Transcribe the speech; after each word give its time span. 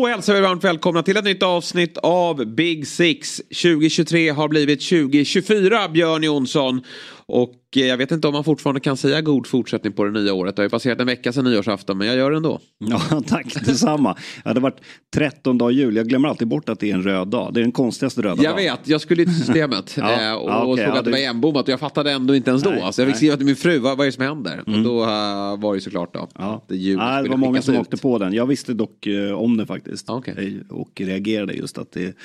Då 0.00 0.06
hälsar 0.06 0.34
vi 0.34 0.40
varmt 0.40 0.64
välkomna 0.64 1.02
till 1.02 1.16
ett 1.16 1.24
nytt 1.24 1.42
avsnitt 1.42 1.98
av 1.98 2.46
Big 2.46 2.86
Six. 2.86 3.36
2023 3.36 4.30
har 4.30 4.48
blivit 4.48 4.88
2024, 4.88 5.88
Björn 5.88 6.22
Jonsson. 6.22 6.82
Och 7.30 7.54
eh, 7.76 7.86
jag 7.86 7.96
vet 7.96 8.10
inte 8.10 8.28
om 8.28 8.34
man 8.34 8.44
fortfarande 8.44 8.80
kan 8.80 8.96
säga 8.96 9.20
god 9.20 9.46
fortsättning 9.46 9.92
på 9.92 10.04
det 10.04 10.10
nya 10.10 10.34
året. 10.34 10.56
Det 10.56 10.62
har 10.62 10.64
ju 10.64 10.70
passerat 10.70 11.00
en 11.00 11.06
vecka 11.06 11.32
sedan 11.32 11.44
nyårsafton, 11.44 11.98
men 11.98 12.06
jag 12.06 12.16
gör 12.16 12.30
det 12.30 12.36
ändå. 12.36 12.60
Ja, 12.78 13.00
tack 13.26 13.54
detsamma. 13.66 14.16
Ja, 14.44 14.52
det 14.52 14.60
har 14.60 14.60
varit 14.60 14.80
13 15.14 15.58
dag 15.58 15.72
jul. 15.72 15.96
Jag 15.96 16.08
glömmer 16.08 16.28
alltid 16.28 16.48
bort 16.48 16.68
att 16.68 16.80
det 16.80 16.90
är 16.90 16.94
en 16.94 17.02
röd 17.02 17.28
dag. 17.28 17.54
Det 17.54 17.60
är 17.60 17.62
den 17.62 17.72
konstigaste 17.72 18.22
röda 18.22 18.42
Jag 18.42 18.54
vet, 18.56 18.80
jag 18.84 19.00
skulle 19.00 19.24
till 19.24 19.34
systemet 19.36 19.94
Ja, 19.96 20.28
eh, 20.28 20.34
och 20.34 20.50
ja, 20.50 20.64
okej, 20.64 20.84
såg 20.84 20.94
ja, 20.94 20.98
att 20.98 21.04
det 21.04 21.10
var 21.10 21.18
igenbommat 21.18 21.62
och 21.62 21.68
jag 21.72 21.80
fattade 21.80 22.12
ändå 22.12 22.34
inte 22.34 22.50
ens 22.50 22.62
då. 22.62 22.70
Nej, 22.70 22.80
alltså, 22.82 23.02
jag 23.02 23.08
fick 23.08 23.16
skriva 23.16 23.36
till 23.36 23.46
min 23.46 23.56
fru, 23.56 23.78
vad, 23.78 23.96
vad 23.96 24.06
är 24.06 24.10
det 24.10 24.12
som 24.14 24.24
händer? 24.24 24.62
Och 24.66 24.82
då 24.82 25.02
eh, 25.02 25.08
var 25.60 25.74
det 25.74 25.80
såklart 25.80 26.14
då 26.14 26.28
Ja. 26.38 26.62
att 26.68 26.76
jul 26.76 26.98
Ja, 27.00 27.22
det 27.22 27.28
var 27.28 27.36
många 27.36 27.62
som 27.62 27.74
ut. 27.74 27.80
åkte 27.80 27.96
på 27.96 28.18
den. 28.18 28.32
Jag 28.32 28.46
visste 28.46 28.74
dock 28.74 29.06
eh, 29.06 29.32
om 29.32 29.56
det 29.56 29.66
faktiskt. 29.66 30.10
Okej. 30.10 30.60
Eh, 30.70 30.76
Och 30.76 30.90
reagerade 31.00 31.52
just 31.52 31.78
att 31.78 31.92
det 31.92 32.16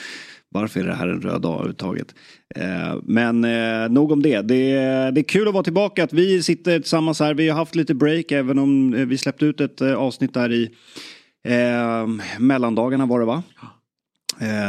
varför 0.55 0.79
är 0.79 0.83
det 0.87 0.93
här 0.93 1.07
en 1.07 1.21
röd 1.21 1.41
dag 1.41 1.53
överhuvudtaget? 1.53 2.15
Eh, 2.55 2.95
men 3.03 3.43
eh, 3.43 3.89
nog 3.89 4.11
om 4.11 4.21
det. 4.21 4.41
det. 4.41 4.71
Det 5.11 5.21
är 5.21 5.23
kul 5.23 5.47
att 5.47 5.53
vara 5.53 5.63
tillbaka. 5.63 6.03
Att 6.03 6.13
vi 6.13 6.43
sitter 6.43 6.79
tillsammans 6.79 7.19
här. 7.19 7.33
Vi 7.33 7.49
har 7.49 7.57
haft 7.57 7.75
lite 7.75 7.93
break 7.93 8.31
även 8.31 8.59
om 8.59 8.93
eh, 8.93 9.05
vi 9.05 9.17
släppte 9.17 9.45
ut 9.45 9.61
ett 9.61 9.81
avsnitt 9.81 10.33
där 10.33 10.51
i 10.51 10.69
eh, 11.47 12.07
mellandagarna 12.39 13.05
var 13.05 13.19
det 13.19 13.25
va? 13.25 13.43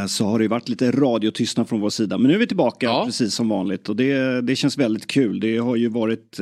Så 0.07 0.25
har 0.25 0.39
det 0.39 0.43
ju 0.43 0.49
varit 0.49 0.69
lite 0.69 0.91
radiotystnad 0.91 1.69
från 1.69 1.81
vår 1.81 1.89
sida. 1.89 2.17
Men 2.17 2.27
nu 2.27 2.35
är 2.35 2.39
vi 2.39 2.47
tillbaka 2.47 2.85
Ja. 2.85 3.03
precis 3.05 3.33
som 3.33 3.49
vanligt 3.49 3.89
och 3.89 3.95
det, 3.95 4.41
det 4.41 4.55
känns 4.55 4.77
väldigt 4.77 5.07
kul. 5.07 5.39
Det 5.39 5.57
har 5.57 5.75
ju 5.75 5.87
varit, 5.89 6.39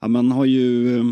ja 0.00 0.08
man 0.08 0.32
har 0.32 0.44
ju, 0.44 1.02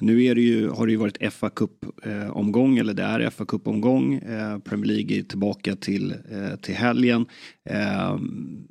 nu 0.00 0.24
är 0.24 0.34
det 0.34 0.40
ju, 0.40 0.68
har 0.68 0.86
det 0.86 0.92
ju 0.92 0.98
varit 0.98 1.32
FA 1.32 1.50
Cup-omgång, 1.50 2.78
eller 2.78 2.94
det 2.94 3.02
är 3.02 3.30
FA 3.30 3.44
Cup-omgång. 3.44 4.14
Eh, 4.14 4.58
Premier 4.58 4.86
League 4.86 5.18
är 5.18 5.22
tillbaka 5.22 5.76
till, 5.76 6.10
eh, 6.30 6.56
till 6.60 6.74
helgen. 6.74 7.26
Eh, 7.70 8.18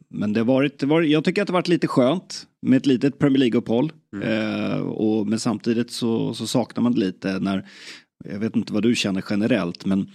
men 0.09 0.33
det 0.33 0.39
har 0.39 0.45
varit, 0.45 0.79
det 0.79 0.85
var, 0.85 1.01
jag 1.01 1.23
tycker 1.23 1.41
att 1.41 1.47
det 1.47 1.51
har 1.51 1.59
varit 1.59 1.67
lite 1.67 1.87
skönt 1.87 2.47
med 2.61 2.77
ett 2.77 2.85
litet 2.85 3.19
Premier 3.19 3.39
League-uppehåll. 3.39 3.91
Eh, 4.23 4.79
och, 4.79 5.27
men 5.27 5.39
samtidigt 5.39 5.91
så, 5.91 6.33
så 6.33 6.47
saknar 6.47 6.83
man 6.83 6.91
det 6.93 6.99
lite 6.99 7.39
när, 7.39 7.67
jag 8.25 8.39
vet 8.39 8.55
inte 8.55 8.73
vad 8.73 8.83
du 8.83 8.95
känner 8.95 9.23
generellt, 9.29 9.85
men 9.85 10.09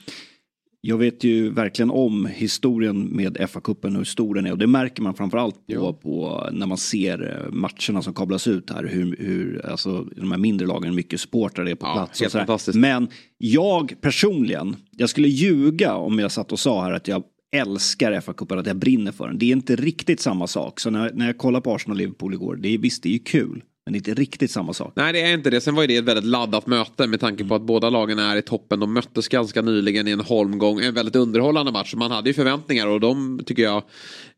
jag 0.81 0.98
vet 0.98 1.25
ju 1.25 1.50
verkligen 1.50 1.91
om 1.91 2.27
historien 2.27 3.05
med 3.17 3.36
FA-cupen 3.36 3.91
och 3.91 3.97
hur 3.97 4.05
stor 4.05 4.34
den 4.34 4.47
är 4.47 4.53
och 4.53 4.59
det 4.59 4.67
märker 4.67 5.03
man 5.03 5.14
framförallt 5.14 5.67
på, 5.67 5.92
på 5.92 6.48
när 6.53 6.67
man 6.67 6.78
ser 6.78 7.45
eh, 7.47 7.53
matcherna 7.53 8.03
som 8.03 8.14
kablas 8.14 8.47
ut 8.47 8.70
här. 8.70 8.84
Hur, 8.84 9.17
hur 9.19 9.67
alltså, 9.67 10.05
de 10.17 10.31
här 10.31 10.39
mindre 10.39 10.67
lagen, 10.67 10.95
mycket 10.95 11.20
supportrar 11.20 11.64
det 11.64 11.70
är 11.70 11.75
på 11.75 11.87
Ja, 11.87 11.95
plats. 11.95 12.20
helt 12.20 12.34
och 12.34 12.39
fantastiskt. 12.41 12.78
Men 12.78 13.09
jag 13.39 13.95
personligen, 14.00 14.77
jag 14.91 15.09
skulle 15.11 15.28
ljuga 15.28 15.95
om 15.95 16.19
jag 16.19 16.33
satt 16.33 16.53
och 16.53 16.61
sa 16.61 16.84
här 16.84 16.92
att 16.92 17.09
jag 17.09 17.22
älskar 17.56 18.12
FA-cupen, 18.20 18.59
att 18.59 18.67
jag 18.67 18.77
brinner 18.77 19.12
för 19.12 19.27
den. 19.28 19.39
Det 19.39 19.47
är 19.47 19.53
inte 19.53 19.77
riktigt 19.77 20.20
samma 20.20 20.47
sak. 20.47 20.81
Så 20.81 20.91
när, 20.91 21.12
när 21.15 21.27
jag 21.27 21.39
kollar 21.39 21.61
på 21.61 21.75
Arsenal-Liverpool 21.75 22.34
igår, 22.34 22.56
det 22.56 22.69
är, 22.75 22.78
visst 22.78 23.03
det 23.03 23.09
är 23.09 23.12
ju 23.12 23.19
kul. 23.19 23.62
Men 23.86 23.92
det 23.92 23.97
är 23.97 24.11
inte 24.11 24.14
riktigt 24.14 24.50
samma 24.50 24.73
sak. 24.73 24.92
Nej 24.97 25.12
det 25.12 25.20
är 25.20 25.34
inte 25.34 25.50
det. 25.50 25.61
Sen 25.61 25.75
var 25.75 25.83
ju 25.83 25.86
det 25.86 25.97
ett 25.97 26.05
väldigt 26.05 26.25
laddat 26.25 26.66
möte 26.66 27.06
med 27.06 27.21
tanke 27.21 27.44
på 27.44 27.54
att 27.54 27.62
båda 27.62 27.91
lagen 27.91 28.19
är 28.19 28.37
i 28.37 28.43
toppen. 28.43 28.81
De 28.81 28.93
möttes 28.93 29.28
ganska 29.28 29.62
nyligen 29.62 30.09
i 30.09 30.10
en 30.10 30.21
holmgång. 30.21 30.81
En 30.81 30.94
väldigt 30.94 31.16
underhållande 31.16 31.72
match. 31.72 31.94
Man 31.94 32.10
hade 32.10 32.31
ju 32.31 32.34
förväntningar 32.34 32.87
och 32.87 33.00
de 33.00 33.41
tycker 33.47 33.62
jag 33.62 33.82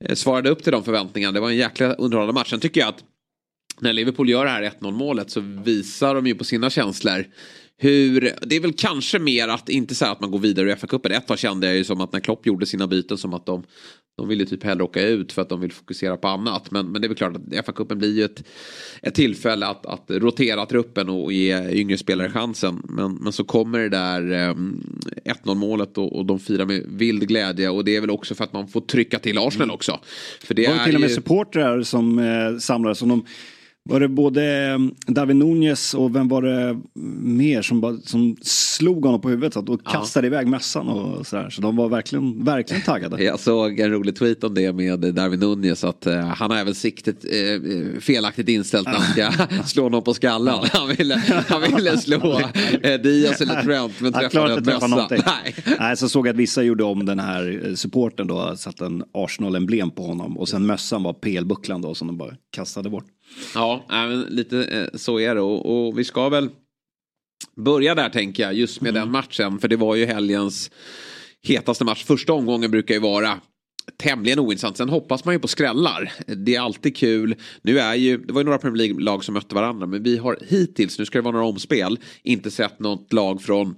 eh, 0.04 0.14
svarade 0.14 0.50
upp 0.50 0.62
till 0.62 0.72
de 0.72 0.84
förväntningarna. 0.84 1.32
Det 1.32 1.40
var 1.40 1.50
en 1.50 1.56
jäkla 1.56 1.94
underhållande 1.94 2.40
match. 2.40 2.50
Sen 2.50 2.60
tycker 2.60 2.80
jag 2.80 2.88
att 2.88 3.04
när 3.80 3.92
Liverpool 3.92 4.28
gör 4.28 4.44
det 4.44 4.50
här 4.50 4.72
1-0 4.80 4.92
målet 4.92 5.30
så 5.30 5.40
visar 5.40 6.14
de 6.14 6.26
ju 6.26 6.34
på 6.34 6.44
sina 6.44 6.70
känslor. 6.70 7.24
Hur, 7.82 8.32
det 8.42 8.56
är 8.56 8.60
väl 8.60 8.72
kanske 8.72 9.18
mer 9.18 9.48
att 9.48 9.68
inte 9.68 9.94
säga 9.94 10.10
att 10.10 10.20
man 10.20 10.30
går 10.30 10.38
vidare 10.38 10.70
i 10.70 10.74
FA-cupen. 10.74 11.12
Ett 11.12 11.26
tag 11.26 11.38
kände 11.38 11.66
jag 11.66 11.76
ju 11.76 11.84
som 11.84 12.00
att 12.00 12.12
när 12.12 12.20
Klopp 12.20 12.46
gjorde 12.46 12.66
sina 12.66 12.86
byten 12.86 13.18
som 13.18 13.34
att 13.34 13.46
de, 13.46 13.62
de 14.16 14.28
ville 14.28 14.46
typ 14.46 14.64
hellre 14.64 14.84
åka 14.84 15.02
ut 15.02 15.32
för 15.32 15.42
att 15.42 15.48
de 15.48 15.60
vill 15.60 15.72
fokusera 15.72 16.16
på 16.16 16.28
annat. 16.28 16.70
Men, 16.70 16.92
men 16.92 17.02
det 17.02 17.06
är 17.06 17.08
väl 17.08 17.16
klart 17.16 17.36
att 17.36 17.66
FA-cupen 17.66 17.94
blir 17.94 18.16
ju 18.16 18.24
ett, 18.24 18.44
ett 19.02 19.14
tillfälle 19.14 19.66
att, 19.66 19.86
att 19.86 20.04
rotera 20.08 20.66
truppen 20.66 21.08
och 21.08 21.32
ge 21.32 21.70
yngre 21.70 21.98
spelare 21.98 22.30
chansen. 22.30 22.82
Men, 22.88 23.14
men 23.14 23.32
så 23.32 23.44
kommer 23.44 23.78
det 23.78 23.88
där 23.88 24.32
eh, 24.32 24.54
1-0 25.44 25.54
målet 25.54 25.98
och, 25.98 26.16
och 26.16 26.26
de 26.26 26.38
firar 26.40 26.64
med 26.64 26.84
vild 26.88 27.28
glädje. 27.28 27.70
Och 27.70 27.84
det 27.84 27.96
är 27.96 28.00
väl 28.00 28.10
också 28.10 28.34
för 28.34 28.44
att 28.44 28.52
man 28.52 28.68
får 28.68 28.80
trycka 28.80 29.18
till 29.18 29.38
Arsenal 29.38 29.70
också. 29.70 30.00
För 30.40 30.54
det 30.54 30.62
Det 30.62 30.68
var 30.68 30.80
är 30.80 30.84
till 30.84 30.94
och 30.94 31.00
med 31.00 31.10
ju... 31.10 31.16
supportrar 31.16 31.82
som 31.82 32.18
eh, 32.18 32.58
samlades. 32.58 32.98
Som 32.98 33.08
de, 33.08 33.24
var 33.84 34.00
det 34.00 34.08
både 34.08 34.44
eh, 34.44 34.78
David 35.06 35.36
Nunez 35.36 35.94
och 35.94 36.16
vem 36.16 36.28
var 36.28 36.42
det 36.42 36.80
mer 37.22 37.62
som, 37.62 37.80
bara, 37.80 37.96
som 37.96 38.36
slog 38.42 39.04
honom 39.04 39.20
på 39.20 39.28
huvudet 39.28 39.56
och 39.56 39.84
kastade 39.86 40.26
iväg 40.26 40.46
mössan 40.46 40.88
och 40.88 41.26
sådär. 41.26 41.50
Så 41.50 41.62
de 41.62 41.76
var 41.76 41.88
verkligen, 41.88 42.44
verkligen 42.44 42.82
taggade. 42.82 43.24
Jag 43.24 43.40
såg 43.40 43.80
en 43.80 43.90
rolig 43.90 44.16
tweet 44.16 44.44
om 44.44 44.54
det 44.54 44.72
med 44.72 45.00
Darwin 45.14 45.40
Nunez 45.40 45.84
att 45.84 46.06
eh, 46.06 46.18
han 46.18 46.50
har 46.50 46.58
även 46.58 46.74
siktet 46.74 47.24
eh, 47.24 48.00
felaktigt 48.00 48.48
inställt 48.48 48.86
när 48.86 48.94
han 48.94 49.36
ska 49.36 49.62
slå 49.64 49.88
någon 49.88 50.02
på 50.02 50.14
skallen. 50.14 50.54
Han 50.72 50.88
ville, 50.88 51.22
han 51.48 51.62
ville 51.62 51.98
slå 51.98 52.40
eh, 52.82 53.00
Diaz 53.00 53.40
eller 53.40 53.62
Trent 53.62 54.00
men 54.00 54.12
träffade 54.12 54.62
träffa 54.62 54.88
mössa. 54.88 55.08
Nej. 55.10 55.54
Nej, 55.78 55.96
så 55.96 56.08
såg 56.08 56.26
jag 56.26 56.32
att 56.32 56.38
vissa 56.38 56.62
gjorde 56.62 56.84
om 56.84 57.06
den 57.06 57.18
här 57.18 57.66
eh, 57.66 57.74
supporten 57.74 58.26
då, 58.26 58.56
satt 58.56 58.80
en 58.80 59.04
Arsenal-emblem 59.14 59.90
på 59.90 60.06
honom 60.06 60.38
och 60.38 60.48
sen 60.48 60.66
mössan 60.66 61.02
var 61.02 61.12
PL-bucklan 61.12 61.82
då 61.82 61.94
som 61.94 62.06
de 62.06 62.18
bara 62.18 62.34
kastade 62.50 62.90
bort. 62.90 63.04
Ja, 63.54 63.84
men 63.88 64.20
lite 64.20 64.64
eh, 64.64 64.98
så 64.98 65.20
är 65.20 65.34
det 65.34 65.40
och, 65.40 65.86
och 65.86 65.98
vi 65.98 66.04
ska 66.04 66.28
väl 66.28 66.50
börja 67.56 67.94
där 67.94 68.08
tänker 68.08 68.42
jag 68.42 68.54
just 68.54 68.80
med 68.80 68.94
den 68.94 69.10
matchen 69.10 69.58
för 69.58 69.68
det 69.68 69.76
var 69.76 69.94
ju 69.94 70.06
helgens 70.06 70.70
hetaste 71.42 71.84
match. 71.84 72.04
Första 72.04 72.32
omgången 72.32 72.70
brukar 72.70 72.94
ju 72.94 73.00
vara 73.00 73.40
tämligen 73.96 74.38
ointressant. 74.38 74.76
Sen 74.76 74.88
hoppas 74.88 75.24
man 75.24 75.34
ju 75.34 75.40
på 75.40 75.48
skrällar. 75.48 76.12
Det 76.26 76.54
är 76.54 76.60
alltid 76.60 76.96
kul. 76.96 77.34
Nu 77.62 77.78
är 77.78 77.94
ju, 77.94 78.18
det 78.18 78.32
var 78.32 78.40
ju 78.40 78.44
några 78.44 78.58
Premier 78.58 78.86
League-lag 78.86 79.24
som 79.24 79.34
mötte 79.34 79.54
varandra 79.54 79.86
men 79.86 80.02
vi 80.02 80.16
har 80.16 80.38
hittills, 80.48 80.98
nu 80.98 81.04
ska 81.04 81.18
det 81.18 81.22
vara 81.22 81.32
några 81.32 81.46
omspel, 81.46 81.98
inte 82.22 82.50
sett 82.50 82.80
något 82.80 83.12
lag 83.12 83.42
från 83.42 83.74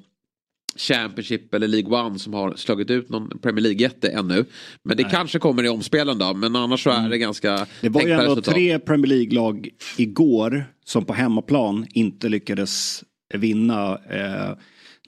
Championship 0.77 1.55
eller 1.55 1.69
League 1.69 2.01
One 2.01 2.19
som 2.19 2.35
har 2.35 2.55
slagit 2.57 2.91
ut 2.91 3.09
någon 3.09 3.39
Premier 3.39 3.62
League-jätte 3.62 4.09
ännu. 4.09 4.45
Men 4.83 4.97
det 4.97 5.05
kanske 5.05 5.39
kommer 5.39 5.65
i 5.65 5.69
omspelen 5.69 6.19
då. 6.19 6.35
Men 6.35 6.57
annars 6.57 6.83
så 6.83 6.91
är 6.91 7.09
det 7.09 7.19
ganska 7.19 7.67
Det 7.81 7.89
var 7.89 8.03
ju 8.03 8.11
ändå 8.11 8.25
resultat. 8.25 8.55
tre 8.55 8.79
Premier 8.79 9.07
League-lag 9.09 9.69
igår 9.97 10.65
som 10.85 11.05
på 11.05 11.12
hemmaplan 11.12 11.87
inte 11.91 12.29
lyckades 12.29 13.05
vinna. 13.35 13.99
Eh, 14.11 14.57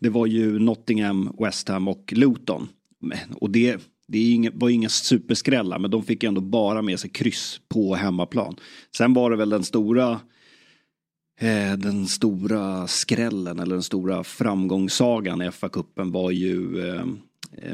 det 0.01 0.09
var 0.09 0.27
ju 0.27 0.59
Nottingham, 0.59 1.37
West 1.39 1.69
Ham 1.69 1.89
och 1.89 2.13
Luton. 2.17 2.69
Och 3.35 3.51
det, 3.51 3.81
det 4.09 4.51
var 4.55 4.69
inga 4.69 4.89
superskrällar 4.89 5.79
men 5.79 5.91
de 5.91 6.03
fick 6.03 6.25
ändå 6.25 6.41
bara 6.41 6.83
med 6.83 7.01
sig 7.01 7.11
kryss 7.11 7.61
på 7.69 7.95
hemmaplan. 7.95 8.57
Sen 8.97 9.15
var 9.15 9.31
det 9.31 9.37
väl 9.37 9.49
den 9.51 9.65
stora 9.65 10.21
den 11.79 12.07
stora 12.09 12.87
skrällen 12.87 13.59
eller 13.59 13.75
den 13.75 13.83
stora 13.83 14.25
framgångssagan 14.25 15.43
i 15.43 15.51
FA-cupen 15.51 16.13
var 16.13 16.31
ju 16.31 16.89
eh, 16.89 17.05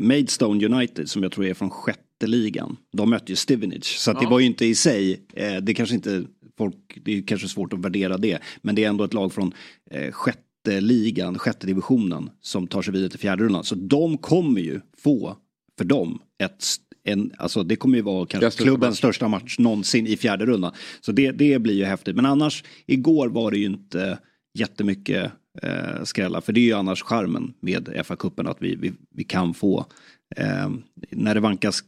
Maidstone 0.00 0.66
United 0.66 1.08
som 1.10 1.22
jag 1.22 1.32
tror 1.32 1.46
är 1.46 1.54
från 1.54 1.70
sjätte 1.70 2.26
ligan. 2.26 2.76
De 2.92 3.10
mötte 3.10 3.32
ju 3.32 3.36
Stevenage 3.36 3.84
så 3.98 4.10
att 4.10 4.18
det 4.18 4.24
Ja. 4.24 4.30
var 4.30 4.38
ju 4.40 4.46
inte 4.46 4.66
i 4.66 4.74
sig, 4.74 5.20
eh, 5.32 5.56
det 5.56 5.74
kanske 5.74 5.94
inte 5.94 6.24
folk, 6.58 6.98
det 7.04 7.18
är 7.18 7.22
kanske 7.26 7.48
svårt 7.48 7.72
att 7.72 7.78
värdera 7.84 8.16
det, 8.16 8.38
men 8.62 8.74
det 8.74 8.84
är 8.84 8.88
ändå 8.88 9.04
ett 9.04 9.14
lag 9.14 9.32
från 9.32 9.52
eh, 9.90 10.12
sjätte 10.12 10.80
ligan, 10.80 11.38
sjätte 11.38 11.66
divisionen 11.66 12.30
som 12.40 12.66
tar 12.66 12.82
sig 12.82 12.92
vidare 12.92 13.10
till 13.10 13.18
fjärde 13.18 13.44
rundan. 13.44 13.64
Så 13.64 13.74
de 13.74 14.18
kommer 14.18 14.60
ju 14.60 14.80
få, 14.98 15.36
för 15.78 15.84
dem, 15.84 16.18
ett 16.42 16.64
en, 17.04 17.32
alltså 17.38 17.62
det 17.62 17.76
kommer 17.76 17.96
ju 17.96 18.02
vara 18.02 18.26
kanske 18.26 18.62
klubbens 18.62 18.90
match. 18.90 18.98
största 18.98 19.28
match 19.28 19.58
någonsin 19.58 20.06
i 20.06 20.16
fjärde 20.16 20.46
rundan. 20.46 20.72
Så 21.00 21.12
det, 21.12 21.30
det 21.30 21.58
blir 21.58 21.74
ju 21.74 21.84
häftigt. 21.84 22.16
Men 22.16 22.26
annars, 22.26 22.64
igår 22.86 23.28
var 23.28 23.50
det 23.50 23.58
ju 23.58 23.66
inte 23.66 24.18
jättemycket 24.54 25.32
eh, 25.62 26.04
skrällar. 26.04 26.40
För 26.40 26.52
det 26.52 26.60
är 26.60 26.64
ju 26.64 26.72
annars 26.72 27.02
charmen 27.02 27.54
med 27.60 27.88
FA-cupen 27.88 28.50
att 28.50 28.56
vi, 28.60 28.76
vi, 28.76 28.92
vi 29.14 29.24
kan 29.24 29.54
få, 29.54 29.86
eh, 30.36 30.70
när 31.10 31.34
det 31.34 31.40
vankas 31.40 31.82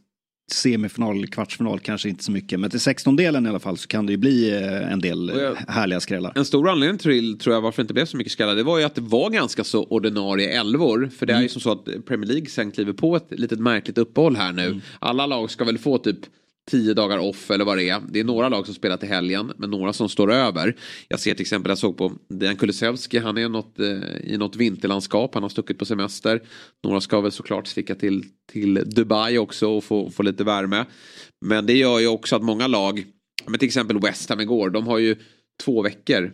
semifinal, 0.51 1.27
kvartsfinal 1.27 1.79
kanske 1.79 2.09
inte 2.09 2.23
så 2.23 2.31
mycket. 2.31 2.59
Men 2.59 2.69
till 2.69 2.79
16-delen 2.79 3.45
i 3.45 3.49
alla 3.49 3.59
fall 3.59 3.77
så 3.77 3.87
kan 3.87 4.05
det 4.05 4.11
ju 4.11 4.17
bli 4.17 4.51
eh, 4.63 4.91
en 4.91 4.99
del 5.01 5.31
jag- 5.35 5.55
härliga 5.73 5.99
skrällar. 5.99 6.31
En 6.35 6.45
stor 6.45 6.69
anledning 6.69 6.97
till 6.97 7.37
tror 7.39 7.53
jag 7.55 7.61
varför 7.61 7.77
det 7.77 7.83
inte 7.83 7.93
blev 7.93 8.05
så 8.05 8.17
mycket 8.17 8.33
skallar 8.33 8.55
det 8.55 8.63
var 8.63 8.79
ju 8.79 8.83
att 8.85 8.95
det 8.95 9.01
var 9.01 9.29
ganska 9.29 9.63
så 9.63 9.83
ordinarie 9.83 10.59
elvor. 10.59 11.09
För 11.17 11.25
det 11.25 11.33
är 11.33 11.41
ju 11.41 11.49
som 11.49 11.61
så 11.61 11.71
att 11.71 11.85
Premier 12.07 12.27
League 12.27 12.45
sen 12.49 12.71
kliver 12.71 12.93
på 12.93 13.15
ett 13.15 13.27
litet 13.29 13.59
märkligt 13.59 13.97
uppehåll 13.97 14.35
här 14.35 14.51
nu. 14.53 14.81
Alla 14.99 15.25
lag 15.25 15.51
ska 15.51 15.63
väl 15.63 15.77
få 15.77 15.97
typ 15.97 16.19
tio 16.71 16.93
dagar 16.93 17.17
off 17.17 17.51
eller 17.51 17.65
vad 17.65 17.77
det 17.77 17.89
är. 17.89 18.01
Det 18.09 18.19
är 18.19 18.23
några 18.23 18.49
lag 18.49 18.65
som 18.65 18.75
spelar 18.75 18.97
till 18.97 19.09
helgen 19.09 19.53
men 19.57 19.69
några 19.69 19.93
som 19.93 20.09
står 20.09 20.31
över. 20.31 20.75
Jag 21.07 21.19
ser 21.19 21.33
till 21.33 21.41
exempel, 21.41 21.69
jag 21.69 21.77
såg 21.77 21.97
på 21.97 22.11
Dejan 22.29 22.55
Kulusevski, 22.55 23.17
han 23.17 23.37
är 23.37 23.49
något, 23.49 23.79
eh, 23.79 24.17
i 24.23 24.37
något 24.37 24.55
vinterlandskap, 24.55 25.33
han 25.33 25.43
har 25.43 25.49
stuckit 25.49 25.79
på 25.79 25.85
semester. 25.85 26.41
Några 26.83 27.01
ska 27.01 27.21
väl 27.21 27.31
såklart 27.31 27.67
sticka 27.67 27.95
till, 27.95 28.23
till 28.51 28.73
Dubai 28.85 29.37
också 29.37 29.69
och 29.69 29.83
få, 29.83 30.09
få 30.09 30.23
lite 30.23 30.43
värme. 30.43 30.85
Men 31.45 31.65
det 31.65 31.73
gör 31.73 31.99
ju 31.99 32.07
också 32.07 32.35
att 32.35 32.43
många 32.43 32.67
lag, 32.67 33.05
men 33.47 33.59
till 33.59 33.67
exempel 33.67 33.99
West 33.99 34.29
Ham 34.29 34.39
igår, 34.39 34.69
de 34.69 34.87
har 34.87 34.97
ju 34.97 35.15
två 35.63 35.81
veckor 35.81 36.33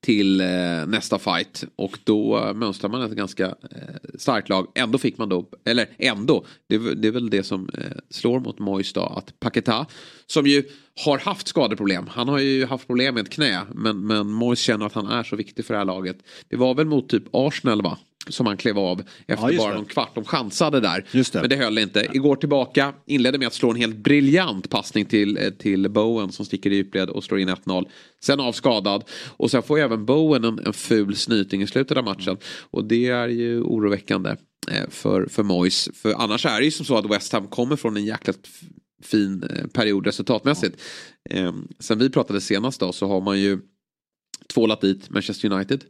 till 0.00 0.40
eh, 0.40 0.46
nästa 0.86 1.18
fight. 1.18 1.64
Och 1.76 1.98
då 2.04 2.38
eh, 2.38 2.54
mönstrar 2.54 2.90
man 2.90 3.02
ett 3.02 3.12
ganska 3.12 3.46
eh, 3.46 4.18
starkt 4.18 4.48
lag. 4.48 4.66
Ändå 4.74 4.98
fick 4.98 5.18
man 5.18 5.28
då, 5.28 5.48
eller 5.64 5.86
ändå, 5.98 6.44
det, 6.66 6.94
det 6.94 7.08
är 7.08 7.12
väl 7.12 7.30
det 7.30 7.42
som 7.42 7.70
eh, 7.74 7.98
slår 8.10 8.40
mot 8.40 8.58
Mois 8.58 8.92
då, 8.92 9.00
att 9.00 9.40
Paketa, 9.40 9.86
som 10.26 10.46
ju 10.46 10.64
har 11.04 11.18
haft 11.18 11.48
skadeproblem. 11.48 12.06
Han 12.06 12.28
har 12.28 12.38
ju 12.38 12.66
haft 12.66 12.86
problem 12.86 13.14
med 13.14 13.20
ett 13.20 13.30
knä, 13.32 13.60
men, 13.74 14.06
men 14.06 14.30
Mois 14.30 14.60
känner 14.60 14.86
att 14.86 14.92
han 14.92 15.06
är 15.06 15.22
så 15.22 15.36
viktig 15.36 15.64
för 15.64 15.74
det 15.74 15.78
här 15.78 15.84
laget. 15.84 16.18
Det 16.48 16.56
var 16.56 16.74
väl 16.74 16.86
mot 16.86 17.08
typ 17.08 17.24
Arsenal 17.32 17.82
va? 17.82 17.98
Som 18.28 18.46
han 18.46 18.56
klev 18.56 18.78
av 18.78 19.02
efter 19.26 19.50
ja, 19.50 19.58
bara 19.58 19.74
någon 19.74 19.84
kvart. 19.84 20.14
De 20.14 20.24
chansade 20.24 20.80
där. 20.80 21.04
Det. 21.12 21.34
Men 21.34 21.48
det 21.48 21.56
höll 21.56 21.78
inte. 21.78 22.06
Igår 22.12 22.36
tillbaka, 22.36 22.94
inledde 23.06 23.38
med 23.38 23.46
att 23.46 23.54
slå 23.54 23.70
en 23.70 23.76
helt 23.76 23.96
briljant 23.96 24.70
passning 24.70 25.04
till, 25.04 25.36
eh, 25.36 25.50
till 25.50 25.90
Bowen 25.90 26.32
som 26.32 26.46
sticker 26.46 26.70
i 26.70 26.74
djupled 26.74 27.10
och 27.10 27.24
slår 27.24 27.40
in 27.40 27.48
1-0. 27.48 27.88
Sen 28.20 28.40
avskadad. 28.40 29.04
Och 29.36 29.50
sen 29.50 29.62
får 29.62 29.78
även 29.78 30.04
Bowen 30.04 30.44
en, 30.44 30.58
en 30.66 30.72
ful 30.72 31.16
snyting 31.16 31.62
i 31.62 31.66
slutet 31.66 31.98
av 31.98 32.04
matchen. 32.04 32.36
Och 32.70 32.84
det 32.84 33.08
är 33.08 33.28
ju 33.28 33.62
oroväckande 33.62 34.30
eh, 34.70 34.88
för, 34.88 35.26
för 35.26 35.42
Moyes. 35.42 35.88
För 35.94 36.14
annars 36.14 36.46
är 36.46 36.58
det 36.58 36.64
ju 36.64 36.70
som 36.70 36.86
så 36.86 36.96
att 36.96 37.10
West 37.10 37.32
Ham 37.32 37.46
kommer 37.46 37.76
från 37.76 37.96
en 37.96 38.04
jäkligt 38.04 38.48
fin 39.02 39.42
eh, 39.42 39.66
period 39.66 40.06
resultatmässigt. 40.06 40.82
Ja. 41.30 41.54
Sen 41.78 41.98
vi 41.98 42.10
pratade 42.10 42.40
senast 42.40 42.80
då 42.80 42.92
så 42.92 43.08
har 43.08 43.20
man 43.20 43.40
ju 43.40 43.58
tvålat 44.46 44.80
dit 44.80 45.10
Manchester 45.10 45.52
United 45.52 45.84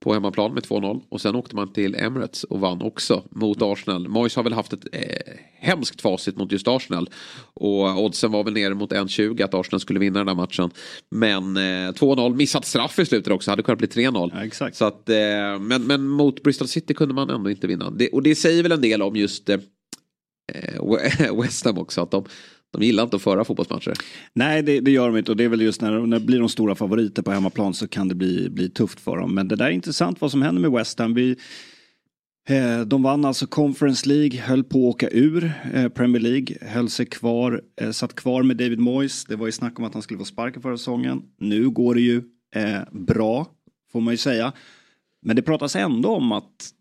på 0.00 0.12
hemmaplan 0.12 0.54
med 0.54 0.62
2-0 0.62 1.02
och 1.08 1.20
sen 1.20 1.34
åkte 1.34 1.56
man 1.56 1.72
till 1.72 1.94
Emirates 1.94 2.44
och 2.44 2.60
vann 2.60 2.82
också 2.82 3.22
mot 3.30 3.62
Arsenal. 3.62 4.08
Moyes 4.08 4.36
har 4.36 4.42
väl 4.42 4.52
haft 4.52 4.72
ett 4.72 4.86
eh, 4.92 5.34
hemskt 5.54 6.00
facit 6.00 6.36
mot 6.36 6.52
just 6.52 6.68
Arsenal 6.68 7.10
och 7.54 8.04
oddsen 8.04 8.32
var 8.32 8.44
väl 8.44 8.52
nere 8.52 8.74
mot 8.74 8.92
1-20 8.92 9.44
att 9.44 9.54
Arsenal 9.54 9.80
skulle 9.80 9.98
vinna 9.98 10.18
den 10.18 10.28
här 10.28 10.34
matchen. 10.34 10.70
Men 11.10 11.56
eh, 11.56 11.60
2-0, 11.92 12.34
missat 12.34 12.64
straff 12.64 12.98
i 12.98 13.06
slutet 13.06 13.32
också, 13.32 13.50
hade 13.50 13.62
kunnat 13.62 13.78
bli 13.78 13.88
3-0. 13.88 14.50
Ja, 14.60 14.70
Så 14.72 14.84
att, 14.84 15.08
eh, 15.08 15.16
men, 15.60 15.82
men 15.86 16.08
mot 16.08 16.42
Bristol 16.42 16.68
City 16.68 16.94
kunde 16.94 17.14
man 17.14 17.30
ändå 17.30 17.50
inte 17.50 17.66
vinna. 17.66 17.90
Det, 17.90 18.08
och 18.08 18.22
det 18.22 18.34
säger 18.34 18.62
väl 18.62 18.72
en 18.72 18.80
del 18.80 19.02
om 19.02 19.16
just 19.16 19.48
eh 19.48 19.58
West 21.42 21.64
Ham 21.64 21.78
också, 21.78 22.02
att 22.02 22.10
de 22.10 22.24
de 22.72 22.82
gillar 22.82 23.02
inte 23.02 23.16
att 23.16 23.22
föra 23.22 23.44
fotbollsmatcher. 23.44 23.94
Nej, 24.32 24.62
det, 24.62 24.80
det, 24.80 24.90
gör 24.90 25.06
de 25.06 25.16
inte 25.16 25.30
och 25.30 25.36
det 25.36 25.44
är 25.44 25.48
väl 25.48 25.60
just 25.60 25.80
när, 25.80 26.00
när 26.00 26.18
det 26.18 26.24
blir 26.24 26.38
de 26.38 26.48
stora 26.48 26.74
favoriter 26.74 27.22
på 27.22 27.30
hemmaplan 27.30 27.74
så 27.74 27.88
kan 27.88 28.08
det 28.08 28.14
bli, 28.14 28.50
bli 28.50 28.70
tufft 28.70 29.00
för 29.00 29.16
dem. 29.16 29.34
Men 29.34 29.48
det 29.48 29.56
där 29.56 29.66
är 29.66 29.70
intressant 29.70 30.20
vad 30.20 30.30
som 30.30 30.42
händer 30.42 30.62
med 30.62 30.70
West 30.70 30.98
Ham. 30.98 31.14
Vi, 31.14 31.36
eh, 32.48 32.80
de 32.80 33.02
vann 33.02 33.24
alltså 33.24 33.46
Conference 33.46 34.08
League, 34.08 34.40
höll 34.40 34.64
på 34.64 34.78
att 34.78 34.94
åka 34.94 35.08
ur 35.08 35.52
eh, 35.72 35.88
Premier 35.88 36.22
League, 36.22 36.56
höll 36.60 36.90
sig 36.90 37.06
kvar, 37.06 37.62
eh, 37.80 37.90
satt 37.90 38.14
kvar 38.14 38.42
med 38.42 38.56
David 38.56 38.78
Moyes. 38.78 39.24
Det 39.24 39.36
var 39.36 39.46
ju 39.46 39.52
snack 39.52 39.78
om 39.78 39.84
att 39.84 39.94
han 39.94 40.02
skulle 40.02 40.18
få 40.18 40.24
sparken 40.24 40.62
förra 40.62 40.76
säsongen. 40.76 41.22
Nu 41.38 41.70
går 41.70 41.94
det 41.94 42.00
ju 42.00 42.22
eh, 42.54 42.80
bra, 42.92 43.46
får 43.92 44.00
man 44.00 44.14
ju 44.14 44.18
säga. 44.18 44.52
Men 45.22 45.36
det 45.36 45.42
pratas 45.42 45.76
ändå 45.76 46.08
om 46.08 46.32
att 46.32 46.72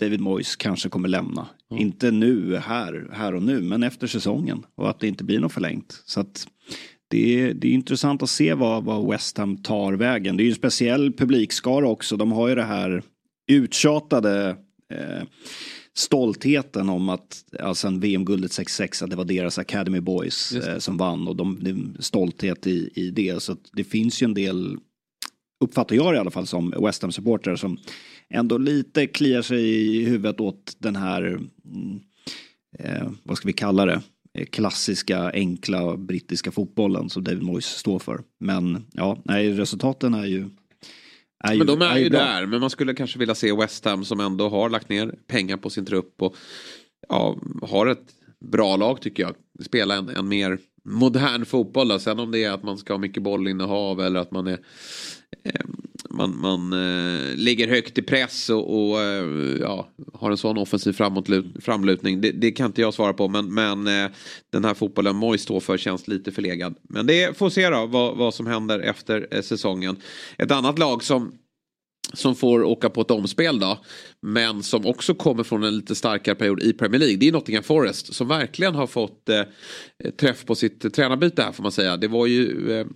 David 0.00 0.20
Moyes 0.20 0.56
kanske 0.56 0.88
kommer 0.88 1.08
lämna. 1.08 1.48
Mm. 1.72 1.82
Inte 1.82 2.10
nu, 2.10 2.56
här, 2.56 3.08
här 3.12 3.34
och 3.34 3.42
nu, 3.42 3.60
men 3.60 3.82
efter 3.82 4.06
säsongen. 4.06 4.66
Och 4.74 4.90
att 4.90 5.00
det 5.00 5.08
inte 5.08 5.24
blir 5.24 5.40
något 5.40 5.52
förlängt. 5.52 6.02
Så 6.06 6.20
att 6.20 6.46
det 7.08 7.40
är, 7.40 7.54
det 7.54 7.68
är 7.68 7.72
intressant 7.72 8.22
att 8.22 8.30
se 8.30 8.54
vad, 8.54 8.84
vad 8.84 9.10
West 9.10 9.38
Ham 9.38 9.56
tar 9.56 9.92
vägen. 9.92 10.36
Det 10.36 10.42
är 10.42 10.44
ju 10.44 10.50
en 10.50 10.56
speciell 10.56 11.12
publikskara 11.12 11.88
också. 11.88 12.16
De 12.16 12.32
har 12.32 12.48
ju 12.48 12.54
det 12.54 12.62
här 12.62 13.02
uttjatade 13.50 14.56
eh, 14.92 15.22
stoltheten 15.94 16.88
om 16.88 17.08
att, 17.08 17.44
alltså 17.60 17.90
VM-guldet 17.90 18.52
66, 18.52 19.02
att 19.02 19.10
det 19.10 19.16
var 19.16 19.24
deras 19.24 19.58
Academy 19.58 20.00
Boys 20.00 20.52
eh, 20.52 20.78
som 20.78 20.96
vann 20.96 21.28
och 21.28 21.36
de, 21.36 21.58
de 21.60 21.96
stolthet 21.98 22.66
i, 22.66 22.90
i 22.94 23.10
det. 23.10 23.42
Så 23.42 23.56
det 23.72 23.84
finns 23.84 24.22
ju 24.22 24.24
en 24.24 24.34
del, 24.34 24.76
uppfattar 25.64 25.96
jag 25.96 26.14
i 26.14 26.18
alla 26.18 26.30
fall 26.30 26.46
som 26.46 26.74
West 26.82 27.02
Ham-supportrar 27.02 27.56
som 27.56 27.78
ändå 28.32 28.58
lite 28.58 29.06
kliar 29.06 29.42
sig 29.42 29.96
i 29.96 30.04
huvudet 30.04 30.40
åt 30.40 30.76
den 30.78 30.96
här, 30.96 31.22
mm, 31.22 32.00
eh, 32.78 33.10
vad 33.22 33.36
ska 33.36 33.46
vi 33.46 33.52
kalla 33.52 33.86
det, 33.86 34.02
eh, 34.38 34.46
klassiska 34.46 35.30
enkla 35.30 35.96
brittiska 35.96 36.50
fotbollen 36.50 37.10
som 37.10 37.24
David 37.24 37.42
Moyes 37.42 37.66
står 37.66 37.98
för. 37.98 38.22
Men 38.40 38.84
ja, 38.92 39.18
nej, 39.24 39.52
resultaten 39.52 40.14
är 40.14 40.26
ju 40.26 40.50
är 41.44 41.56
men 41.56 41.66
de 41.66 41.82
är, 41.82 41.90
är 41.90 41.98
ju 41.98 42.10
bra. 42.10 42.20
där, 42.20 42.46
men 42.46 42.60
man 42.60 42.70
skulle 42.70 42.94
kanske 42.94 43.18
vilja 43.18 43.34
se 43.34 43.52
West 43.52 43.84
Ham 43.84 44.04
som 44.04 44.20
ändå 44.20 44.48
har 44.48 44.70
lagt 44.70 44.88
ner 44.88 45.14
pengar 45.26 45.56
på 45.56 45.70
sin 45.70 45.84
trupp 45.84 46.22
och 46.22 46.36
ja, 47.08 47.36
har 47.62 47.86
ett 47.86 48.14
bra 48.40 48.76
lag 48.76 49.00
tycker 49.00 49.22
jag. 49.22 49.34
Spela 49.64 49.94
en, 49.94 50.08
en 50.08 50.28
mer 50.28 50.58
modern 50.84 51.44
fotboll. 51.44 51.88
Då. 51.88 51.98
Sen 51.98 52.18
om 52.18 52.30
det 52.30 52.44
är 52.44 52.50
att 52.50 52.62
man 52.62 52.78
ska 52.78 52.92
ha 52.92 52.98
mycket 52.98 53.22
bollinnehav 53.22 54.00
eller 54.00 54.20
att 54.20 54.30
man 54.30 54.46
är 54.46 54.58
eh, 55.44 55.66
man, 56.12 56.40
man 56.40 56.72
eh, 56.72 57.36
ligger 57.36 57.68
högt 57.68 57.98
i 57.98 58.02
press 58.02 58.50
och, 58.50 58.90
och 58.90 59.00
eh, 59.00 59.24
ja, 59.60 59.88
har 60.14 60.30
en 60.30 60.36
sån 60.36 60.58
offensiv 60.58 60.92
framlutning. 61.60 62.20
Det, 62.20 62.32
det, 62.32 62.50
kan 62.50 62.66
inte 62.66 62.80
jag 62.80 62.94
svara 62.94 63.12
på 63.12 63.28
men, 63.28 63.54
men 63.54 63.86
eh, 63.86 64.10
den 64.52 64.64
här 64.64 64.74
fotbollen 64.74 65.16
Moj 65.16 65.38
står 65.38 65.60
för 65.60 65.76
känns 65.76 66.08
lite 66.08 66.32
förlegad. 66.32 66.74
Men 66.82 67.06
det 67.06 67.38
får 67.38 67.50
se 67.50 67.68
då 67.68 67.86
vad, 67.86 68.16
vad 68.16 68.34
som 68.34 68.46
händer 68.46 68.80
efter 68.80 69.28
eh, 69.30 69.42
säsongen. 69.42 69.96
Ett 70.38 70.50
annat 70.50 70.78
lag 70.78 71.04
som 71.04 71.32
som 72.12 72.34
får 72.34 72.62
åka 72.62 72.90
på 72.90 73.00
ett 73.00 73.10
omspel 73.10 73.60
då. 73.60 73.78
Men 74.20 74.62
som 74.62 74.86
också 74.86 75.14
kommer 75.14 75.42
från 75.42 75.64
en 75.64 75.76
lite 75.76 75.94
starkare 75.94 76.34
period 76.34 76.62
i 76.62 76.72
Premier 76.72 76.98
League. 76.98 77.16
Det 77.16 77.28
är 77.28 77.32
Nottingham 77.32 77.64
Forest 77.64 78.14
som 78.14 78.28
verkligen 78.28 78.74
har 78.74 78.86
fått 78.86 79.28
eh, 79.28 79.42
träff 80.20 80.44
på 80.44 80.54
sitt 80.54 80.94
tränarbyte 80.94 81.42
här 81.42 81.52
får 81.52 81.62
man 81.62 81.72
säga. 81.72 81.96
Det 81.96 82.08
var 82.08 82.26
ju 82.26 82.72
eh, 82.72 82.86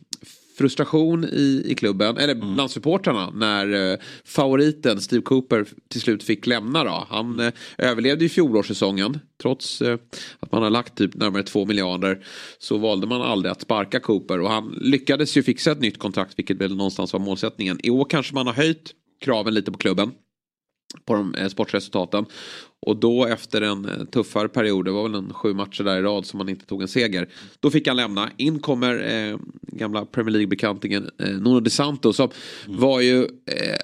frustration 0.59 1.25
i, 1.25 1.63
i 1.67 1.75
klubben, 1.75 2.17
eller 2.17 2.35
mm. 2.35 2.55
bland 2.55 2.71
supportrarna 2.71 3.31
när 3.31 3.93
eh, 3.93 3.99
favoriten 4.25 5.01
Steve 5.01 5.23
Cooper 5.23 5.67
till 5.89 6.01
slut 6.01 6.23
fick 6.23 6.47
lämna. 6.47 6.85
Då. 6.85 7.07
Han 7.11 7.41
eh, 7.41 7.53
överlevde 7.79 8.25
ju 8.25 8.29
fjolårssäsongen. 8.29 9.19
Trots 9.43 9.83
eh, 9.83 9.99
att 10.41 10.53
man 10.53 10.63
har 10.63 10.71
lagt 10.71 10.97
typ 10.97 11.15
närmare 11.15 11.43
två 11.43 11.67
miljarder 11.67 12.25
så 12.59 12.79
valde 12.79 13.07
man 13.07 13.23
aldrig 13.23 13.53
att 13.53 13.61
sparka 13.61 14.01
Cooper 14.01 14.41
och 14.41 14.51
han 14.51 14.79
lyckades 14.81 15.37
ju 15.37 15.43
fixa 15.43 15.73
ett 15.73 15.81
nytt 15.81 15.99
kontrakt 15.99 16.39
vilket 16.39 16.57
väl 16.57 16.77
någonstans 16.77 17.13
var 17.13 17.21
målsättningen. 17.21 17.79
I 17.83 17.91
år 17.91 18.07
kanske 18.11 18.35
man 18.35 18.47
har 18.47 18.55
höjt 18.55 18.93
kraven 19.21 19.55
lite 19.55 19.73
på 19.73 19.79
klubben 19.79 20.13
på 21.05 21.15
de 21.15 21.35
eh, 21.35 21.49
sportresultaten. 21.49 22.27
Och 22.87 22.97
då 22.97 23.27
efter 23.27 23.63
en 23.63 23.85
eh, 23.85 24.05
tuffare 24.05 24.49
period, 24.49 24.85
det 24.85 24.91
var 24.91 25.03
väl 25.03 25.15
en 25.15 25.33
sju 25.33 25.55
matcher 25.55 25.85
där 25.85 25.99
i 25.99 26.03
rad 26.03 26.27
som 26.27 26.39
man 26.39 26.49
inte 26.49 26.67
tog 26.67 26.83
en 26.83 26.89
seger. 26.89 27.29
Då 27.61 27.71
fick 27.71 27.89
han 27.89 27.97
lämna. 27.97 28.31
In 28.37 28.59
kommer 28.59 29.15
eh, 29.15 29.39
gamla 29.63 30.07
Premier 30.07 30.33
League-bekantingen 30.33 31.11
eh, 31.19 31.29
Nuno 31.29 31.61
De 31.61 31.71
Santos 31.71 32.17
som 32.17 32.31
mm. 32.67 32.81
var 32.81 33.01
ju 33.01 33.23
eh, 33.25 33.77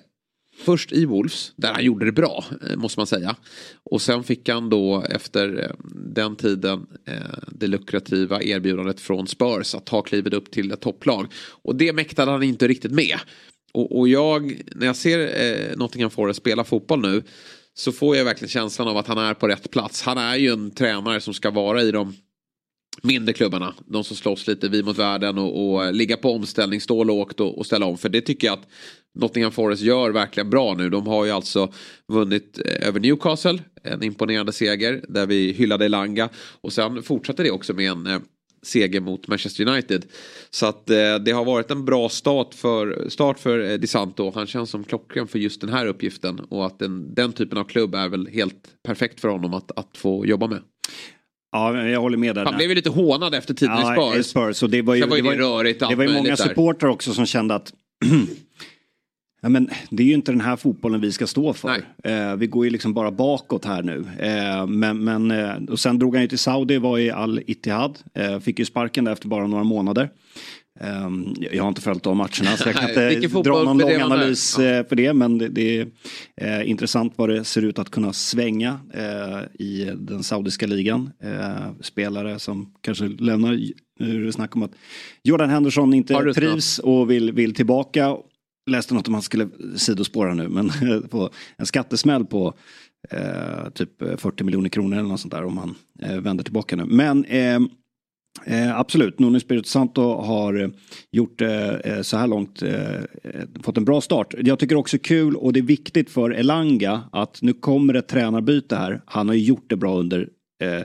först 0.64 0.92
i 0.92 1.04
Wolves, 1.04 1.52
där 1.56 1.73
han 1.73 1.85
gjorde 1.85 2.04
det 2.06 2.12
bra, 2.12 2.44
eh, 2.71 2.76
måste 2.76 3.00
man 3.00 3.06
säga. 3.06 3.37
Och 3.82 4.02
sen 4.02 4.25
fick 4.25 4.49
han 4.49 4.71
då 4.71 5.04
efter 5.11 5.75
den 5.94 6.37
tiden 6.37 6.87
det 7.47 7.66
lukrativa 7.66 8.42
erbjudandet 8.42 9.00
från 9.00 9.26
Spurs 9.26 9.75
att 9.75 9.87
ta 9.87 10.02
klivet 10.02 10.32
upp 10.32 10.50
till 10.50 10.73
ett 10.73 10.80
topplag. 10.80 11.26
Och 11.62 11.76
det 11.76 11.92
mäktade 11.92 12.30
han 12.30 12.42
inte 12.42 12.68
riktigt 12.68 12.92
med. 12.92 13.18
Och, 13.74 13.98
och 13.98 14.08
jag, 14.08 14.62
när 14.74 14.86
jag 14.86 14.96
ser 14.96 15.18
eh, 15.18 15.76
Nottingham 15.76 16.10
Forest 16.10 16.40
spela 16.40 16.64
fotboll 16.64 17.00
nu 17.00 17.22
så 17.74 17.92
får 17.92 18.16
jag 18.16 18.24
verkligen 18.24 18.48
känslan 18.48 18.88
av 18.88 18.96
att 18.96 19.06
han 19.06 19.18
är 19.18 19.34
på 19.34 19.48
rätt 19.48 19.70
plats. 19.70 20.02
Han 20.02 20.18
är 20.18 20.36
ju 20.36 20.52
en 20.52 20.70
tränare 20.70 21.20
som 21.20 21.34
ska 21.34 21.50
vara 21.50 21.82
i 21.82 21.90
de 21.90 22.14
mindre 23.02 23.32
klubbarna. 23.32 23.74
De 23.86 24.04
som 24.04 24.16
slåss 24.16 24.46
lite 24.46 24.68
vi 24.68 24.82
mot 24.82 24.98
världen 24.98 25.38
och, 25.38 25.72
och 25.72 25.84
eh, 25.84 25.92
ligga 25.92 26.16
på 26.16 26.32
omställning, 26.32 26.80
stå 26.80 27.04
lågt 27.04 27.40
och, 27.40 27.58
och, 27.58 27.66
ställa 27.66 27.86
om. 27.86 27.98
För 27.98 28.08
det 28.08 28.20
tycker 28.20 28.46
jag 28.46 28.54
att 28.54 28.68
Nottingham 29.14 29.52
Forest 29.52 29.82
gör 29.82 30.10
verkligen 30.10 30.50
bra 30.50 30.74
nu. 30.74 30.90
De 30.90 31.06
har 31.06 31.24
ju 31.24 31.30
alltså 31.30 31.72
vunnit 32.08 32.60
eh, 32.64 32.88
över 32.88 33.00
Newcastle, 33.00 33.58
en 33.82 34.02
imponerande 34.02 34.52
seger 34.52 35.04
där 35.08 35.26
vi 35.26 35.52
hyllade 35.52 35.84
Elanga. 35.84 36.28
Och 36.60 36.72
sen 36.72 37.02
fortsatte 37.02 37.42
det 37.42 37.50
också 37.50 37.74
med 37.74 37.90
en 37.90 38.06
eh, 38.06 38.18
seger 38.62 39.00
mot 39.00 39.28
Manchester 39.28 39.69
United. 39.69 40.04
Så 40.50 40.66
att 40.66 40.90
eh, 40.90 41.14
det 41.14 41.33
har 41.33 41.45
varit 41.45 41.71
en 41.71 41.85
bra 41.85 42.09
start 42.09 42.54
för, 42.54 43.09
start 43.09 43.38
för 43.38 43.71
eh, 43.71 43.78
Di 43.78 43.87
Santo. 43.87 44.33
Han 44.35 44.47
känns 44.47 44.71
som 44.71 44.85
klockren 44.85 45.26
för 45.26 45.38
just 45.38 45.61
den 45.61 45.71
här 45.71 45.87
uppgiften. 45.87 46.40
Och 46.40 46.66
att 46.66 46.78
den, 46.78 47.14
den 47.14 47.33
typen 47.33 47.59
av 47.59 47.64
klubb 47.64 47.95
är 47.95 48.09
väl 48.09 48.26
helt 48.26 48.69
perfekt 48.83 49.21
för 49.21 49.28
honom 49.28 49.54
att, 49.54 49.78
att 49.78 49.97
få 49.97 50.26
jobba 50.26 50.47
med. 50.47 50.62
Ja, 51.52 51.83
jag 51.88 52.00
håller 52.00 52.16
med 52.19 52.35
där. 52.35 52.45
Han 52.45 52.57
blev 52.57 52.69
ju 52.69 52.75
lite 52.75 52.90
hånad 52.90 53.35
efter 53.35 53.54
tiden 53.54 53.78
ja, 53.81 54.12
i 54.12 54.23
Spurs. 54.23 54.26
Spurs 54.26 54.62
och 54.62 54.71
det 54.71 54.83
var 54.83 54.95
ju, 54.95 55.07
var 55.07 55.16
ju 55.16 55.23
det 55.23 55.28
var, 55.28 55.37
rörigt. 55.37 55.81
Det 55.88 55.95
var 55.95 56.04
ju 56.04 56.12
många 56.12 56.37
supportrar 56.37 56.88
också 56.90 57.14
som 57.14 57.26
kände 57.26 57.54
att 57.54 57.73
Ja, 59.44 59.49
men 59.49 59.68
det 59.90 60.02
är 60.02 60.06
ju 60.06 60.14
inte 60.14 60.32
den 60.32 60.40
här 60.40 60.56
fotbollen 60.56 61.00
vi 61.00 61.12
ska 61.12 61.26
stå 61.26 61.52
för. 61.52 61.68
Eh, 62.04 62.37
vi 62.37 62.46
går 62.46 62.64
ju 62.64 62.70
liksom 62.70 62.94
bara 62.94 63.11
bakåt 63.11 63.64
här 63.64 63.82
nu. 63.82 64.04
Eh, 64.18 64.66
men, 64.66 65.04
men, 65.04 65.30
eh, 65.30 65.54
och 65.70 65.80
sen 65.80 65.99
drog 65.99 66.14
han 66.14 66.22
ju 66.22 66.28
till 66.28 66.38
Saudi, 66.38 66.78
var 66.78 66.99
i 66.99 67.11
Al-Ittihad. 67.11 67.99
Eh, 68.14 68.38
fick 68.38 68.58
ju 68.58 68.64
sparken 68.64 69.04
där 69.04 69.12
efter 69.12 69.28
bara 69.28 69.46
några 69.46 69.64
månader. 69.64 70.11
Ehm, 70.80 71.34
jag 71.52 71.62
har 71.62 71.68
inte 71.68 71.80
följt 71.80 72.02
de 72.02 72.16
matcherna 72.16 72.56
så 72.56 72.68
jag 72.68 72.75
kan 72.75 72.88
inte 73.22 73.28
dra 73.28 73.62
någon 73.62 73.78
lång 73.78 74.00
analys 74.00 74.56
ja. 74.58 74.64
Eh, 74.64 74.87
för 74.87 74.96
det. 74.96 75.12
Men 75.12 75.38
det, 75.38 75.49
det 75.49 75.78
är 75.78 76.61
eh, 76.61 76.70
intressant 76.70 77.12
vad 77.16 77.28
det 77.28 77.44
ser 77.44 77.64
ut 77.64 77.78
att 77.78 77.90
kunna 77.90 78.12
svänga 78.12 78.80
i 79.58 79.84
den 79.96 80.22
saudiska 80.22 80.66
ligan. 80.66 81.11
spelare 81.80 82.38
som 82.38 82.75
kanske 82.80 83.04
lämnar, 83.04 83.61
nu 83.99 84.22
är 84.22 84.26
det 84.26 84.32
snack 84.32 84.56
om 84.56 84.62
att 84.62 84.72
Jordan 85.25 85.50
Henderson 85.50 85.94
inte 85.94 86.32
trivs 86.34 86.78
och 86.78 87.11
vill, 87.11 87.32
vill 87.32 87.54
tillbaka 87.54 88.16
läste 88.71 88.95
något 88.95 89.09
om 89.09 89.14
han 89.14 89.23
skulle 89.23 89.49
sidospåra 89.76 90.35
nu, 90.35 90.49
men 90.49 90.71
på 91.11 91.31
en 91.57 91.66
skattesmäll 91.66 92.25
på 92.25 92.54
eh, 93.11 93.71
typ 93.75 94.02
eh, 94.02 94.16
40 94.16 94.45
miljoner 94.45 94.69
kronor 94.69 94.99
eller 94.99 95.09
något 95.09 95.21
sånt 95.21 95.35
där 95.35 95.45
om 95.45 95.59
han 95.59 95.75
eh, 96.02 96.21
vänder 96.21 96.45
tillbaka 96.45 96.76
nu. 96.76 96.85
Men 96.85 97.25
eh, 97.25 97.59
Eh, 98.45 98.78
absolut, 98.78 99.19
Nuno 99.19 99.37
Espirito 99.37 99.69
Santo 99.69 100.02
har 100.02 100.73
gjort 101.11 101.40
eh, 101.40 101.75
eh, 101.75 102.02
så 102.02 102.16
här 102.16 102.26
långt 102.26 102.62
eh, 102.62 103.00
fått 103.62 103.76
en 103.76 103.85
bra 103.85 104.00
start. 104.00 104.35
Jag 104.38 104.59
tycker 104.59 104.76
också 104.76 104.99
kul 104.99 105.37
och 105.37 105.52
det 105.52 105.61
är 105.61 105.64
viktigt 105.64 106.11
för 106.11 106.31
Elanga 106.31 107.02
att 107.12 107.42
nu 107.42 107.52
kommer 107.52 107.95
ett 107.95 108.09
tränarbyte 108.09 108.76
här. 108.76 109.02
Han 109.07 109.28
har 109.28 109.35
ju 109.35 109.42
gjort 109.45 109.64
det 109.71 109.76
bra 109.76 109.99
under 109.99 110.28
Eh, 110.62 110.83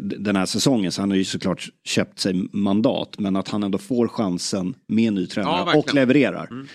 den 0.00 0.36
här 0.36 0.46
säsongen. 0.46 0.92
Så 0.92 1.02
han 1.02 1.10
har 1.10 1.16
ju 1.16 1.24
såklart 1.24 1.68
köpt 1.84 2.18
sig 2.18 2.48
mandat. 2.52 3.18
Men 3.18 3.36
att 3.36 3.48
han 3.48 3.62
ändå 3.62 3.78
får 3.78 4.08
chansen 4.08 4.74
med 4.86 5.12
ny 5.12 5.26
tränare 5.26 5.64
ja, 5.66 5.78
och 5.78 5.94
levererar. 5.94 6.48
Mm. 6.50 6.66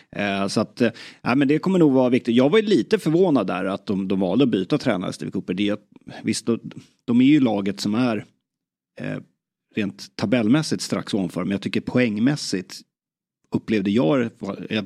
Eh, 0.42 0.48
så 0.48 0.62
att, 0.62 0.82
eh, 0.82 0.92
ja, 1.22 1.36
men 1.36 1.48
det 1.48 1.60
kommer 1.60 1.80
nog 1.80 1.94
vara 1.94 2.10
viktigt. 2.10 2.36
Jag 2.36 2.50
var 2.50 2.60
ju 2.60 2.66
lite 2.66 3.00
förvånad 3.00 3.48
där 3.48 3.66
att 3.66 3.86
de, 3.86 4.08
de 4.08 4.20
valde 4.20 4.44
att 4.44 4.50
byta 4.50 4.78
tränare, 4.78 5.14
Steve 5.14 5.32
Cooper. 5.32 5.54
Det, 5.54 5.80
visst, 6.24 6.46
de, 6.46 6.60
de 7.06 7.22
är 7.22 7.26
ju 7.26 7.40
laget 7.40 7.80
som 7.80 7.96
är 7.96 8.26
eh, 9.02 9.18
rent 9.76 10.16
tabellmässigt 10.16 10.82
strax 10.82 11.14
ovanför. 11.14 11.44
Men 11.44 11.52
jag 11.52 11.62
tycker 11.62 11.82
poängmässigt 11.82 12.82
upplevde 13.56 13.92
jag 13.92 14.30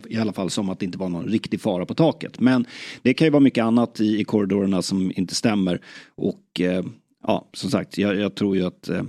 i 0.08 0.18
alla 0.18 0.34
fall 0.34 0.50
som 0.50 0.70
att 0.70 0.80
det 0.80 0.86
inte 0.86 0.98
var 0.98 1.10
någon 1.10 1.28
riktig 1.28 1.62
fara 1.62 1.86
på 1.86 1.94
taket. 1.94 2.40
Men 2.40 2.66
det 3.02 3.14
kan 3.14 3.28
ju 3.28 3.32
vara 3.32 3.40
mycket 3.40 3.64
annat 3.64 4.00
i, 4.00 4.20
i 4.20 4.24
korridorerna 4.24 4.82
som 4.82 5.12
inte 5.16 5.36
stämmer. 5.36 5.82
Och 6.16 6.62
eh, 6.62 6.84
ja, 7.24 7.50
som 7.54 7.70
sagt, 7.70 7.98
jag, 7.98 8.16
jag 8.16 8.36
tror 8.36 8.56
ju 8.56 8.66
att 8.66 8.90
eh, 8.90 9.04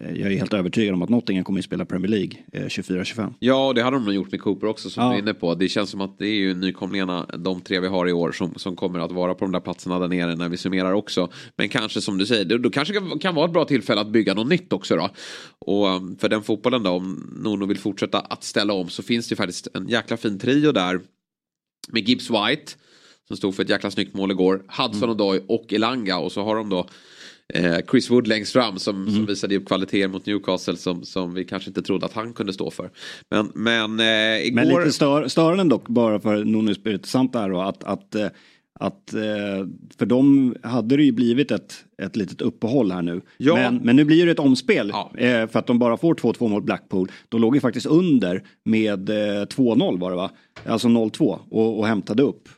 jag 0.00 0.32
är 0.32 0.36
helt 0.36 0.54
övertygad 0.54 0.94
om 0.94 1.02
att 1.02 1.08
Nottingham 1.08 1.44
kommer 1.44 1.58
att 1.58 1.64
spela 1.64 1.84
Premier 1.84 2.10
League 2.10 2.38
eh, 2.52 2.64
24-25. 2.64 3.34
Ja, 3.38 3.66
och 3.66 3.74
det 3.74 3.82
hade 3.82 3.96
de 3.96 4.04
nog 4.04 4.14
gjort 4.14 4.30
med 4.30 4.40
Cooper 4.40 4.66
också 4.66 4.90
som 4.90 5.02
ja. 5.02 5.10
du 5.10 5.14
är 5.14 5.18
inne 5.18 5.34
på. 5.34 5.54
Det 5.54 5.68
känns 5.68 5.90
som 5.90 6.00
att 6.00 6.18
det 6.18 6.26
är 6.26 6.34
ju 6.34 6.54
nykomlingarna, 6.54 7.26
de 7.38 7.60
tre 7.60 7.80
vi 7.80 7.88
har 7.88 8.08
i 8.08 8.12
år, 8.12 8.32
som, 8.32 8.54
som 8.54 8.76
kommer 8.76 8.98
att 8.98 9.12
vara 9.12 9.34
på 9.34 9.44
de 9.44 9.52
där 9.52 9.60
platserna 9.60 9.98
där 9.98 10.08
nere 10.08 10.36
när 10.36 10.48
vi 10.48 10.56
summerar 10.56 10.92
också. 10.92 11.28
Men 11.56 11.68
kanske 11.68 12.00
som 12.00 12.18
du 12.18 12.26
säger, 12.26 12.44
då, 12.44 12.58
då 12.58 12.70
kanske 12.70 12.94
kan, 12.94 13.18
kan 13.18 13.34
vara 13.34 13.46
ett 13.46 13.52
bra 13.52 13.64
tillfälle 13.64 14.00
att 14.00 14.10
bygga 14.10 14.34
något 14.34 14.48
nytt 14.48 14.72
också 14.72 14.96
då. 14.96 15.10
Och 15.58 15.86
um, 15.86 16.16
för 16.16 16.28
den 16.28 16.42
fotbollen 16.42 16.82
då, 16.82 16.90
om 16.90 17.38
Nono 17.44 17.66
vill 17.66 17.78
fortsätta 17.78 18.20
att 18.20 18.44
ställa 18.44 18.72
om 18.72 18.88
så 18.88 19.02
finns 19.02 19.28
det 19.28 19.32
ju 19.32 19.36
faktiskt 19.36 19.68
en 19.74 19.88
jäkla 19.88 20.16
fin 20.16 20.38
trio 20.38 20.72
där. 20.72 21.00
Med 21.88 22.08
Gibbs 22.08 22.30
White, 22.30 22.72
som 23.28 23.36
stod 23.36 23.54
för 23.54 23.62
ett 23.62 23.70
jäkla 23.70 23.90
snyggt 23.90 24.14
mål 24.14 24.30
igår, 24.30 24.62
Hudson 24.68 24.96
mm. 24.96 25.10
Odoi 25.10 25.40
och 25.48 25.72
Elanga 25.72 26.18
och 26.18 26.32
så 26.32 26.42
har 26.42 26.56
de 26.56 26.68
då 26.68 26.78
eh, 26.78 26.86
Chris 27.90 28.10
Wood 28.10 28.26
längst 28.26 28.52
fram 28.52 28.78
som, 28.78 29.02
mm. 29.02 29.14
som 29.14 29.26
visade 29.26 29.56
upp 29.56 29.66
kvaliteter 29.66 30.08
mot 30.08 30.26
Newcastle 30.26 30.76
som, 30.76 31.04
som 31.04 31.34
vi 31.34 31.44
kanske 31.44 31.70
inte 31.70 31.82
trodde 31.82 32.06
att 32.06 32.12
han 32.12 32.32
kunde 32.32 32.52
stå 32.52 32.70
för. 32.70 32.90
Men, 33.30 33.50
men 33.54 34.00
eh, 34.00 34.46
igår... 34.46 34.54
Men 34.54 34.68
lite 34.68 34.92
stör, 34.92 35.28
störande 35.28 35.64
dock 35.64 35.88
bara 35.88 36.20
för 36.20 36.44
Nuno 36.44 36.70
Espirito 36.70 37.06
Santo 37.06 37.38
här 37.38 37.50
då 37.50 37.60
att, 37.60 37.84
att 37.84 38.14
eh, 38.14 38.28
att 38.80 39.14
eh, 39.14 39.66
för 39.98 40.06
dem 40.06 40.56
hade 40.62 40.96
det 40.96 41.02
ju 41.02 41.12
blivit 41.12 41.50
ett, 41.50 41.74
ett 42.02 42.16
litet 42.16 42.40
uppehåll 42.40 42.92
här 42.92 43.02
nu. 43.02 43.20
Ja. 43.36 43.54
Men, 43.54 43.76
men 43.76 43.96
nu 43.96 44.04
blir 44.04 44.26
det 44.26 44.32
ett 44.32 44.38
omspel 44.38 44.92
ja. 44.92 45.12
Eh, 45.18 45.48
för 45.48 45.58
att 45.58 45.66
de 45.66 45.78
bara 45.78 45.96
får 45.96 46.14
2-2 46.14 46.48
mot 46.48 46.64
Blackpool. 46.64 47.10
De 47.28 47.40
låg 47.40 47.54
ju 47.54 47.60
faktiskt 47.60 47.86
under 47.86 48.42
med 48.64 49.10
2-0 49.10 49.98
var 49.98 50.10
det 50.10 50.16
va? 50.16 50.30
Alltså 50.66 50.88
0-2 50.88 51.38
och, 51.50 51.78
och 51.78 51.86
hämtade 51.86 52.22
upp 52.22 52.48
eh, 52.48 52.54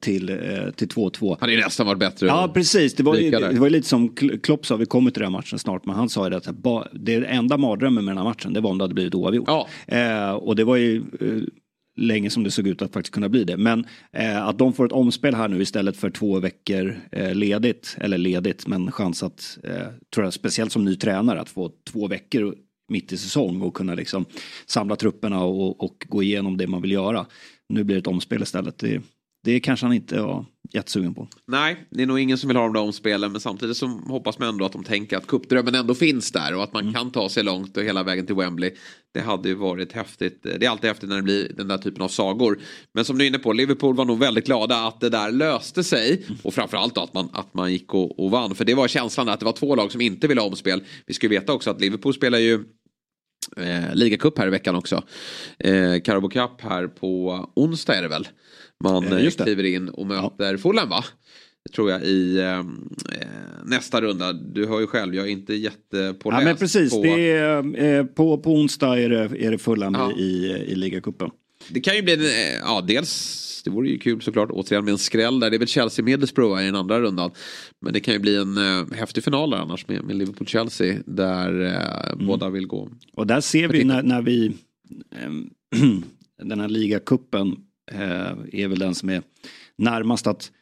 till, 0.00 0.28
eh, 0.28 0.70
till 0.76 0.88
2-2. 0.88 1.36
Hade 1.40 1.52
ju 1.52 1.60
nästan 1.60 1.86
varit 1.86 1.98
bättre. 1.98 2.26
Ja 2.26 2.50
precis, 2.54 2.94
det 2.94 3.02
var, 3.02 3.16
ju, 3.16 3.30
det 3.30 3.58
var 3.58 3.70
lite 3.70 3.88
som 3.88 4.08
Klopp 4.42 4.66
sa, 4.66 4.76
vi 4.76 4.86
kommer 4.86 5.10
till 5.10 5.20
den 5.22 5.32
här 5.32 5.38
matchen 5.38 5.58
snart, 5.58 5.86
men 5.86 5.96
han 5.96 6.08
sa 6.08 6.28
ju 6.28 6.34
att 6.34 6.48
det 6.92 7.24
enda 7.24 7.56
mardrömmen 7.56 8.04
med 8.04 8.12
den 8.12 8.18
här 8.18 8.24
matchen 8.24 8.52
det 8.52 8.60
var 8.60 8.70
om 8.70 8.78
det 8.78 8.84
hade 8.84 8.94
blivit 8.94 9.14
oavgjort. 9.14 9.48
Ja. 9.48 9.68
Eh, 9.86 10.30
och 10.30 10.56
det 10.56 10.64
var 10.64 10.76
ju 10.76 10.96
eh, 10.96 11.42
länge 11.98 12.30
som 12.30 12.44
det 12.44 12.50
såg 12.50 12.66
ut 12.66 12.82
att 12.82 12.92
faktiskt 12.92 13.14
kunna 13.14 13.28
bli 13.28 13.44
det. 13.44 13.56
Men 13.56 13.86
eh, 14.12 14.46
att 14.46 14.58
de 14.58 14.72
får 14.72 14.86
ett 14.86 14.92
omspel 14.92 15.34
här 15.34 15.48
nu 15.48 15.62
istället 15.62 15.96
för 15.96 16.10
två 16.10 16.40
veckor 16.40 17.00
eh, 17.12 17.34
ledigt, 17.34 17.96
eller 18.00 18.18
ledigt, 18.18 18.66
men 18.66 18.92
chans 18.92 19.22
att, 19.22 19.58
eh, 19.64 19.86
tror 20.14 20.26
jag, 20.26 20.32
speciellt 20.32 20.72
som 20.72 20.84
ny 20.84 20.96
tränare, 20.96 21.40
att 21.40 21.48
få 21.48 21.70
två 21.92 22.06
veckor 22.06 22.54
mitt 22.88 23.12
i 23.12 23.16
säsong 23.16 23.62
och 23.62 23.74
kunna 23.74 23.94
liksom 23.94 24.24
samla 24.66 24.96
trupperna 24.96 25.44
och, 25.44 25.84
och 25.84 26.06
gå 26.08 26.22
igenom 26.22 26.56
det 26.56 26.66
man 26.66 26.82
vill 26.82 26.92
göra. 26.92 27.26
Nu 27.68 27.84
blir 27.84 27.96
det 27.96 28.00
ett 28.00 28.06
omspel 28.06 28.42
istället. 28.42 28.78
Det, 28.78 29.00
det 29.44 29.60
kanske 29.60 29.86
han 29.86 29.92
inte 29.92 30.20
var 30.20 30.46
jättesugen 30.72 31.14
på. 31.14 31.28
Nej, 31.46 31.86
det 31.90 32.02
är 32.02 32.06
nog 32.06 32.20
ingen 32.20 32.38
som 32.38 32.48
vill 32.48 32.56
ha 32.56 32.64
de 32.64 32.72
där 32.72 32.80
omspelen. 32.80 33.32
Men 33.32 33.40
samtidigt 33.40 33.76
så 33.76 33.86
hoppas 33.86 34.38
man 34.38 34.48
ändå 34.48 34.64
att 34.64 34.72
de 34.72 34.84
tänker 34.84 35.16
att 35.16 35.26
kuppdrömmen 35.26 35.74
ändå 35.74 35.94
finns 35.94 36.32
där. 36.32 36.54
Och 36.54 36.62
att 36.62 36.72
man 36.72 36.82
mm. 36.82 36.94
kan 36.94 37.10
ta 37.10 37.28
sig 37.28 37.42
långt 37.42 37.76
och 37.76 37.82
hela 37.82 38.02
vägen 38.02 38.26
till 38.26 38.34
Wembley. 38.34 38.74
Det 39.14 39.20
hade 39.20 39.48
ju 39.48 39.54
varit 39.54 39.92
häftigt. 39.92 40.42
Det 40.42 40.66
är 40.66 40.70
alltid 40.70 40.88
häftigt 40.88 41.08
när 41.08 41.16
det 41.16 41.22
blir 41.22 41.52
den 41.56 41.68
där 41.68 41.78
typen 41.78 42.02
av 42.02 42.08
sagor. 42.08 42.58
Men 42.94 43.04
som 43.04 43.18
du 43.18 43.24
är 43.24 43.28
inne 43.28 43.38
på, 43.38 43.52
Liverpool 43.52 43.96
var 43.96 44.04
nog 44.04 44.18
väldigt 44.18 44.46
glada 44.46 44.86
att 44.86 45.00
det 45.00 45.08
där 45.08 45.32
löste 45.32 45.84
sig. 45.84 46.26
Och 46.42 46.54
framförallt 46.54 46.98
att 46.98 47.14
man, 47.14 47.28
att 47.32 47.54
man 47.54 47.72
gick 47.72 47.94
och, 47.94 48.24
och 48.24 48.30
vann. 48.30 48.54
För 48.54 48.64
det 48.64 48.74
var 48.74 48.88
känslan 48.88 49.28
att 49.28 49.40
det 49.40 49.46
var 49.46 49.52
två 49.52 49.74
lag 49.74 49.92
som 49.92 50.00
inte 50.00 50.28
ville 50.28 50.40
ha 50.40 50.48
omspel. 50.48 50.82
Vi 51.06 51.14
ska 51.14 51.26
ju 51.26 51.30
veta 51.30 51.52
också 51.52 51.70
att 51.70 51.80
Liverpool 51.80 52.14
spelar 52.14 52.38
ju 52.38 52.64
eh, 53.56 53.94
ligacup 53.94 54.38
här 54.38 54.46
i 54.46 54.50
veckan 54.50 54.74
också. 54.76 55.02
Eh, 55.58 56.00
Carabo 56.04 56.28
Cup 56.28 56.60
här 56.60 56.86
på 56.86 57.44
onsdag 57.54 57.94
är 57.94 58.02
det 58.02 58.08
väl 58.08 58.28
man 58.84 59.04
eh, 59.04 59.24
eh 59.24 59.30
kliver 59.30 59.64
in 59.64 59.88
och 59.88 60.06
möter 60.06 60.52
ja. 60.52 60.58
Fulham 60.58 60.88
va? 60.88 61.04
Tror 61.74 61.90
jag 61.90 62.02
i 62.02 62.40
ehm, 62.40 62.88
eh, 63.12 63.26
nästa 63.64 64.00
runda. 64.00 64.32
Du 64.32 64.66
hör 64.66 64.80
ju 64.80 64.86
själv, 64.86 65.14
jag 65.14 65.26
är 65.26 65.30
inte 65.30 65.54
jättepåläst. 65.54 66.40
Ja 66.40 66.44
men 66.44 66.56
precis, 66.56 66.92
på... 66.92 67.02
Det 67.02 67.30
är, 67.30 67.84
eh, 67.84 68.04
på, 68.04 68.38
på 68.38 68.52
onsdag 68.52 68.98
är 68.98 69.08
det, 69.08 69.44
är 69.44 69.50
det 69.50 69.58
Fulham 69.58 69.94
ja. 69.94 70.12
i, 70.12 70.46
i 70.68 70.74
ligacupen. 70.74 71.30
Det 71.68 71.80
kan 71.80 71.96
ju 71.96 72.02
bli, 72.02 72.14
eh, 72.14 72.58
ja 72.60 72.84
dels 72.88 73.44
det 73.64 73.70
vore 73.70 73.88
ju 73.88 73.98
kul 73.98 74.20
såklart 74.22 74.50
återigen 74.50 74.84
med 74.84 74.92
en 74.92 74.98
skräll 74.98 75.40
där. 75.40 75.50
Det 75.50 75.56
är 75.56 75.58
väl 75.58 75.68
Chelsea 75.68 76.04
Middlesbrough 76.04 76.62
i 76.62 76.64
den 76.64 76.74
andra 76.74 77.00
rundan. 77.00 77.30
Men 77.80 77.92
det 77.92 78.00
kan 78.00 78.14
ju 78.14 78.20
bli 78.20 78.36
en 78.36 78.56
eh, 78.56 78.92
häftig 78.92 79.24
final 79.24 79.50
där 79.50 79.58
annars 79.58 79.88
med, 79.88 80.04
med 80.04 80.16
Liverpool-Chelsea. 80.16 81.02
Där 81.06 81.60
eh, 81.60 82.12
mm. 82.12 82.26
båda 82.26 82.50
vill 82.50 82.66
gå. 82.66 82.88
Och 83.12 83.26
där 83.26 83.40
ser 83.40 83.68
vi 83.68 83.84
när, 83.84 84.02
när 84.02 84.22
vi 84.22 84.46
eh, 85.12 85.30
den 86.44 86.60
här 86.60 86.68
ligacupen 86.68 87.48
Eh, 87.50 87.67
är 88.52 88.68
väl 88.68 88.78
den 88.78 88.94
som 88.94 89.08
är 89.08 89.22
närmast 89.76 90.26
att 90.26 90.52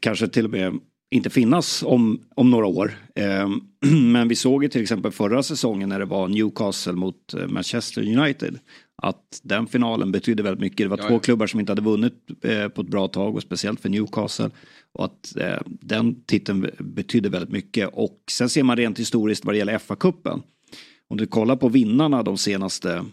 kanske 0.00 0.28
till 0.28 0.44
och 0.44 0.50
med 0.50 0.80
inte 1.10 1.30
finnas 1.30 1.82
om, 1.82 2.20
om 2.34 2.50
några 2.50 2.66
år. 2.66 2.94
Eh, 3.14 3.48
men 3.90 4.28
vi 4.28 4.34
såg 4.34 4.62
ju 4.62 4.68
till 4.68 4.82
exempel 4.82 5.12
förra 5.12 5.42
säsongen 5.42 5.88
när 5.88 5.98
det 5.98 6.04
var 6.04 6.28
Newcastle 6.28 6.92
mot 6.92 7.34
eh, 7.34 7.46
Manchester 7.46 8.18
United. 8.18 8.58
Att 9.02 9.40
den 9.42 9.66
finalen 9.66 10.12
betydde 10.12 10.42
väldigt 10.42 10.60
mycket. 10.60 10.78
Det 10.78 10.88
var 10.88 10.98
ja, 10.98 11.08
två 11.08 11.14
ja. 11.14 11.18
klubbar 11.18 11.46
som 11.46 11.60
inte 11.60 11.72
hade 11.72 11.82
vunnit 11.82 12.26
på 12.74 12.80
ett 12.80 12.88
bra 12.88 13.08
tag 13.08 13.34
och 13.34 13.42
speciellt 13.42 13.80
för 13.80 13.88
Newcastle. 13.88 14.50
Och 14.92 15.04
att 15.04 15.32
den 15.64 16.22
titeln 16.24 16.70
betydde 16.78 17.28
väldigt 17.28 17.50
mycket. 17.50 17.90
Och 17.92 18.18
sen 18.30 18.48
ser 18.48 18.62
man 18.62 18.76
rent 18.76 18.98
historiskt 18.98 19.44
vad 19.44 19.54
det 19.54 19.58
gäller 19.58 19.78
FA-cupen. 19.78 20.42
Om 21.08 21.16
du 21.16 21.26
kollar 21.26 21.56
på 21.56 21.68
vinnarna 21.68 22.22
de 22.22 22.38
senaste 22.38 23.04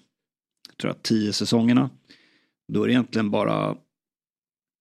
tror 0.81 0.89
jag, 0.89 1.03
tio 1.03 1.33
säsongerna 1.33 1.89
då 2.69 2.83
är 2.83 2.87
det 2.87 2.93
egentligen 2.93 3.31
bara 3.31 3.75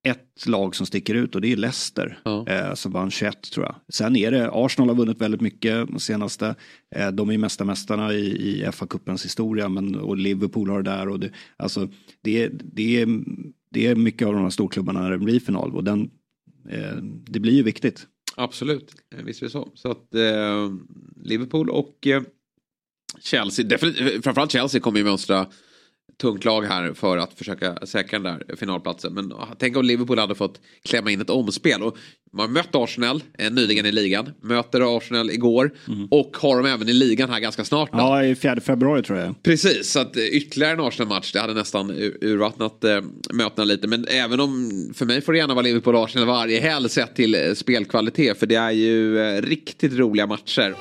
ett 0.07 0.47
lag 0.47 0.77
som 0.77 0.87
sticker 0.87 1.15
ut 1.15 1.35
och 1.35 1.41
det 1.41 1.53
är 1.53 1.57
Leicester 1.57 2.19
ja. 2.25 2.47
eh, 2.49 2.75
som 2.75 2.93
vann 2.93 3.11
21 3.11 3.43
tror 3.43 3.67
jag. 3.67 3.75
Sen 3.89 4.17
är 4.17 4.31
det, 4.31 4.51
Arsenal 4.53 4.89
har 4.89 4.97
vunnit 4.97 5.21
väldigt 5.21 5.41
mycket 5.41 5.89
de 5.89 6.01
senaste. 6.01 6.55
Eh, 6.95 7.11
de 7.11 7.31
är 7.31 7.39
mesta 7.39 7.65
mästarna 7.65 8.13
i, 8.13 8.27
i 8.27 8.65
FA-cupens 8.65 9.25
historia 9.25 9.69
men, 9.69 9.95
och 9.95 10.17
Liverpool 10.17 10.71
har 10.71 10.83
det 10.83 10.91
där. 10.91 11.09
Och 11.09 11.21
det, 11.21 11.31
alltså, 11.57 11.89
det, 12.23 12.49
det, 12.49 13.03
är, 13.03 13.09
det 13.71 13.87
är 13.87 13.95
mycket 13.95 14.29
av 14.29 14.35
de 14.35 14.43
här 14.43 14.51
storklubbarna 14.51 15.03
när 15.03 15.11
det 15.11 15.19
blir 15.19 15.41
final 15.41 15.75
och 15.75 15.85
den, 15.85 16.11
eh, 16.69 16.97
det 17.03 17.41
blir 17.41 17.53
ju 17.53 17.63
viktigt. 17.63 18.07
Absolut, 18.37 18.95
eh, 19.17 19.25
visst 19.25 19.43
är 19.43 19.47
det 19.47 19.51
så. 19.51 19.73
Så 19.75 19.91
att 19.91 20.15
eh, 20.15 20.73
Liverpool 21.23 21.71
och 21.71 22.07
eh, 22.07 22.23
Chelsea, 23.21 23.79
framförallt 24.23 24.53
Chelsea 24.53 24.81
kommer 24.81 24.99
ju 24.99 25.05
mönstra 25.05 25.47
tungt 26.21 26.45
lag 26.45 26.63
här 26.63 26.95
för 26.95 27.17
att 27.17 27.35
försöka 27.35 27.87
säkra 27.87 28.19
den 28.19 28.39
där 28.39 28.57
finalplatsen. 28.57 29.15
Men 29.15 29.33
tänk 29.59 29.77
om 29.77 29.85
Liverpool 29.85 30.19
hade 30.19 30.35
fått 30.35 30.61
klämma 30.85 31.11
in 31.11 31.21
ett 31.21 31.31
omspel. 31.31 31.83
Och 31.83 31.97
man 32.33 32.53
mött 32.53 32.75
Arsenal 32.75 33.23
eh, 33.39 33.51
nyligen 33.51 33.87
i 33.87 33.93
ligan. 33.93 34.31
Möter 34.43 34.97
Arsenal 34.97 35.31
igår. 35.31 35.71
Mm. 35.89 36.09
Och 36.11 36.37
har 36.37 36.57
dem 36.57 36.67
även 36.67 36.89
i 36.89 36.93
ligan 36.93 37.31
här 37.31 37.41
ganska 37.41 37.65
snart. 37.65 37.93
Då. 37.93 37.99
Ja, 37.99 38.25
i 38.25 38.35
4 38.35 38.61
februari 38.61 39.03
tror 39.03 39.19
jag. 39.19 39.43
Precis, 39.43 39.91
så 39.91 40.01
att 40.01 40.17
eh, 40.17 40.23
ytterligare 40.23 40.73
en 40.73 40.81
Arsenal-match. 40.81 41.33
Det 41.33 41.41
hade 41.41 41.55
nästan 41.55 41.91
urvattnat 42.21 42.85
eh, 42.85 43.01
mötena 43.33 43.65
lite. 43.65 43.87
Men 43.87 44.07
även 44.09 44.41
om, 44.41 44.71
för 44.95 45.07
mig 45.07 45.21
får 45.21 45.33
det 45.33 45.39
gärna 45.39 45.55
vara 45.55 45.63
Liverpool 45.63 45.95
och 45.95 46.05
Arsenal 46.05 46.27
varje 46.27 46.61
helg 46.61 46.89
sett 46.89 47.17
till 47.17 47.35
eh, 47.35 47.55
spelkvalitet. 47.55 48.39
För 48.39 48.47
det 48.47 48.55
är 48.55 48.71
ju 48.71 49.19
eh, 49.19 49.43
riktigt 49.43 49.93
roliga 49.93 50.27
matcher. 50.27 50.75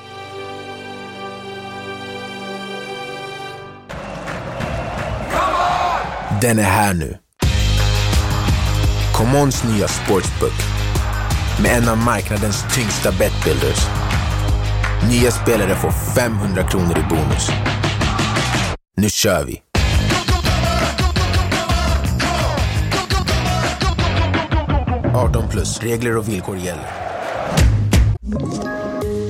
Den 6.42 6.58
är 6.58 6.62
här 6.62 6.94
nu. 6.94 7.18
Commons 9.14 9.64
nya 9.64 9.88
sportsbook 9.88 10.52
med 11.62 11.70
en 11.70 11.88
av 11.88 11.98
marknadens 11.98 12.64
tyngsta 12.74 13.12
betbuilders. 13.12 13.86
Nya 15.08 15.30
spelare 15.30 15.74
får 15.74 15.90
500 15.90 16.62
kronor 16.62 16.98
i 16.98 17.02
bonus. 17.08 17.50
Nu 18.96 19.10
kör 19.10 19.44
vi! 19.44 19.62
plus. 25.58 25.80
Regler 25.80 26.16
och 26.16 26.28
villkor 26.28 26.56
gäller. 26.56 26.86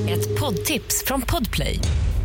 Ett 0.09 0.39
poddtips 0.39 1.03
från 1.05 1.21
Podplay. 1.21 1.79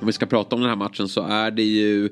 Om 0.00 0.06
vi 0.06 0.12
ska 0.12 0.26
prata 0.26 0.56
om 0.56 0.60
den 0.60 0.70
här 0.70 0.76
matchen 0.76 1.08
så 1.08 1.22
är 1.22 1.50
det 1.50 1.62
ju 1.62 2.10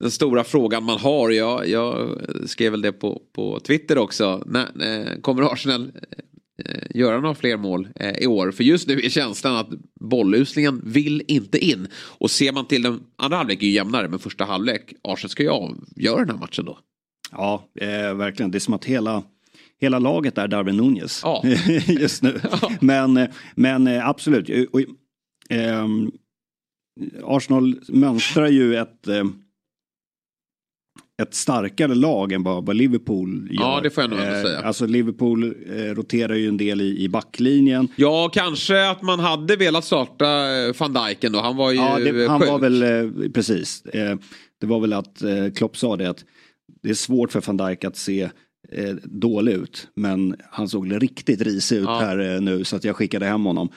den 0.00 0.10
stora 0.10 0.44
frågan 0.44 0.84
man 0.84 0.98
har. 0.98 1.30
Jag, 1.30 1.68
jag 1.68 2.20
skrev 2.46 2.70
väl 2.70 2.82
det 2.82 2.92
på, 2.92 3.22
på 3.32 3.60
Twitter 3.60 3.98
också. 3.98 4.42
När, 4.46 4.62
eh, 4.64 5.20
kommer 5.20 5.52
Arsenal 5.52 5.92
eh, 6.64 6.96
göra 6.96 7.20
några 7.20 7.34
fler 7.34 7.56
mål 7.56 7.88
eh, 7.94 8.18
i 8.18 8.26
år? 8.26 8.50
För 8.50 8.64
just 8.64 8.88
nu 8.88 9.00
är 9.00 9.08
känslan 9.08 9.56
att 9.56 9.68
bolluslingen 10.00 10.82
vill 10.84 11.22
inte 11.28 11.58
in. 11.58 11.88
Och 11.94 12.30
ser 12.30 12.52
man 12.52 12.66
till 12.66 12.82
den 12.82 13.00
andra 13.16 13.36
halvlek 13.36 13.62
är 13.62 13.66
ju 13.66 13.72
jämnare 13.72 14.08
men 14.08 14.18
första 14.18 14.44
halvlek. 14.44 14.94
Arsenal 15.02 15.30
ska 15.30 15.42
ju 15.42 15.48
avgöra 15.48 16.18
den 16.18 16.30
här 16.30 16.36
matchen 16.36 16.64
då. 16.64 16.78
Ja, 17.32 17.68
eh, 17.80 18.14
verkligen. 18.14 18.50
Det 18.50 18.58
är 18.58 18.60
som 18.60 18.74
att 18.74 18.84
hela, 18.84 19.22
hela 19.80 19.98
laget 19.98 20.38
är 20.38 20.48
Darwin 20.48 20.76
Nunez 20.76 21.20
Ja. 21.24 21.42
just 21.86 22.22
nu. 22.22 22.40
Ja. 22.62 22.70
Men, 22.80 23.16
eh, 23.16 23.28
men 23.54 23.86
eh, 23.86 24.08
absolut. 24.08 24.50
Ehm, 25.50 26.12
Arsenal 27.22 27.80
mönstrar 27.88 28.48
ju 28.48 28.76
ett, 28.76 29.08
eh, 29.08 29.24
ett 31.22 31.34
starkare 31.34 31.94
lag 31.94 32.32
än 32.32 32.42
vad, 32.42 32.76
Liverpool 32.76 33.48
gör. 33.50 33.62
Ja, 33.62 33.80
det 33.82 33.90
får 33.90 34.02
jag 34.02 34.10
nog 34.10 34.18
ändå 34.20 34.34
Eh, 34.36 34.42
säga. 34.42 34.60
Alltså 34.60 34.86
Liverpool 34.86 35.44
eh, 35.70 35.74
roterar 35.94 36.34
ju 36.34 36.48
en 36.48 36.56
del 36.56 36.80
i, 36.80 36.98
i 37.04 37.08
backlinjen. 37.08 37.88
Ja, 37.96 38.30
kanske 38.34 38.90
att 38.90 39.02
man 39.02 39.20
hade 39.20 39.56
velat 39.56 39.84
starta 39.84 40.26
van 40.78 40.92
Dijken 40.92 41.32
då. 41.32 41.40
Han 41.40 41.56
var 41.56 41.70
ju 41.70 41.76
Ja, 41.76 41.98
det, 41.98 42.28
han 42.28 42.40
sjuk. 42.40 42.48
var 42.50 42.58
väl, 42.58 43.32
precis. 43.32 43.82
Det 44.60 44.66
var 44.66 44.80
väl 44.80 44.92
att 44.92 45.22
Klopp 45.56 45.76
sa 45.76 45.96
det 45.96 46.10
att 46.10 46.24
det 46.82 46.90
är 46.90 46.94
svårt 46.94 47.32
för 47.32 47.42
van 47.46 47.56
Dijk 47.56 47.84
att 47.84 47.96
se 47.96 48.30
dålig 49.04 49.52
ut. 49.52 49.88
Men 49.96 50.36
han 50.50 50.68
såg 50.68 51.02
riktigt 51.02 51.40
risig 51.42 51.76
ut 51.76 51.84
Ja. 51.84 51.98
här 52.00 52.40
nu 52.40 52.64
så 52.64 52.76
att 52.76 52.84
jag 52.84 52.96
skickade 52.96 53.26
hem 53.26 53.44
honom. 53.44 53.68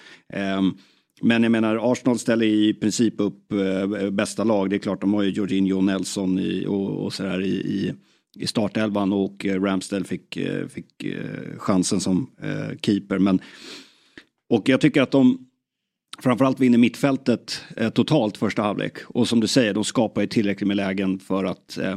Men 1.21 1.43
jag 1.43 1.51
menar 1.51 1.91
Arsenal 1.91 2.19
ställer 2.19 2.45
i 2.45 2.74
princip 2.74 3.13
upp 3.17 3.51
eh, 3.51 4.09
bästa 4.09 4.43
lag. 4.43 4.69
Det 4.69 4.75
är 4.75 4.79
klart 4.79 5.01
de 5.01 5.13
har 5.13 5.24
ju 5.24 5.29
Jorginho 5.29 5.77
och 5.77 5.83
Nelson 5.83 6.39
i, 6.39 6.65
och, 6.68 7.05
och 7.05 7.13
sådär 7.13 7.42
i, 7.42 7.50
i, 7.50 7.94
i 8.39 8.48
startelvan 8.48 9.13
och 9.13 9.46
eh, 9.46 9.61
Ramsdale 9.61 10.05
fick, 10.05 10.37
eh, 10.37 10.68
fick 10.68 11.03
eh, 11.03 11.57
chansen 11.57 12.00
som 12.00 12.29
eh, 12.42 12.77
keeper. 12.81 13.20
Men, 13.20 13.42
och 14.50 14.70
jag 14.70 14.81
tycker 14.81 15.01
att 15.01 15.11
de 15.11 15.48
framförallt 16.20 16.59
vinner 16.59 16.77
mittfältet 16.77 17.61
eh, 17.77 17.89
totalt 17.89 18.37
första 18.37 18.61
halvlek. 18.61 18.98
Och 19.05 19.27
som 19.27 19.39
du 19.39 19.48
säger, 19.48 19.74
de 19.74 19.83
skapar 19.83 20.22
ju 20.22 20.27
tillräckligt 20.27 20.68
med 20.68 20.77
lägen 20.77 21.20
för 21.20 21.46
att 21.46 21.77
eh, 21.77 21.96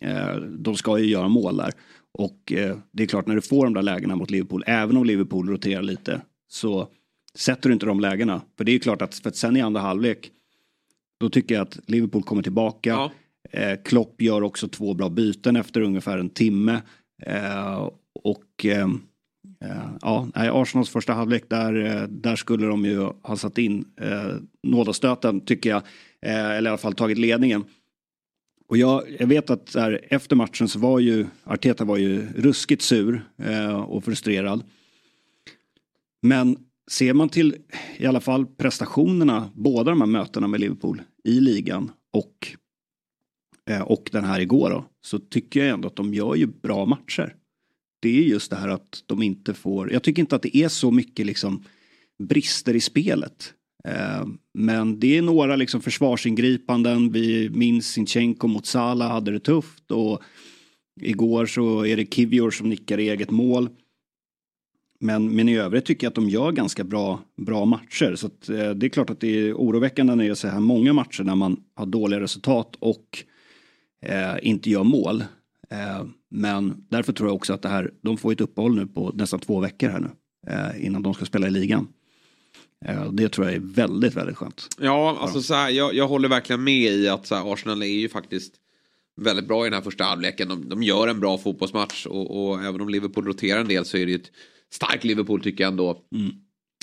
eh 0.00 0.36
de 0.36 0.76
ska 0.76 0.98
ju 0.98 1.06
göra 1.06 1.28
mål 1.28 1.56
där. 1.56 1.72
Och 2.18 2.52
eh, 2.52 2.76
det 2.92 3.02
är 3.02 3.06
klart 3.06 3.26
när 3.26 3.34
du 3.34 3.42
får 3.42 3.64
de 3.64 3.74
där 3.74 3.82
lägena 3.82 4.16
mot 4.16 4.30
Liverpool, 4.30 4.64
även 4.66 4.96
om 4.96 5.04
Liverpool 5.04 5.48
roterar 5.48 5.82
lite, 5.82 6.20
så 6.48 6.88
sätter 7.34 7.68
du 7.68 7.72
inte 7.72 7.86
de 7.86 8.00
lägena. 8.00 8.42
För 8.56 8.64
det 8.64 8.70
är 8.70 8.74
ju 8.74 8.78
klart 8.78 9.02
att, 9.02 9.14
för 9.14 9.28
att 9.28 9.36
sen 9.36 9.56
i 9.56 9.60
andra 9.60 9.80
halvlek, 9.80 10.30
då 11.20 11.30
tycker 11.30 11.54
jag 11.54 11.62
att 11.62 11.78
Liverpool 11.86 12.22
kommer 12.22 12.42
tillbaka. 12.42 12.90
Ja. 12.90 13.12
Eh, 13.50 13.78
Klopp 13.84 14.22
gör 14.22 14.42
också 14.42 14.68
två 14.68 14.94
bra 14.94 15.08
byten 15.08 15.56
efter 15.56 15.80
ungefär 15.80 16.18
en 16.18 16.30
timme. 16.30 16.82
Eh, 17.22 17.90
och 18.22 18.64
eh, 18.64 18.88
eh, 19.64 19.90
ja, 20.00 20.28
Arsenals 20.34 20.90
första 20.90 21.12
halvlek, 21.12 21.44
där, 21.48 21.84
eh, 21.84 22.08
där 22.08 22.36
skulle 22.36 22.66
de 22.66 22.84
ju 22.84 22.98
ha 23.22 23.36
satt 23.36 23.58
in 23.58 23.84
eh, 24.00 24.34
nådastöten 24.62 25.40
tycker 25.40 25.70
jag. 25.70 25.82
Eh, 26.22 26.50
eller 26.50 26.70
i 26.70 26.72
alla 26.72 26.78
fall 26.78 26.94
tagit 26.94 27.18
ledningen. 27.18 27.64
Och 28.68 28.76
jag, 28.76 29.02
jag 29.18 29.26
vet 29.26 29.50
att 29.50 29.72
där, 29.72 30.00
efter 30.10 30.36
matchen 30.36 30.68
så 30.68 30.78
var 30.78 30.98
ju 30.98 31.26
Arteta 31.44 31.84
var 31.84 31.96
ju 31.96 32.26
ruskigt 32.36 32.82
sur 32.82 33.22
eh, 33.38 33.80
och 33.80 34.04
frustrerad. 34.04 34.64
Men 36.22 36.56
ser 36.90 37.14
man 37.14 37.28
till 37.28 37.56
i 37.96 38.06
alla 38.06 38.20
fall 38.20 38.46
prestationerna, 38.46 39.50
båda 39.54 39.90
de 39.90 40.00
här 40.00 40.08
mötena 40.08 40.46
med 40.46 40.60
Liverpool 40.60 41.02
i 41.24 41.40
ligan 41.40 41.90
och, 42.12 42.48
eh, 43.70 43.82
och 43.82 44.08
den 44.12 44.24
här 44.24 44.40
igår 44.40 44.70
då, 44.70 44.84
så 45.06 45.18
tycker 45.18 45.60
jag 45.60 45.68
ändå 45.68 45.88
att 45.88 45.96
de 45.96 46.14
gör 46.14 46.34
ju 46.34 46.46
bra 46.46 46.86
matcher. 46.86 47.34
Det 48.02 48.18
är 48.18 48.22
just 48.22 48.50
det 48.50 48.56
här 48.56 48.68
att 48.68 49.02
de 49.06 49.22
inte 49.22 49.54
får, 49.54 49.92
jag 49.92 50.02
tycker 50.02 50.22
inte 50.22 50.36
att 50.36 50.42
det 50.42 50.56
är 50.56 50.68
så 50.68 50.90
mycket 50.90 51.26
liksom 51.26 51.64
brister 52.22 52.76
i 52.76 52.80
spelet. 52.80 53.54
Eh, 53.88 54.26
men 54.58 55.00
det 55.00 55.18
är 55.18 55.22
några 55.22 55.56
liksom 55.56 55.80
försvarsingripanden. 55.80 57.12
Vi 57.12 57.50
minns 57.50 57.86
Sinchenko 57.86 58.46
mot 58.46 58.66
Salah 58.66 59.10
hade 59.10 59.30
det 59.30 59.40
tufft 59.40 59.90
och 59.90 60.22
igår 61.00 61.46
så 61.46 61.86
är 61.86 61.96
det 61.96 62.14
Kivior 62.14 62.50
som 62.50 62.68
nickar 62.68 63.00
i 63.00 63.08
eget 63.08 63.30
mål. 63.30 63.68
Men, 65.00 65.36
men 65.36 65.48
i 65.48 65.56
övrigt 65.56 65.84
tycker 65.84 66.06
jag 66.06 66.10
att 66.10 66.14
de 66.14 66.28
gör 66.28 66.52
ganska 66.52 66.84
bra, 66.84 67.20
bra 67.36 67.64
matcher. 67.64 68.14
Så 68.16 68.26
att, 68.26 68.48
eh, 68.48 68.70
det 68.70 68.86
är 68.86 68.88
klart 68.88 69.10
att 69.10 69.20
det 69.20 69.48
är 69.48 69.54
oroväckande 69.54 70.14
när 70.14 70.24
det 70.24 70.30
är 70.30 70.34
så 70.34 70.48
här 70.48 70.60
många 70.60 70.92
matcher 70.92 71.22
när 71.22 71.34
man 71.34 71.60
har 71.74 71.86
dåliga 71.86 72.20
resultat 72.20 72.76
och 72.78 73.24
eh, 74.06 74.36
inte 74.42 74.70
gör 74.70 74.84
mål. 74.84 75.24
Eh, 75.70 76.04
men 76.30 76.86
därför 76.90 77.12
tror 77.12 77.28
jag 77.28 77.36
också 77.36 77.52
att 77.52 77.62
det 77.62 77.68
här, 77.68 77.90
de 78.02 78.16
får 78.16 78.32
ett 78.32 78.40
uppehåll 78.40 78.74
nu 78.74 78.86
på 78.86 79.12
nästan 79.14 79.40
två 79.40 79.60
veckor 79.60 79.88
här 79.88 80.00
nu. 80.00 80.10
Eh, 80.46 80.86
innan 80.86 81.02
de 81.02 81.14
ska 81.14 81.24
spela 81.24 81.46
i 81.46 81.50
ligan. 81.50 81.88
Eh, 82.84 83.12
det 83.12 83.28
tror 83.28 83.46
jag 83.46 83.56
är 83.56 83.60
väldigt, 83.60 84.14
väldigt 84.14 84.36
skönt. 84.36 84.68
Ja, 84.80 85.18
alltså 85.20 85.42
så 85.42 85.54
här, 85.54 85.70
jag, 85.70 85.94
jag 85.94 86.08
håller 86.08 86.28
verkligen 86.28 86.64
med 86.64 86.92
i 86.92 87.08
att 87.08 87.26
så 87.26 87.34
här, 87.34 87.52
Arsenal 87.52 87.82
är 87.82 87.86
ju 87.86 88.08
faktiskt 88.08 88.54
väldigt 89.20 89.48
bra 89.48 89.66
i 89.66 89.70
den 89.70 89.74
här 89.74 89.82
första 89.82 90.04
halvleken. 90.04 90.48
De, 90.48 90.68
de 90.68 90.82
gör 90.82 91.08
en 91.08 91.20
bra 91.20 91.38
fotbollsmatch 91.38 92.06
och, 92.06 92.48
och 92.48 92.64
även 92.64 92.80
om 92.80 92.88
Liverpool 92.88 93.26
roterar 93.26 93.60
en 93.60 93.68
del 93.68 93.84
så 93.84 93.96
är 93.96 94.06
det 94.06 94.12
ju 94.12 94.18
ett 94.18 94.30
starkt 94.74 95.04
Liverpool 95.04 95.40
tycker 95.42 95.64
jag 95.64 95.70
ändå. 95.70 96.02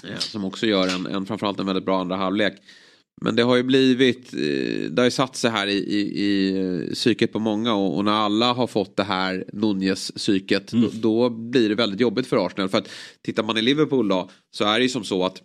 Eh, 0.04 0.18
som 0.18 0.46
också 0.46 0.66
gör 0.66 0.88
en, 0.88 1.06
en, 1.06 1.26
framförallt 1.26 1.60
en 1.60 1.66
väldigt 1.66 1.86
bra 1.86 2.02
andra 2.02 2.16
halvlek. 2.16 2.54
Men 3.22 3.36
det 3.36 3.44
har 3.44 3.56
ju 3.56 3.64
blivit, 3.64 4.34
eh, 4.34 4.92
det 4.92 4.98
har 4.98 5.04
ju 5.04 5.12
satt 5.12 5.36
sig 5.36 5.52
här 5.52 5.68
i, 5.68 5.78
i, 5.78 6.24
i 6.24 6.58
eh, 6.58 6.94
psyket 6.94 7.34
på 7.34 7.40
många 7.40 7.74
och, 7.74 7.98
och 7.98 8.06
när 8.06 8.12
alla 8.12 8.54
har 8.54 8.68
fått 8.68 8.98
det 8.98 9.04
här 9.04 9.46
Nunez-psyket 9.54 10.72
då, 10.72 10.90
då 10.94 11.30
blir 11.30 11.70
det 11.70 11.76
väldigt 11.76 12.00
jobbigt 12.00 12.28
för 12.28 12.46
Arsenal. 12.46 12.70
För 12.70 12.78
att 12.78 12.90
tittar 13.22 13.44
man 13.44 13.58
i 13.58 13.62
Liverpool 13.62 14.08
då 14.08 14.30
så 14.52 14.66
är 14.66 14.80
det 14.80 14.84
ju 14.84 14.90
som 14.90 15.04
så 15.04 15.26
att 15.26 15.42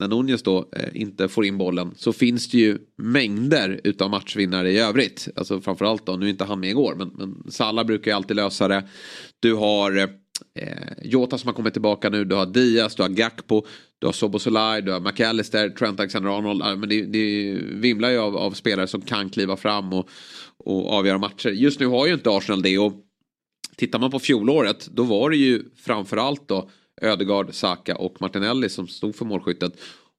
när 0.00 0.08
Nunez 0.08 0.42
då 0.42 0.68
eh, 0.76 1.00
inte 1.02 1.28
får 1.28 1.44
in 1.44 1.58
bollen 1.58 1.94
så 1.96 2.12
finns 2.12 2.50
det 2.50 2.58
ju 2.58 2.78
mängder 2.96 3.80
utav 3.84 4.10
matchvinnare 4.10 4.72
i 4.72 4.78
övrigt. 4.78 5.28
Alltså 5.36 5.60
framförallt 5.60 6.06
då, 6.06 6.16
nu 6.16 6.26
är 6.26 6.30
inte 6.30 6.44
han 6.44 6.60
med 6.60 6.70
igår 6.70 6.94
men, 6.94 7.08
men 7.08 7.50
Salah 7.50 7.86
brukar 7.86 8.10
ju 8.10 8.16
alltid 8.16 8.36
lösa 8.36 8.68
det. 8.68 8.88
Du 9.40 9.54
har 9.54 10.21
eh, 10.54 10.92
Jota 11.02 11.38
som 11.38 11.48
har 11.48 11.54
kommit 11.54 11.72
tillbaka 11.72 12.10
nu, 12.10 12.24
du 12.24 12.34
har 12.34 12.46
Diaz, 12.46 12.94
du 12.94 13.02
har 13.02 13.08
Gakpo, 13.08 13.66
du 13.98 14.06
har 14.06 14.12
Sobosolai, 14.12 14.80
du 14.80 14.92
har 14.92 15.00
McAllister, 15.00 15.68
Trent 15.68 16.00
Alexander-Arnold. 16.00 16.78
Men 16.78 16.88
det, 16.88 17.02
det 17.02 17.54
vimlar 17.62 18.10
ju 18.10 18.18
av, 18.18 18.36
av 18.36 18.50
spelare 18.50 18.86
som 18.86 19.00
kan 19.00 19.30
kliva 19.30 19.56
fram 19.56 19.92
och, 19.92 20.08
och 20.58 20.92
avgöra 20.92 21.18
matcher. 21.18 21.48
Just 21.48 21.80
nu 21.80 21.86
har 21.86 22.06
ju 22.06 22.14
inte 22.14 22.30
Arsenal 22.30 22.62
det 22.62 22.78
och 22.78 22.92
tittar 23.76 23.98
man 23.98 24.10
på 24.10 24.18
fjolåret 24.18 24.88
då 24.92 25.02
var 25.02 25.30
det 25.30 25.36
ju 25.36 25.62
framförallt 25.76 26.48
då 26.48 26.70
Ödegaard, 27.02 27.54
Saka 27.54 27.96
och 27.96 28.20
Martinelli 28.20 28.68
som 28.68 28.88
stod 28.88 29.16
för 29.16 29.24
målskyttet. 29.24 29.72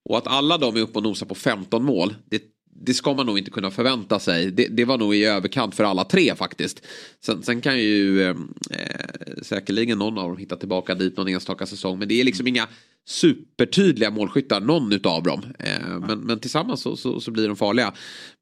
Och 0.10 0.18
att 0.18 0.28
alla 0.28 0.58
de 0.58 0.76
är 0.76 0.82
uppe 0.82 0.98
och 0.98 1.04
nosar 1.04 1.26
på 1.26 1.36
15 1.36 1.84
mål, 1.84 2.16
det, 2.26 2.42
det 2.82 2.94
ska 2.94 3.14
man 3.14 3.26
nog 3.26 3.38
inte 3.38 3.52
kunna 3.52 3.72
förvänta 3.72 4.20
sig. 4.20 4.52
Det, 4.52 4.68
det 4.68 4.86
var 4.86 4.98
nog 4.98 5.16
i 5.16 5.26
överkant 5.26 5.76
för 5.76 5.84
alla 5.84 6.04
tre 6.04 6.36
faktiskt. 6.36 6.86
Sen, 7.20 7.44
sen 7.44 7.62
kan 7.62 7.80
ju 7.80 8.22
eh, 8.22 8.30
eh 8.30 9.42
säkerligen 9.42 9.98
någon 9.98 10.18
av 10.18 10.30
dem 10.30 10.38
hitta 10.38 10.56
tillbaka 10.56 10.96
dit 10.96 11.18
någon 11.18 11.28
enstaka 11.28 11.66
säsong. 11.66 12.00
Men 12.00 12.08
det 12.08 12.20
är 12.20 12.24
liksom 12.24 12.48
inga 12.48 12.68
supertydliga 13.06 14.12
målskyttar, 14.12 14.62
någon 14.62 14.94
utav 14.94 15.24
dem. 15.24 15.42
Eh, 15.60 16.00
men, 16.08 16.20
men 16.20 16.40
tillsammans 16.40 16.82
så, 16.82 16.96
så, 16.96 17.20
så 17.20 17.32
blir 17.32 17.48
de 17.48 17.58
farliga. 17.58 17.94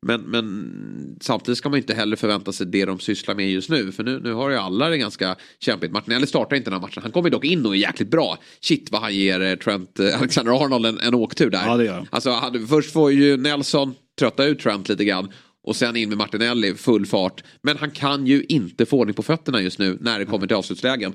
Men, 0.06 0.22
men 0.22 1.18
samtidigt 1.22 1.58
ska 1.58 1.70
man 1.70 1.78
inte 1.78 1.94
heller 1.94 2.16
förvänta 2.16 2.52
sig 2.52 2.68
det 2.68 2.86
de 2.86 3.00
sysslar 3.00 3.36
med 3.36 3.52
just 3.52 3.70
nu. 3.70 3.92
För 3.92 4.04
nu, 4.04 4.20
nu 4.20 4.34
har 4.34 4.50
ju 4.50 4.56
alla 4.56 4.90
det 4.90 4.98
ganska 4.98 5.36
kämpigt. 5.60 5.92
Martinelli 5.92 6.28
startar 6.28 6.56
inte 6.56 6.70
den 6.70 6.80
här 6.80 6.88
matchen. 6.88 7.04
Han 7.04 7.12
kommer 7.12 7.30
dock 7.30 7.46
in 7.46 7.66
och 7.66 7.76
är 7.76 7.80
jäkligt 7.80 8.12
bra. 8.12 8.38
Shit 8.62 8.92
vad 8.92 9.02
han 9.02 9.16
ger 9.16 9.42
eh, 9.42 9.56
Trent 9.56 10.00
eh, 10.00 10.20
Alexander-Arnold 10.20 10.86
en, 10.86 11.00
en 11.00 11.14
åktur 11.14 11.50
där. 11.50 11.66
Ja, 11.66 11.78
det 11.78 11.86
gör 11.86 11.94
han. 11.94 12.08
Alltså, 12.10 12.32
hade, 12.32 12.68
först 12.68 12.94
får 12.94 13.12
ju 13.12 13.38
Nelson 13.38 13.96
trötta 14.20 14.46
ut 14.46 14.60
Trent 14.60 14.90
lite 14.90 15.06
grann. 15.06 15.32
Och 15.64 15.76
sen 15.76 15.96
in 15.96 16.10
med 16.10 16.18
Martinelli, 16.18 16.76
full 16.76 17.06
fart. 17.06 17.44
Men 17.62 17.78
han 17.78 17.92
kan 17.92 18.28
ju 18.28 18.44
inte 18.44 18.86
få 18.86 19.00
ordning 19.00 19.14
på 19.14 19.24
fötterna 19.24 19.62
just 19.62 19.80
nu 19.80 19.98
när 20.02 20.20
det 20.20 20.26
kommer 20.26 20.48
till 20.48 20.56
avslutslägen. 20.56 21.14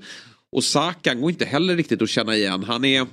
Och 0.52 0.64
Saka 0.64 1.14
går 1.14 1.30
inte 1.30 1.44
heller 1.44 1.76
riktigt 1.76 2.02
att 2.02 2.08
känna 2.08 2.36
igen. 2.36 2.64
Han 2.64 2.84
är 2.84 3.06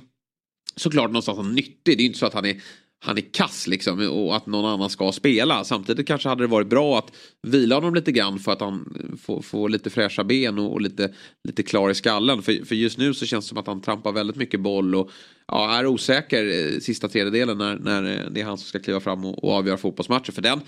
såklart 0.76 1.10
någonstans 1.10 1.54
nyttig. 1.54 1.98
Det 1.98 2.02
är 2.02 2.06
inte 2.06 2.18
så 2.18 2.26
att 2.26 2.34
han 2.34 2.44
är 2.44 2.62
han 3.04 3.18
är 3.18 3.32
kass 3.32 3.66
liksom 3.66 4.08
och 4.08 4.36
att 4.36 4.46
någon 4.46 4.64
annan 4.64 4.90
ska 4.90 5.12
spela. 5.12 5.64
Samtidigt 5.64 6.06
kanske 6.06 6.28
hade 6.28 6.42
det 6.42 6.46
varit 6.46 6.68
bra 6.68 6.98
att 6.98 7.12
vila 7.42 7.74
honom 7.74 7.94
lite 7.94 8.12
grann 8.12 8.38
för 8.38 8.52
att 8.52 8.60
han 8.60 8.96
får, 9.22 9.42
får 9.42 9.68
lite 9.68 9.90
fräscha 9.90 10.24
ben 10.24 10.58
och, 10.58 10.72
och, 10.72 10.80
lite, 10.80 11.14
lite 11.48 11.62
klar 11.62 11.90
i 11.90 11.94
skallen. 11.94 12.42
För, 12.42 12.64
för 12.64 12.74
just 12.74 12.98
nu 12.98 13.14
så 13.14 13.26
känns 13.26 13.44
det 13.44 13.48
som 13.48 13.58
att 13.58 13.66
han 13.66 13.80
trampar 13.80 14.12
väldigt 14.12 14.36
mycket 14.36 14.60
boll 14.60 14.94
och 14.94 15.10
ja, 15.46 15.78
är 15.78 15.86
osäker 15.86 16.44
eh, 16.44 16.80
sista 16.80 17.08
tredjedelen 17.08 17.58
när, 17.58 17.78
när 17.78 18.02
eh, 18.02 18.30
det 18.30 18.40
är 18.40 18.44
han 18.44 18.58
som 18.58 18.66
ska 18.66 18.78
kliva 18.78 19.00
fram 19.00 19.24
och, 19.24 19.44
och 19.44 19.52
avgöra 19.52 19.76
fotbollsmatcher. 19.76 20.32
För 20.32 20.42
den, 20.42 20.60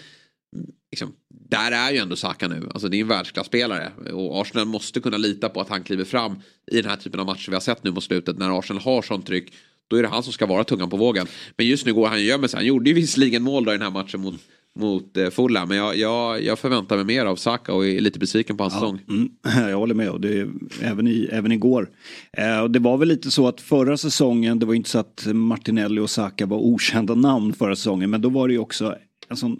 liksom, 0.90 1.12
där 1.51 1.73
är 1.73 1.92
ju 1.92 1.99
ändå 1.99 2.16
Saka 2.16 2.49
nu. 2.49 2.69
Alltså 2.71 2.88
det 2.88 2.97
är 2.97 3.01
en 3.01 3.09
världsklasspelare. 3.09 3.92
Och 4.12 4.40
Arsenal 4.40 4.66
måste 4.66 5.01
kunna 5.01 5.16
lita 5.16 5.49
på 5.49 5.61
att 5.61 5.69
han 5.69 5.85
kliver 5.85 6.05
fram 6.05 6.37
i 6.73 6.83
den 6.83 6.90
här 6.90 6.97
typen 6.97 7.21
av 7.21 7.27
matcher 7.27 7.51
vi 7.51 7.55
har 7.55 7.61
sett 7.61 7.85
nu 7.85 7.90
mot 7.90 8.05
slutet. 8.05 8.38
När 8.38 8.59
Arsenal 8.59 8.83
har 8.83 9.03
sånt 9.03 9.27
tryck 9.27 9.53
då 9.88 9.96
är 9.96 10.03
det 10.03 10.09
han 10.09 10.22
som 10.22 10.33
ska 10.33 10.46
vara 10.46 10.64
tungan 10.64 10.90
på 10.90 10.96
vågen. 10.96 11.27
Men 11.57 11.66
just 11.66 11.87
nu 11.87 11.94
går 11.94 12.07
han 12.07 12.14
och 12.14 12.20
gömmer 12.20 12.49
sig. 12.49 12.59
Han 12.59 12.66
gjorde 12.66 12.90
ju 12.90 12.94
visserligen 12.94 13.42
mål 13.42 13.64
då 13.64 13.70
i 13.70 13.75
den 13.75 13.83
här 13.83 13.90
matchen 13.90 14.20
mot, 14.20 14.35
mot 14.79 15.16
eh, 15.16 15.31
Fulham. 15.31 15.68
Men 15.68 15.77
jag, 15.77 15.96
jag, 15.96 16.42
jag, 16.42 16.59
förväntar 16.59 16.96
mig 16.96 17.05
mer 17.05 17.27
av 17.27 17.37
Saka 17.37 17.72
och 17.72 17.87
är 17.87 18.01
lite 18.01 18.18
besviken 18.18 18.57
på 18.57 18.64
hans 18.64 18.75
ja, 18.75 18.81
säsong. 18.81 19.01
Mm, 19.09 19.31
jag 19.70 19.79
håller 19.79 19.94
med. 19.94 20.11
Och 20.11 20.20
det, 20.20 20.49
även, 20.83 21.07
i, 21.07 21.29
även 21.33 21.53
igår. 21.53 21.90
Eh, 22.33 22.61
och 22.61 22.70
det 22.70 22.79
var 22.79 22.96
väl 22.96 23.09
lite 23.09 23.31
så 23.31 23.49
att 23.49 23.61
förra 23.61 23.96
säsongen, 23.96 24.59
det 24.59 24.66
var 24.66 24.75
inte 24.75 24.90
så 24.90 24.99
att 24.99 25.27
Martinelli 25.27 26.01
och 26.01 26.11
Saka 26.11 26.46
var 26.46 26.59
okända 26.59 27.14
namn 27.14 27.53
förra 27.53 27.77
säsongen. 27.77 28.11
Men 28.11 28.20
då 28.20 28.29
var 28.29 28.49
det 28.49 28.55
ju 28.55 28.61
också 28.61 28.96
en 29.29 29.37
sån, 29.37 29.59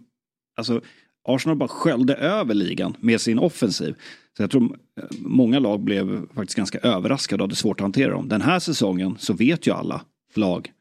alltså 0.57 0.81
Arsenal 1.29 1.57
bara 1.57 1.69
sköljde 1.69 2.15
över 2.15 2.55
ligan 2.55 2.97
med 3.01 3.21
sin 3.21 3.39
offensiv. 3.39 3.95
Så 4.37 4.43
jag 4.43 4.51
tror 4.51 4.63
eh, 4.63 5.05
många 5.19 5.59
lag 5.59 5.81
blev 5.81 6.27
faktiskt 6.35 6.57
ganska 6.57 6.79
överraskade 6.79 7.43
och 7.43 7.49
hade 7.49 7.57
svårt 7.57 7.81
att 7.81 7.85
hantera 7.85 8.11
dem. 8.11 8.29
Den 8.29 8.43
här 8.43 8.59
säsongen 8.59 9.17
så 9.19 9.33
vet 9.33 9.67
ju 9.67 9.73
alla 9.73 10.01
lag. 10.37 10.73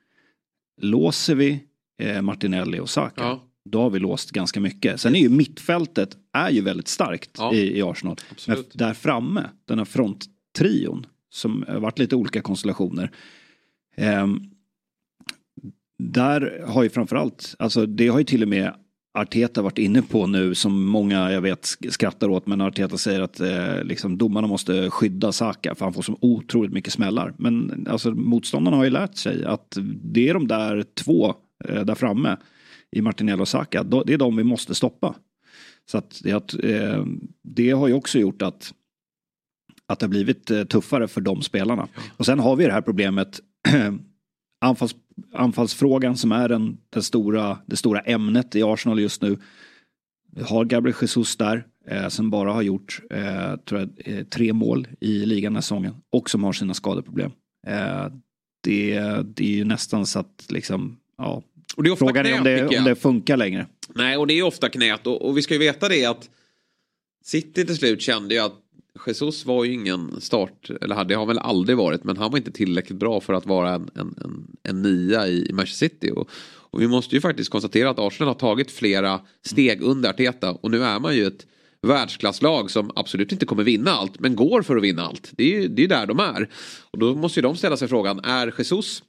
Låser 0.81 1.35
vi 1.35 1.63
eh, 2.01 2.21
Martinelli 2.21 2.79
och 2.79 2.89
Saka, 2.89 3.21
ja. 3.21 3.43
då 3.69 3.81
har 3.81 3.89
vi 3.89 3.99
låst 3.99 4.31
ganska 4.31 4.59
mycket. 4.59 5.01
Sen 5.01 5.15
är 5.15 5.19
ju 5.19 5.29
mittfältet 5.29 6.17
är 6.33 6.49
ju 6.49 6.61
väldigt 6.61 6.87
starkt 6.87 7.31
ja. 7.37 7.53
i, 7.53 7.77
i, 7.77 7.81
Arsenal. 7.81 8.15
Men 8.47 8.63
där 8.73 8.93
framme, 8.93 9.49
den 9.65 9.77
här 9.77 9.85
fronttrion, 9.85 11.05
som 11.29 11.65
har 11.67 11.79
varit 11.79 11.99
lite 11.99 12.15
olika 12.15 12.41
konstellationer. 12.41 13.11
Eh, 13.95 14.27
där 15.97 16.63
har 16.67 16.83
ju 16.83 16.89
framförallt, 16.89 17.55
alltså 17.59 17.85
det 17.85 18.07
har 18.07 18.19
ju 18.19 18.25
till 18.25 18.41
och 18.41 18.49
med 18.49 18.73
Arteta 19.15 19.61
varit 19.61 19.77
inne 19.77 20.01
på 20.01 20.27
nu 20.27 20.55
som 20.55 20.85
många 20.85 21.31
jag 21.31 21.41
vet 21.41 21.77
skrattar 21.89 22.27
åt 22.27 22.47
men 22.47 22.61
Arteta 22.61 22.97
säger 22.97 23.21
att 23.21 23.39
eh, 23.39 23.83
liksom, 23.83 24.17
domarna 24.17 24.47
måste 24.47 24.89
skydda 24.89 25.31
Saka 25.31 25.75
för 25.75 25.85
han 25.85 25.93
får 25.93 26.01
så 26.01 26.17
otroligt 26.21 26.73
mycket 26.73 26.93
smällar. 26.93 27.33
Men 27.37 27.87
alltså, 27.89 28.11
motståndarna 28.11 28.77
har 28.77 28.83
ju 28.83 28.89
lärt 28.89 29.15
sig 29.15 29.45
att 29.45 29.77
det 30.03 30.29
är 30.29 30.33
de 30.33 30.47
där 30.47 30.85
två 30.93 31.33
eh, 31.65 31.81
där 31.81 31.95
framme 31.95 32.37
i 32.91 33.01
Martinelli 33.01 33.43
och 33.43 33.47
Saka, 33.47 33.83
det 33.83 34.13
är 34.13 34.17
de 34.17 34.35
vi 34.35 34.43
måste 34.43 34.75
stoppa. 34.75 35.15
Så 35.91 35.97
att 35.97 36.21
det, 36.23 36.53
eh, 36.63 37.05
det 37.43 37.71
har 37.71 37.87
ju 37.87 37.93
också 37.93 38.19
gjort 38.19 38.41
att, 38.41 38.73
att 39.87 39.99
det 39.99 40.05
har 40.05 40.09
blivit 40.09 40.51
eh, 40.51 40.63
tuffare 40.63 41.07
för 41.07 41.21
de 41.21 41.41
spelarna. 41.41 41.87
Och 42.17 42.25
sen 42.25 42.39
har 42.39 42.55
vi 42.55 42.65
det 42.65 42.73
här 42.73 42.81
problemet 42.81 43.39
anfalls, 44.65 44.95
anfallsfrågan 45.33 46.17
som 46.17 46.31
är 46.31 46.49
den, 46.49 46.77
den 46.89 47.03
stora, 47.03 47.57
det 47.65 47.77
stora 47.77 47.99
ämnet 47.99 48.55
i 48.55 48.63
Arsenal 48.63 48.99
just 48.99 49.21
nu. 49.21 49.37
Har 50.41 50.65
Gabriel 50.65 50.97
Jesus 51.01 51.37
där, 51.37 51.65
eh, 51.87 52.07
som 52.07 52.29
bara 52.29 52.53
har 52.53 52.61
gjort 52.61 53.01
eh, 53.09 53.55
tror 53.55 53.79
jag, 53.79 53.89
eh, 53.97 54.23
tre 54.23 54.53
mål 54.53 54.87
i 54.99 55.25
ligan 55.25 55.53
den 55.53 55.55
här 55.55 55.61
säsongen 55.61 55.95
och 56.09 56.29
som 56.29 56.43
har 56.43 56.53
sina 56.53 56.73
skadeproblem. 56.73 57.31
Eh, 57.67 58.07
det, 58.63 58.99
det 59.23 59.43
är 59.43 59.55
ju 59.55 59.65
nästan 59.65 60.05
så 60.05 60.19
att 60.19 60.45
liksom, 60.49 60.97
ja, 61.17 61.43
och 61.75 61.83
det 61.83 61.89
är 61.89 61.91
ofta 61.91 62.05
frågan 62.05 62.25
knät, 62.25 62.33
är 62.33 62.37
om 62.37 62.69
det, 62.69 62.77
om 62.77 62.85
det 62.85 62.95
funkar 62.95 63.37
längre. 63.37 63.67
Nej, 63.95 64.17
och 64.17 64.27
det 64.27 64.33
är 64.33 64.43
ofta 64.43 64.69
knät 64.69 65.07
och, 65.07 65.21
och 65.21 65.37
vi 65.37 65.41
ska 65.41 65.53
ju 65.53 65.59
veta 65.59 65.89
det 65.89 66.05
att 66.05 66.29
City 67.23 67.65
till 67.65 67.77
slut 67.77 68.01
kände 68.01 68.33
ju 68.33 68.41
att 68.41 68.64
Jesus 69.07 69.45
var 69.45 69.63
ju 69.63 69.73
ingen 69.73 70.21
start, 70.21 70.69
eller 70.81 71.03
det 71.03 71.15
har 71.15 71.25
väl 71.25 71.39
aldrig 71.39 71.77
varit, 71.77 72.03
men 72.03 72.17
han 72.17 72.31
var 72.31 72.37
inte 72.37 72.51
tillräckligt 72.51 72.99
bra 72.99 73.21
för 73.21 73.33
att 73.33 73.45
vara 73.45 73.73
en, 73.73 73.89
en, 73.95 74.15
en, 74.23 74.57
en 74.63 74.81
nia 74.81 75.27
i 75.27 75.49
Manchester 75.53 75.89
City. 75.89 76.11
Och, 76.15 76.29
och, 76.69 76.81
vi 76.81 76.87
måste 76.87 77.15
ju 77.15 77.21
faktiskt 77.21 77.49
konstatera 77.49 77.89
att 77.89 77.99
Arsenal 77.99 78.27
har 78.27 78.39
tagit 78.39 78.71
flera 78.71 79.21
steg 79.45 79.81
under 79.81 80.09
Arteta 80.09 80.51
och 80.51 80.71
nu 80.71 80.83
är 80.83 80.99
man 80.99 81.15
ju 81.15 81.25
ett 81.27 81.45
världsklasslag 81.81 82.71
som 82.71 82.91
absolut 82.95 83.31
inte 83.31 83.45
kommer 83.45 83.63
vinna 83.63 83.91
allt, 83.91 84.19
men 84.19 84.35
går 84.35 84.61
för 84.61 84.77
att 84.77 84.83
vinna 84.83 85.05
allt. 85.05 85.31
Det 85.31 85.43
är 85.43 85.61
ju 85.61 85.67
det 85.67 85.83
är 85.83 85.87
där 85.87 86.05
de 86.05 86.19
är. 86.19 86.49
Och 86.91 86.99
då 86.99 87.15
måste 87.15 87.39
ju 87.39 87.41
de 87.41 87.55
ställa 87.55 87.77
sig 87.77 87.87
frågan, 87.87 88.19
är 88.19 88.53
Jesus 88.57 89.03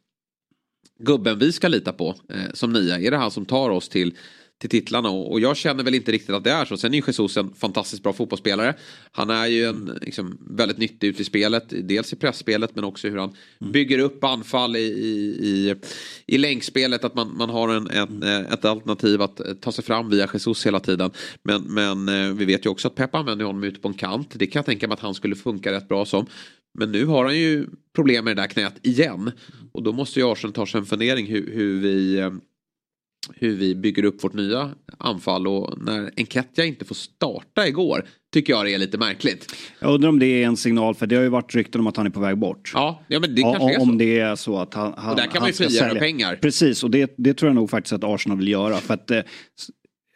gubben 0.98 1.38
vi 1.38 1.52
ska 1.52 1.68
lita 1.68 1.92
på 1.92 2.14
eh, 2.28 2.52
som 2.54 2.72
nia? 2.72 3.00
Är 3.00 3.10
det 3.10 3.16
han 3.16 3.30
som 3.30 3.46
tar 3.46 3.70
oss 3.70 3.88
till 3.88 4.14
till 4.58 4.70
titlarna 4.70 5.10
och 5.10 5.40
jag 5.40 5.56
känner 5.56 5.84
väl 5.84 5.94
inte 5.94 6.12
riktigt 6.12 6.34
att 6.34 6.44
det 6.44 6.50
är 6.50 6.64
så. 6.64 6.76
Sen 6.76 6.94
är 6.94 6.98
ju 6.98 7.02
Jesus 7.06 7.36
en 7.36 7.54
fantastiskt 7.54 8.02
bra 8.02 8.12
fotbollsspelare. 8.12 8.74
Han 9.12 9.30
är 9.30 9.46
ju 9.46 9.64
en 9.64 9.98
liksom, 10.02 10.38
väldigt 10.50 10.78
nyttig 10.78 11.08
ute 11.08 11.22
i 11.22 11.24
spelet, 11.24 11.64
dels 11.68 12.12
i 12.12 12.16
pressspelet 12.16 12.74
men 12.74 12.84
också 12.84 13.08
hur 13.08 13.18
han 13.18 13.34
mm. 13.60 13.72
bygger 13.72 13.98
upp 13.98 14.24
anfall 14.24 14.76
i, 14.76 14.80
i, 14.80 15.36
i, 15.40 15.74
i 16.26 16.38
länkspelet. 16.38 17.04
Att 17.04 17.14
man, 17.14 17.36
man 17.36 17.50
har 17.50 17.68
en, 17.68 17.90
en, 17.90 18.22
mm. 18.22 18.46
ett 18.46 18.64
alternativ 18.64 19.22
att 19.22 19.40
ta 19.60 19.72
sig 19.72 19.84
fram 19.84 20.10
via 20.10 20.28
Jesus 20.32 20.66
hela 20.66 20.80
tiden. 20.80 21.10
Men, 21.42 21.62
men 21.62 22.08
eh, 22.08 22.34
vi 22.34 22.44
vet 22.44 22.66
ju 22.66 22.70
också 22.70 22.88
att 22.88 22.94
Pep 22.94 23.14
använder 23.14 23.44
honom 23.44 23.64
ute 23.64 23.80
på 23.80 23.88
en 23.88 23.94
kant. 23.94 24.30
Det 24.34 24.46
kan 24.46 24.60
jag 24.60 24.66
tänka 24.66 24.88
mig 24.88 24.94
att 24.94 25.00
han 25.00 25.14
skulle 25.14 25.36
funka 25.36 25.72
rätt 25.72 25.88
bra 25.88 26.04
som. 26.04 26.26
Men 26.78 26.92
nu 26.92 27.04
har 27.04 27.24
han 27.24 27.38
ju 27.38 27.66
problem 27.94 28.24
med 28.24 28.36
det 28.36 28.42
där 28.42 28.48
knät 28.48 28.86
igen. 28.86 29.30
Och 29.72 29.82
då 29.82 29.92
måste 29.92 30.20
ju 30.20 30.32
Arsenal 30.32 30.52
ta 30.52 30.66
sig 30.66 30.78
en 30.78 30.86
fundering 30.86 31.26
hur, 31.26 31.52
hur 31.52 31.80
vi 31.80 32.18
eh, 32.18 32.30
hur 33.34 33.56
vi 33.56 33.74
bygger 33.74 34.04
upp 34.04 34.24
vårt 34.24 34.34
nya 34.34 34.70
anfall 34.98 35.46
och 35.46 35.82
när 35.82 36.10
Enketia 36.16 36.64
inte 36.64 36.84
får 36.84 36.94
starta 36.94 37.68
igår 37.68 38.04
tycker 38.32 38.52
jag 38.52 38.64
det 38.64 38.74
är 38.74 38.78
lite 38.78 38.98
märkligt. 38.98 39.54
Jag 39.80 39.94
undrar 39.94 40.08
om 40.08 40.18
det 40.18 40.26
är 40.26 40.46
en 40.46 40.56
signal 40.56 40.94
för 40.94 41.06
det 41.06 41.16
har 41.16 41.22
ju 41.22 41.28
varit 41.28 41.54
rykten 41.54 41.80
om 41.80 41.86
att 41.86 41.96
han 41.96 42.06
är 42.06 42.10
på 42.10 42.20
väg 42.20 42.38
bort. 42.38 42.70
Ja, 42.74 43.04
ja 43.08 43.20
men 43.20 43.34
det 43.34 43.42
kanske 43.42 43.62
ja, 43.62 43.70
är 43.70 43.74
så. 43.74 43.82
Om 43.82 43.98
det 43.98 44.18
är 44.18 44.36
så 44.36 44.58
att 44.58 44.74
han, 44.74 44.94
han 44.96 45.10
Och 45.10 45.16
där 45.16 45.26
kan 45.26 45.40
man 45.40 45.48
ju 45.48 45.54
frigöra 45.54 45.94
pengar. 45.94 46.36
Precis 46.36 46.84
och 46.84 46.90
det, 46.90 47.14
det 47.16 47.34
tror 47.34 47.48
jag 47.48 47.54
nog 47.54 47.70
faktiskt 47.70 47.92
att 47.92 48.04
Arsenal 48.04 48.38
vill 48.38 48.48
göra 48.48 48.76
för 48.76 48.94
att 48.94 49.10
eh, 49.10 49.18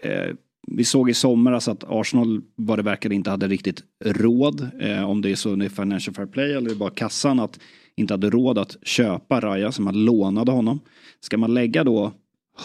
eh, 0.02 0.34
vi 0.76 0.84
såg 0.84 1.10
i 1.10 1.14
somras 1.14 1.68
att 1.68 1.84
Arsenal 1.88 2.40
vad 2.56 2.78
det 2.78 2.82
verkar 2.82 3.12
inte 3.12 3.30
hade 3.30 3.48
riktigt 3.48 3.82
råd, 4.04 4.70
eh, 4.80 5.10
om 5.10 5.22
det 5.22 5.30
är 5.30 5.34
så 5.34 5.50
under 5.50 5.68
Financial 5.68 6.14
Fair 6.14 6.26
Play 6.26 6.52
eller 6.52 6.74
bara 6.74 6.90
kassan, 6.90 7.40
att 7.40 7.58
inte 7.96 8.14
hade 8.14 8.30
råd 8.30 8.58
att 8.58 8.76
köpa 8.82 9.40
Raja 9.40 9.72
som 9.72 9.84
man 9.84 10.04
lånade 10.04 10.52
honom. 10.52 10.80
Ska 11.20 11.38
man 11.38 11.54
lägga 11.54 11.84
då 11.84 12.12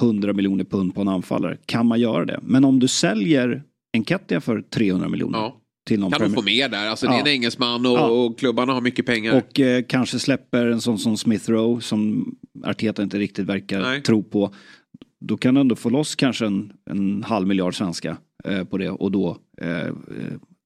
100 0.02 0.34
miljoner 0.34 0.64
pund 0.64 0.96
på 0.96 1.02
en 1.02 1.08
anfallare 1.08 1.58
kan 1.66 1.86
man 1.86 2.00
göra 2.00 2.26
det. 2.26 2.40
Men 2.44 2.66
om 2.66 2.80
du 2.80 2.88
säljer 2.88 3.64
Enketia 3.94 4.42
för 4.42 4.62
300 4.62 5.10
miljoner. 5.10 5.40
Ja. 5.40 5.62
Till 5.88 6.00
någon 6.00 6.12
kan 6.12 6.30
du 6.30 6.36
få 6.36 6.42
mer 6.42 6.70
där, 6.70 6.88
alltså 6.88 7.06
ja. 7.06 7.12
det 7.12 7.18
är 7.18 7.22
en 7.22 7.28
engelsman 7.28 7.86
och, 7.86 7.92
ja. 7.92 8.08
och 8.08 8.40
klubbarna 8.40 8.74
har 8.74 8.82
mycket 8.82 9.06
pengar. 9.06 9.38
Och 9.38 9.60
eh, 9.60 9.84
kanske 9.84 10.20
släpper 10.20 10.66
en 10.66 10.82
sån 10.82 11.00
som 11.00 11.18
Smith 11.18 11.50
Rowe 11.50 11.82
som 11.82 12.32
Arteta 12.64 13.04
inte 13.04 13.18
riktigt 13.18 13.46
verkar 13.46 13.82
Nej. 13.82 14.02
tro 14.02 14.24
på. 14.24 14.54
Då 15.26 15.38
kan 15.38 15.54
du 15.54 15.62
ändå 15.62 15.76
få 15.76 15.90
loss 15.90 16.16
kanske 16.16 16.46
en, 16.46 16.74
en 16.90 17.24
halv 17.24 17.48
miljard 17.48 17.78
svenska 17.78 18.18
eh, 18.44 18.64
på 18.64 18.78
det 18.78 18.90
och 18.90 19.12
då 19.12 19.38
eh, 19.62 19.80
eh 19.80 19.94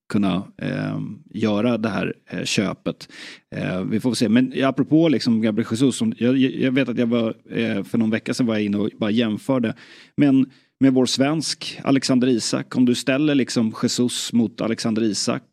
kunna 0.10 0.43
eh, 0.62 1.00
göra 1.34 1.78
det 1.78 1.89
här 1.89 2.13
eh, 2.30 2.43
köpet. 2.43 3.10
Eh, 3.56 3.84
vi 3.84 4.00
får 4.00 4.13
se, 4.13 4.30
men 4.30 4.54
apropå 4.63 5.10
liksom 5.10 5.41
Gabriel 5.41 5.67
Jesus, 5.72 5.95
som, 5.95 6.13
jag, 6.17 6.38
jag 6.38 6.72
vet 6.72 6.89
att 6.89 6.98
jag 6.98 7.08
var, 7.08 7.36
eh, 7.50 7.84
för 7.84 7.98
någon 7.98 8.10
vecka 8.10 8.34
sedan 8.34 8.45
var 8.45 8.56
jag 8.56 8.63
inne 8.63 8.78
och 8.78 8.89
bara 8.98 9.12
jämförde. 9.12 9.76
Men 10.17 10.52
med 10.80 10.93
vår 10.93 11.06
svensk 11.06 11.80
Alexander 11.84 12.28
Isak, 12.28 12.76
om 12.76 12.86
du 12.86 12.95
ställer 12.95 13.36
liksom 13.36 13.74
Jesus 13.84 14.34
mot 14.34 14.62
Alexander 14.62 15.02
Isak, 15.02 15.43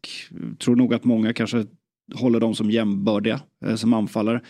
tror 0.59 0.77
nog 0.77 0.95
att 0.95 1.05
många 1.05 1.33
kanske 1.33 1.65
håller 2.15 2.41
dem 2.41 2.55
som 2.55 2.71
jämbördiga 2.71 3.41
eh, 3.65 3.75
som 3.75 3.95
anfallare. 3.95 4.41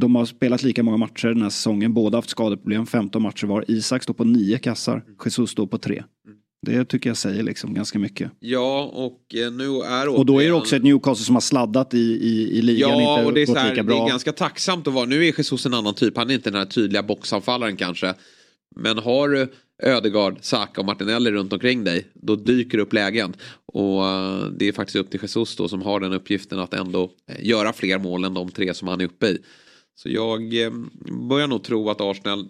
De 0.00 0.14
har 0.14 0.24
spelat 0.24 0.62
lika 0.62 0.82
många 0.82 0.96
matcher 0.96 1.28
den 1.28 1.42
här 1.42 1.50
säsongen, 1.50 1.94
båda 1.94 2.18
haft 2.18 2.30
skadeproblem, 2.30 2.86
15 2.86 3.22
matcher 3.22 3.46
var. 3.46 3.64
Isak 3.68 4.02
står 4.02 4.14
på 4.14 4.24
9 4.24 4.58
kassar, 4.58 5.04
Jesus 5.24 5.50
står 5.50 5.66
på 5.66 5.78
tre. 5.78 6.04
Mm. 6.26 6.37
Det 6.66 6.84
tycker 6.84 7.10
jag 7.10 7.16
säger 7.16 7.42
liksom 7.42 7.74
ganska 7.74 7.98
mycket. 7.98 8.30
Ja, 8.40 8.90
och 8.94 9.34
eh, 9.34 9.52
nu 9.52 9.64
är 9.64 10.08
Och 10.08 10.26
då 10.26 10.42
är 10.42 10.46
det 10.46 10.52
också 10.52 10.76
ett 10.76 10.82
Newcastle 10.82 11.24
som 11.24 11.36
har 11.36 11.40
sladdat 11.40 11.94
i, 11.94 11.98
i, 11.98 12.58
i 12.58 12.62
ligan. 12.62 12.90
Ja, 12.90 13.24
och 13.24 13.34
det 13.34 13.42
är, 13.42 13.46
så 13.46 13.54
här, 13.54 13.74
det 13.74 13.94
är 13.94 14.08
ganska 14.08 14.32
tacksamt 14.32 14.86
att 14.86 14.94
vara. 14.94 15.04
Nu 15.04 15.16
är 15.16 15.38
Jesus 15.38 15.66
en 15.66 15.74
annan 15.74 15.94
typ. 15.94 16.16
Han 16.16 16.30
är 16.30 16.34
inte 16.34 16.50
den 16.50 16.58
här 16.58 16.66
tydliga 16.66 17.02
boxanfallaren 17.02 17.76
kanske. 17.76 18.14
Men 18.76 18.98
har 18.98 19.28
du 19.28 19.52
Ödegard, 19.82 20.38
Saka 20.40 20.80
och 20.80 20.86
Martinelli 20.86 21.30
runt 21.30 21.52
omkring 21.52 21.84
dig. 21.84 22.06
Då 22.14 22.36
dyker 22.36 22.78
upp 22.78 22.92
lägen. 22.92 23.34
Och 23.66 24.02
uh, 24.02 24.46
det 24.56 24.68
är 24.68 24.72
faktiskt 24.72 24.96
upp 24.96 25.10
till 25.10 25.20
Jesus 25.22 25.56
då 25.56 25.68
som 25.68 25.82
har 25.82 26.00
den 26.00 26.12
uppgiften 26.12 26.58
att 26.58 26.74
ändå 26.74 27.04
uh, 27.04 27.46
göra 27.46 27.72
fler 27.72 27.98
mål 27.98 28.24
än 28.24 28.34
de 28.34 28.50
tre 28.50 28.74
som 28.74 28.88
han 28.88 29.00
är 29.00 29.04
uppe 29.04 29.26
i. 29.26 29.38
Så 29.94 30.08
jag 30.08 30.40
börjar 31.28 31.46
nog 31.46 31.62
tro 31.62 31.90
att 31.90 32.00
Arsenal 32.00 32.48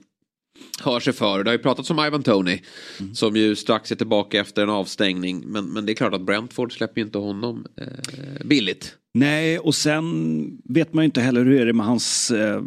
hör 0.81 1.01
sig 1.01 1.12
för. 1.12 1.44
Det 1.44 1.51
har 1.51 1.57
ju 1.57 1.62
pratats 1.62 1.90
om 1.90 2.05
Ivan 2.07 2.23
Tony. 2.23 2.61
Mm. 3.01 3.14
Som 3.14 3.37
ju 3.37 3.57
strax 3.57 3.92
är 3.92 3.97
tillbaka 3.97 4.40
efter 4.40 4.62
en 4.62 4.71
avstängning. 4.71 5.42
Men, 5.47 5.64
men 5.64 5.87
det 5.87 5.92
är 5.92 5.94
klart 5.94 6.14
att 6.14 6.27
Brentford 6.27 6.73
släpper 6.77 7.01
ju 7.01 7.07
inte 7.07 7.18
honom 7.18 7.66
eh, 7.77 8.47
billigt. 8.47 8.94
Nej, 9.14 9.59
och 9.59 9.75
sen 9.75 10.05
vet 10.64 10.92
man 10.92 11.05
ju 11.05 11.07
inte 11.07 11.21
heller 11.21 11.44
hur 11.44 11.61
är 11.61 11.66
det 11.66 11.73
med 11.73 11.87
hans 11.87 12.31
eh, 12.31 12.62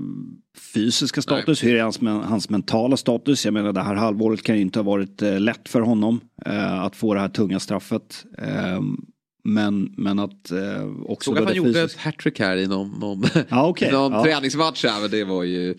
fysiska 0.74 1.22
status, 1.22 1.64
Nej. 1.64 1.72
hur 1.72 1.80
är 1.80 1.84
hans, 1.84 2.00
hans 2.26 2.50
mentala 2.50 2.98
status. 2.98 3.46
Jag 3.46 3.54
menar 3.54 3.74
det 3.74 3.82
här 3.82 3.96
halvåret 3.96 4.44
kan 4.44 4.56
ju 4.56 4.62
inte 4.62 4.80
ha 4.80 4.84
varit 4.84 5.22
eh, 5.22 5.40
lätt 5.40 5.70
för 5.70 5.82
honom 5.82 6.20
eh, 6.46 6.84
att 6.84 6.96
få 6.96 7.14
det 7.14 7.20
här 7.20 7.30
tunga 7.30 7.60
straffet. 7.60 8.26
Ehm, 8.38 8.98
men, 9.44 9.94
men 9.98 10.20
att 10.20 10.52
eh, 10.52 10.90
också... 11.06 11.32
Såg 11.32 11.38
att 11.38 11.46
han 11.46 11.56
gjorde 11.56 11.82
ett 11.82 11.96
hattrick 11.96 12.40
här 12.40 12.58
i 12.58 12.68
någon, 12.68 13.00
någon, 13.00 13.26
ah, 13.50 13.70
okay. 13.70 13.92
någon 13.92 14.12
ja. 14.12 14.24
träningsmatch. 14.24 14.86
Här, 14.86 15.02
men 15.02 15.12
det 15.12 15.24
var 15.24 15.44
ju 15.44 15.76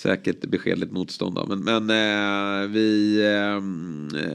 säkert 0.00 0.46
beskedligt 0.46 0.92
motstånd. 0.92 1.34
Då. 1.34 1.46
Men, 1.46 1.58
men 1.60 1.90
eh, 1.90 2.68
vi, 2.68 3.18
eh, 3.24 3.60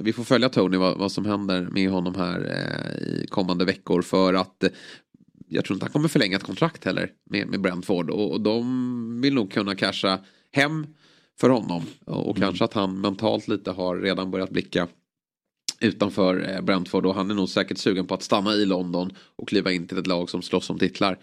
vi 0.01 0.13
får 0.13 0.23
följa 0.23 0.49
Tony 0.49 0.77
vad, 0.77 0.97
vad 0.97 1.11
som 1.11 1.25
händer 1.25 1.67
med 1.71 1.89
honom 1.89 2.15
här 2.15 2.39
eh, 2.39 3.03
i 3.07 3.27
kommande 3.29 3.65
veckor. 3.65 4.01
För 4.01 4.33
att 4.33 4.63
jag 5.47 5.65
tror 5.65 5.75
inte 5.75 5.85
han 5.85 5.91
kommer 5.91 6.07
förlänga 6.07 6.37
ett 6.37 6.43
kontrakt 6.43 6.85
heller 6.85 7.11
med, 7.29 7.47
med 7.47 7.61
Brentford. 7.61 8.09
Och, 8.09 8.31
och 8.31 8.41
de 8.41 9.21
vill 9.21 9.33
nog 9.33 9.51
kunna 9.51 9.75
casha 9.75 10.19
hem 10.51 10.87
för 11.39 11.49
honom. 11.49 11.83
Och, 12.05 12.29
och 12.29 12.37
mm. 12.37 12.47
kanske 12.47 12.65
att 12.65 12.73
han 12.73 13.01
mentalt 13.01 13.47
lite 13.47 13.71
har 13.71 13.97
redan 13.97 14.31
börjat 14.31 14.49
blicka 14.49 14.87
utanför 15.81 16.49
eh, 16.49 16.61
Brentford 16.61 17.05
och 17.05 17.15
han 17.15 17.31
är 17.31 17.35
nog 17.35 17.49
säkert 17.49 17.77
sugen 17.77 18.07
på 18.07 18.13
att 18.13 18.23
stanna 18.23 18.53
i 18.53 18.65
London 18.65 19.11
och 19.35 19.47
kliva 19.47 19.71
in 19.71 19.87
till 19.87 19.97
ett 19.97 20.07
lag 20.07 20.29
som 20.29 20.41
slåss 20.41 20.69
om 20.69 20.79
titlar. 20.79 21.17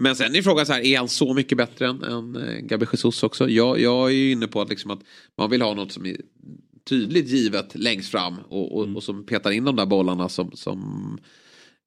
Men 0.00 0.16
sen 0.16 0.34
är 0.34 0.42
frågan 0.42 0.66
så 0.66 0.72
här, 0.72 0.80
är 0.80 0.98
han 0.98 1.08
så 1.08 1.34
mycket 1.34 1.58
bättre 1.58 1.86
än, 1.86 2.02
än 2.02 2.36
eh, 2.36 2.58
Gabi 2.58 2.86
Jesus 2.92 3.22
också? 3.22 3.48
Jag, 3.48 3.80
jag 3.80 4.08
är 4.10 4.14
ju 4.14 4.32
inne 4.32 4.46
på 4.46 4.60
att, 4.60 4.68
liksom 4.68 4.90
att 4.90 5.00
man 5.36 5.50
vill 5.50 5.62
ha 5.62 5.74
något 5.74 5.92
som 5.92 6.06
är 6.06 6.16
tydligt 6.88 7.28
givet 7.28 7.74
längst 7.74 8.10
fram 8.10 8.38
och, 8.48 8.76
och, 8.76 8.84
mm. 8.84 8.96
och 8.96 9.02
som 9.02 9.26
petar 9.26 9.50
in 9.50 9.64
de 9.64 9.76
där 9.76 9.86
bollarna 9.86 10.28
som, 10.28 10.52
som 10.52 11.18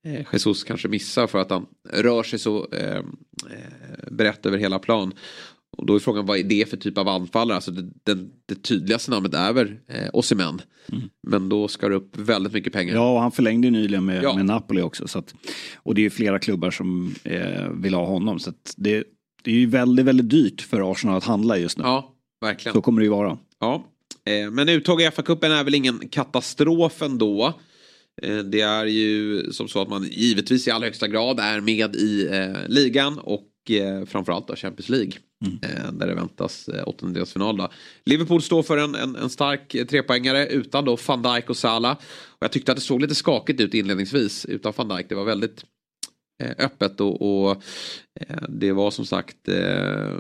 eh, 0.06 0.26
Jesus 0.34 0.64
kanske 0.64 0.88
missar 0.88 1.28
för 1.28 1.40
att 1.40 1.50
han 1.50 1.66
rör 1.90 2.24
sig 2.24 2.40
så 2.40 2.68
eh, 2.72 2.98
eh 2.98 3.04
brett 4.12 4.46
över 4.46 4.58
hela 4.58 4.80
plan. 4.80 5.14
Och 5.78 5.86
då 5.86 5.96
är 5.96 6.00
frågan 6.00 6.26
vad 6.26 6.40
är 6.40 6.44
det 6.44 6.70
för 6.70 6.78
typ 6.78 6.98
av 6.98 7.08
anfallare? 7.08 7.56
Alltså 7.56 7.72
det, 7.72 7.82
det, 8.04 8.28
det 8.46 8.56
tydligaste 8.56 9.12
namnet 9.12 9.34
är 9.34 9.54
väl 9.54 9.68
eh, 9.88 10.10
Osimhen. 10.14 10.62
Mm. 10.92 11.10
Men 11.28 11.50
då 11.50 11.68
ska 11.68 11.90
det 11.90 11.96
upp 11.96 12.18
väldigt 12.18 12.54
mycket 12.54 12.74
pengar. 12.74 12.96
Ja, 12.96 13.14
och 13.14 13.22
han 13.22 13.32
förlängde 13.32 13.68
ju 13.68 13.72
nyligen 13.72 14.06
med, 14.06 14.24
ja. 14.24 14.36
med 14.36 14.46
Napoli 14.46 14.82
också. 14.82 15.08
Så 15.08 15.20
att, 15.20 15.34
och 15.76 15.96
det 15.96 16.02
är 16.02 16.04
ju 16.04 16.10
flera 16.10 16.40
klubbar 16.40 16.72
som 16.72 17.16
eh, 17.24 17.70
vill 17.70 17.94
ha 17.94 18.06
honom. 18.06 18.40
Så 18.40 18.54
det, 18.78 19.04
det 19.44 19.52
är 19.52 19.56
ju 19.56 19.66
väldigt, 19.66 20.06
väldigt 20.06 20.30
dyrt 20.30 20.62
för 20.62 20.92
Arsenal 20.92 21.18
att 21.18 21.24
handla 21.24 21.58
just 21.58 21.78
nu. 21.78 21.84
Ja, 21.84 22.16
verkligen. 22.42 22.74
Så 22.74 22.82
kommer 22.82 23.02
det 23.02 23.06
ju 23.06 23.12
vara. 23.12 23.38
Ja, 23.60 23.86
eh, 24.26 24.52
men 24.52 24.70
uttåg 24.70 25.02
i 25.02 25.06
FA-cupen 25.06 25.52
är 25.52 25.64
väl 25.64 25.76
ingen 25.76 26.10
katastrof 26.10 27.02
ändå. 27.02 27.54
Eh, 28.22 28.38
det 28.38 28.62
är 28.62 28.86
ju 28.86 29.44
som 29.52 29.68
så 29.68 29.82
att 29.82 29.90
man 29.90 30.04
givetvis 30.04 30.68
i 30.68 30.72
allra 30.72 30.86
högsta 30.86 31.08
grad 31.08 31.40
är 31.40 31.62
med 31.62 31.96
i 31.96 32.28
eh, 32.32 32.68
ligan 32.68 33.20
och 33.20 33.72
eh, 33.72 34.06
framförallt 34.06 34.48
då 34.48 34.56
Champions 34.56 34.90
League. 34.90 35.12
Mm. 35.42 35.60
Eh, 35.62 35.92
där 35.92 36.08
det 36.08 36.16
väntas 36.16 36.68
eh, 36.68 36.84
åttondelsfinal. 36.88 37.58
Då. 37.58 37.70
Liverpool 38.06 38.42
står 38.42 38.64
för 38.64 38.78
en, 38.78 38.96
en, 38.96 39.16
en 39.16 39.30
stark 39.30 39.76
eh, 39.76 39.86
trepoängare 39.86 40.48
utan 40.48 40.86
då 40.86 40.98
van 41.08 41.22
Dijk 41.22 41.50
och 41.50 41.58
Salah. 41.58 41.92
Och 42.28 42.44
jag 42.44 42.52
tyckte 42.52 42.72
att 42.72 42.78
det 42.78 42.82
såg 42.82 43.02
lite 43.02 43.16
skakigt 43.16 43.62
ut 43.62 43.74
inledningsvis 43.74 44.46
utan 44.46 44.74
van 44.76 44.88
Dijk. 44.88 45.10
Det 45.10 45.16
var 45.16 45.26
väldigt 45.26 45.66
öppet 46.58 47.02
och, 47.02 47.22
och 47.22 47.64
det 48.50 48.72
var 48.72 48.92
som 48.92 49.06
sagt 49.06 49.48
eh, 49.48 50.12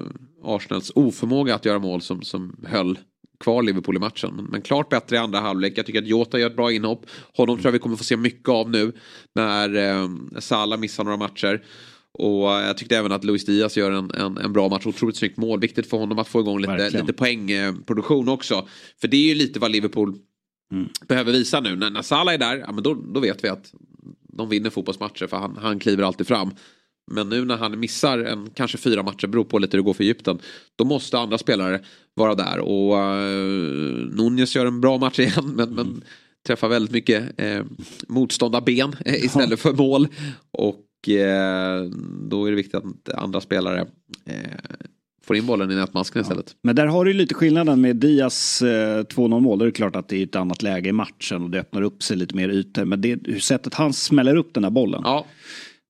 Arsenals 0.43 0.91
oförmåga 0.95 1.55
att 1.55 1.65
göra 1.65 1.79
mål 1.79 2.01
som, 2.01 2.21
som 2.21 2.65
höll 2.67 2.97
kvar 3.41 3.63
Liverpool 3.63 3.95
i 3.95 3.99
matchen. 3.99 4.35
Men, 4.35 4.45
men 4.45 4.61
klart 4.61 4.89
bättre 4.89 5.15
i 5.15 5.19
andra 5.19 5.39
halvlek. 5.39 5.77
Jag 5.77 5.85
tycker 5.85 5.99
att 5.99 6.07
Jota 6.07 6.39
gör 6.39 6.47
ett 6.47 6.55
bra 6.55 6.71
inhopp. 6.71 7.05
Honom 7.37 7.55
tror 7.55 7.67
jag 7.67 7.71
vi 7.71 7.79
kommer 7.79 7.95
få 7.95 8.03
se 8.03 8.17
mycket 8.17 8.49
av 8.49 8.69
nu 8.69 8.91
när 9.35 9.75
eh, 9.75 10.09
Salah 10.39 10.79
missar 10.79 11.03
några 11.03 11.17
matcher. 11.17 11.63
Och 12.13 12.43
jag 12.43 12.77
tyckte 12.77 12.97
även 12.97 13.11
att 13.11 13.23
Luis 13.23 13.45
Diaz 13.45 13.77
gör 13.77 13.91
en, 13.91 14.11
en, 14.11 14.37
en 14.37 14.53
bra 14.53 14.69
match. 14.69 14.85
Otroligt 14.85 15.15
snyggt 15.15 15.37
mål. 15.37 15.59
Viktigt 15.59 15.89
för 15.89 15.97
honom 15.97 16.19
att 16.19 16.27
få 16.27 16.39
igång 16.39 16.61
lite, 16.61 16.89
lite 16.89 17.13
poängproduktion 17.13 18.29
också. 18.29 18.67
För 19.01 19.07
det 19.07 19.17
är 19.17 19.27
ju 19.27 19.35
lite 19.35 19.59
vad 19.59 19.71
Liverpool 19.71 20.15
mm. 20.71 20.89
behöver 21.07 21.31
visa 21.31 21.59
nu. 21.59 21.75
När, 21.75 21.89
när 21.89 22.01
Salah 22.01 22.33
är 22.33 22.37
där, 22.37 22.57
ja, 22.57 22.71
men 22.71 22.83
då, 22.83 22.93
då 22.93 23.19
vet 23.19 23.43
vi 23.43 23.49
att 23.49 23.73
de 24.33 24.49
vinner 24.49 24.69
fotbollsmatcher 24.69 25.27
för 25.27 25.37
han, 25.37 25.57
han 25.61 25.79
kliver 25.79 26.03
alltid 26.03 26.27
fram. 26.27 26.51
Men 27.11 27.29
nu 27.29 27.45
när 27.45 27.57
han 27.57 27.79
missar 27.79 28.19
en, 28.19 28.49
kanske 28.53 28.77
fyra 28.77 29.03
matcher, 29.03 29.27
beror 29.27 29.43
på 29.43 29.59
lite 29.59 29.77
hur 29.77 29.83
det 29.83 29.85
går 29.85 29.93
för 29.93 30.03
Egypten. 30.03 30.39
Då 30.75 30.85
måste 30.85 31.19
andra 31.19 31.37
spelare 31.37 31.81
vara 32.13 32.35
där. 32.35 32.59
Och 32.59 32.93
uh, 32.93 34.15
Nunez 34.15 34.55
gör 34.55 34.65
en 34.65 34.81
bra 34.81 34.97
match 34.97 35.19
igen. 35.19 35.53
Men, 35.55 35.69
mm. 35.69 35.75
men 35.75 36.03
träffar 36.47 36.67
väldigt 36.67 36.91
mycket 36.91 37.39
eh, 37.39 37.63
motståndarben 38.07 38.95
eh, 39.05 39.25
istället 39.25 39.59
för 39.59 39.73
mål. 39.73 40.07
Och 40.51 40.75
då 42.29 42.45
är 42.45 42.49
det 42.49 42.55
viktigt 42.55 42.75
att 42.75 43.13
andra 43.13 43.41
spelare 43.41 43.87
eh, 44.25 44.35
får 45.23 45.35
in 45.35 45.45
bollen 45.45 45.71
i 45.71 45.75
nätmasken 45.75 46.21
istället. 46.21 46.45
Ja. 46.47 46.55
Men 46.61 46.75
där 46.75 46.85
har 46.85 47.05
du 47.05 47.13
lite 47.13 47.33
skillnaden 47.33 47.81
med 47.81 47.95
Dias 47.95 48.61
eh, 48.61 49.03
2-0 49.03 49.39
mål. 49.39 49.59
Det 49.59 49.65
är 49.65 49.71
klart 49.71 49.95
att 49.95 50.07
det 50.07 50.17
är 50.17 50.23
ett 50.23 50.35
annat 50.35 50.63
läge 50.63 50.89
i 50.89 50.91
matchen 50.91 51.43
och 51.43 51.49
det 51.49 51.59
öppnar 51.59 51.81
upp 51.81 52.03
sig 52.03 52.17
lite 52.17 52.35
mer 52.35 52.49
ytor. 52.49 52.85
Men 52.85 53.01
det 53.01 53.43
sättet 53.43 53.73
han 53.73 53.93
smäller 53.93 54.35
upp 54.35 54.53
den 54.53 54.63
här 54.63 54.71
bollen. 54.71 55.01
Ja. 55.03 55.25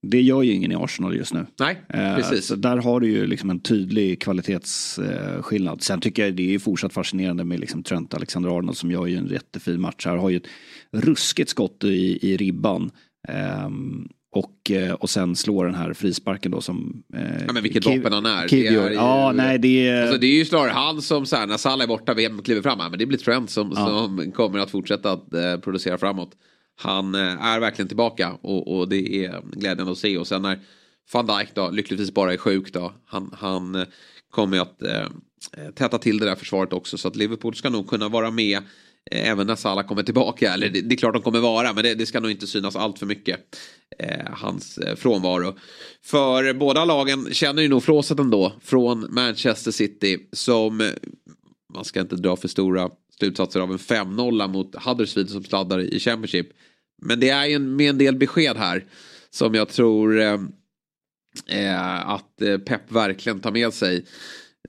Det 0.08 0.22
gör 0.22 0.42
ju 0.42 0.54
ingen 0.54 0.72
i 0.72 0.76
Arsenal 0.76 1.16
just 1.16 1.34
nu. 1.34 1.46
Nej, 1.60 1.82
eh, 1.90 2.16
precis. 2.16 2.46
Så 2.46 2.56
där 2.56 2.78
har 2.78 3.00
du 3.00 3.08
ju 3.08 3.28
liksom 3.28 3.50
en 3.50 3.60
tydlig 3.60 4.22
kvalitetsskillnad. 4.22 5.84
Sen 5.84 6.02
tycker 6.02 6.26
jag 6.26 6.36
det 6.36 6.56
är 6.56 6.60
fortsatt 6.60 6.94
fascinerande 6.94 7.44
med 7.44 7.60
liksom 7.60 7.84
Trent 7.84 8.14
Alexander-Arnold 8.14 8.78
som 8.78 8.92
gör 8.92 9.06
ju 9.06 9.18
en 9.18 9.28
jättefin 9.28 9.82
match 9.82 10.06
här. 10.06 10.16
Har 10.16 10.30
ju 10.30 10.38
ett 10.38 10.48
ruskigt 10.92 11.50
skott 11.50 11.84
i, 11.84 12.30
i 12.32 12.38
ribban. 12.38 12.92
Um, 13.66 14.10
och, 14.34 14.72
eh, 14.72 14.94
och 14.94 15.10
sen 15.10 15.36
slår 15.36 15.66
den 15.66 15.76
här 15.76 15.94
frisparken 15.94 16.52
då 16.52 16.62
som... 16.62 17.04
Eh, 17.14 17.46
ja 17.48 17.54
men 17.54 17.64
vilket 17.64 17.86
vapen 17.86 18.14
han 18.14 18.26
är. 18.26 18.48
Det 18.48 18.68
är 18.68 18.72
ju, 18.72 18.94
ja, 18.94 19.32
nej, 19.36 19.60
det, 19.60 19.88
är... 19.88 20.02
Alltså, 20.02 20.18
det 20.18 20.28
är 20.28 20.36
ju 20.36 20.46
snarare 20.46 20.72
han 20.72 21.02
som 21.02 21.26
så 21.26 21.36
här, 21.36 21.48
när 21.48 21.58
Salah 21.58 21.84
är 21.84 21.88
borta, 21.88 22.14
vem 22.14 22.42
kliver 22.42 22.62
fram? 22.62 22.78
Men 22.78 23.00
det 23.00 23.06
blir 23.06 23.18
Trent 23.18 23.50
som, 23.50 23.74
ja. 23.76 23.86
som 23.88 24.32
kommer 24.32 24.60
att 24.60 24.72
fortsätta 24.72 25.12
att 25.12 25.34
eh, 25.34 25.58
producera 25.58 25.98
framåt. 25.98 26.32
Han 26.76 27.16
eh, 27.16 27.46
är 27.46 27.60
verkligen 27.60 27.88
tillbaka 27.88 28.34
och, 28.42 28.78
och, 28.78 28.90
det 28.90 29.26
är 29.26 29.42
glädjande 29.54 29.92
att 29.92 29.98
se. 29.98 30.18
Och 30.18 30.28
sen 30.28 30.42
när 30.42 30.60
van 31.14 31.28
Dijk 31.28 31.56
då 31.56 31.70
lyckligtvis 31.70 32.14
bara 32.14 32.34
är 32.34 32.38
sjuk 32.38 32.74
då. 32.74 32.94
Han, 33.06 33.36
han 33.38 33.76
eh, 33.76 33.88
kommer 34.30 34.60
att 34.60 34.82
eh, 34.82 35.08
täta 35.76 35.98
till 35.98 36.18
det 36.18 36.26
där 36.26 36.36
försvaret 36.36 36.74
också. 36.74 36.98
Så 36.98 37.08
att 37.08 37.16
Liverpool 37.16 37.56
ska 37.56 37.70
nog 37.70 37.90
kunna 37.90 38.10
vara 38.10 38.32
med 38.32 38.62
Eh, 39.12 39.30
även 39.30 39.48
när 39.48 39.56
Salah 39.56 39.88
kommer 39.88 40.04
tillbaka, 40.04 40.54
eller 40.54 40.70
det, 40.70 40.82
det 40.82 40.96
är 40.96 40.98
klart 40.98 41.14
de 41.14 41.22
kommer 41.22 41.40
vara, 41.40 41.74
men 41.74 41.84
det, 41.84 41.96
det 41.96 42.06
ska 42.06 42.20
nog 42.20 42.32
inte 42.32 42.48
synas 42.48 42.76
allt 42.76 43.00
för 43.00 43.06
mycket. 43.06 43.40
Eh, 44.00 44.32
hans 44.32 44.78
eh, 44.78 44.96
frånvaro. 44.96 45.58
För 46.04 46.54
båda 46.54 46.86
lagen 46.86 47.34
känner 47.34 47.62
ju 47.62 47.68
nog 47.68 47.84
flåset 47.84 48.20
ändå 48.20 48.54
från 48.62 49.08
Manchester 49.10 49.72
City 49.72 50.18
som, 50.32 50.82
eh, 50.82 50.88
man 51.74 51.86
ska 51.86 52.02
inte 52.02 52.16
dra 52.16 52.36
för 52.36 52.48
stora 52.48 52.90
slutsatser 53.20 53.60
av 53.60 53.72
en 53.72 53.78
5-0 53.78 54.48
mot 54.48 54.76
Huddersfield 54.76 55.30
som 55.30 55.44
sladdar 55.44 55.80
i 55.80 56.00
Championship. 56.00 56.48
Men 57.02 57.20
det 57.20 57.30
är 57.30 57.46
ju 57.46 57.60
med 57.60 57.90
en 57.90 57.98
del 57.98 58.16
besked 58.16 58.58
här 58.58 58.86
som 59.30 59.54
jag 59.54 59.70
tror 59.70 60.20
eh, 60.20 62.10
att 62.10 62.36
Pep 62.66 62.92
verkligen 62.92 63.40
tar 63.40 63.52
med 63.52 63.74
sig. 63.74 64.06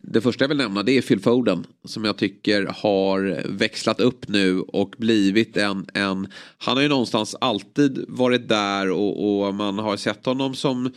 Det 0.01 0.21
första 0.21 0.45
jag 0.45 0.49
vill 0.49 0.59
nämna 0.59 0.83
det 0.83 0.99
är 0.99 1.03
Phil 1.03 1.21
Foden 1.21 1.67
som 1.85 2.05
jag 2.05 2.17
tycker 2.17 2.67
har 2.83 3.43
växlat 3.49 4.01
upp 4.01 4.29
nu 4.29 4.61
och 4.61 4.95
blivit 4.99 5.57
en, 5.57 5.87
en 5.95 6.29
han 6.59 6.77
har 6.77 6.83
ju 6.83 6.89
någonstans 6.89 7.37
alltid 7.41 8.05
varit 8.09 8.49
där 8.49 8.91
och, 8.91 9.47
och 9.47 9.55
man 9.55 9.79
har 9.79 9.97
sett 9.97 10.27
honom 10.27 10.55
som 10.55 10.91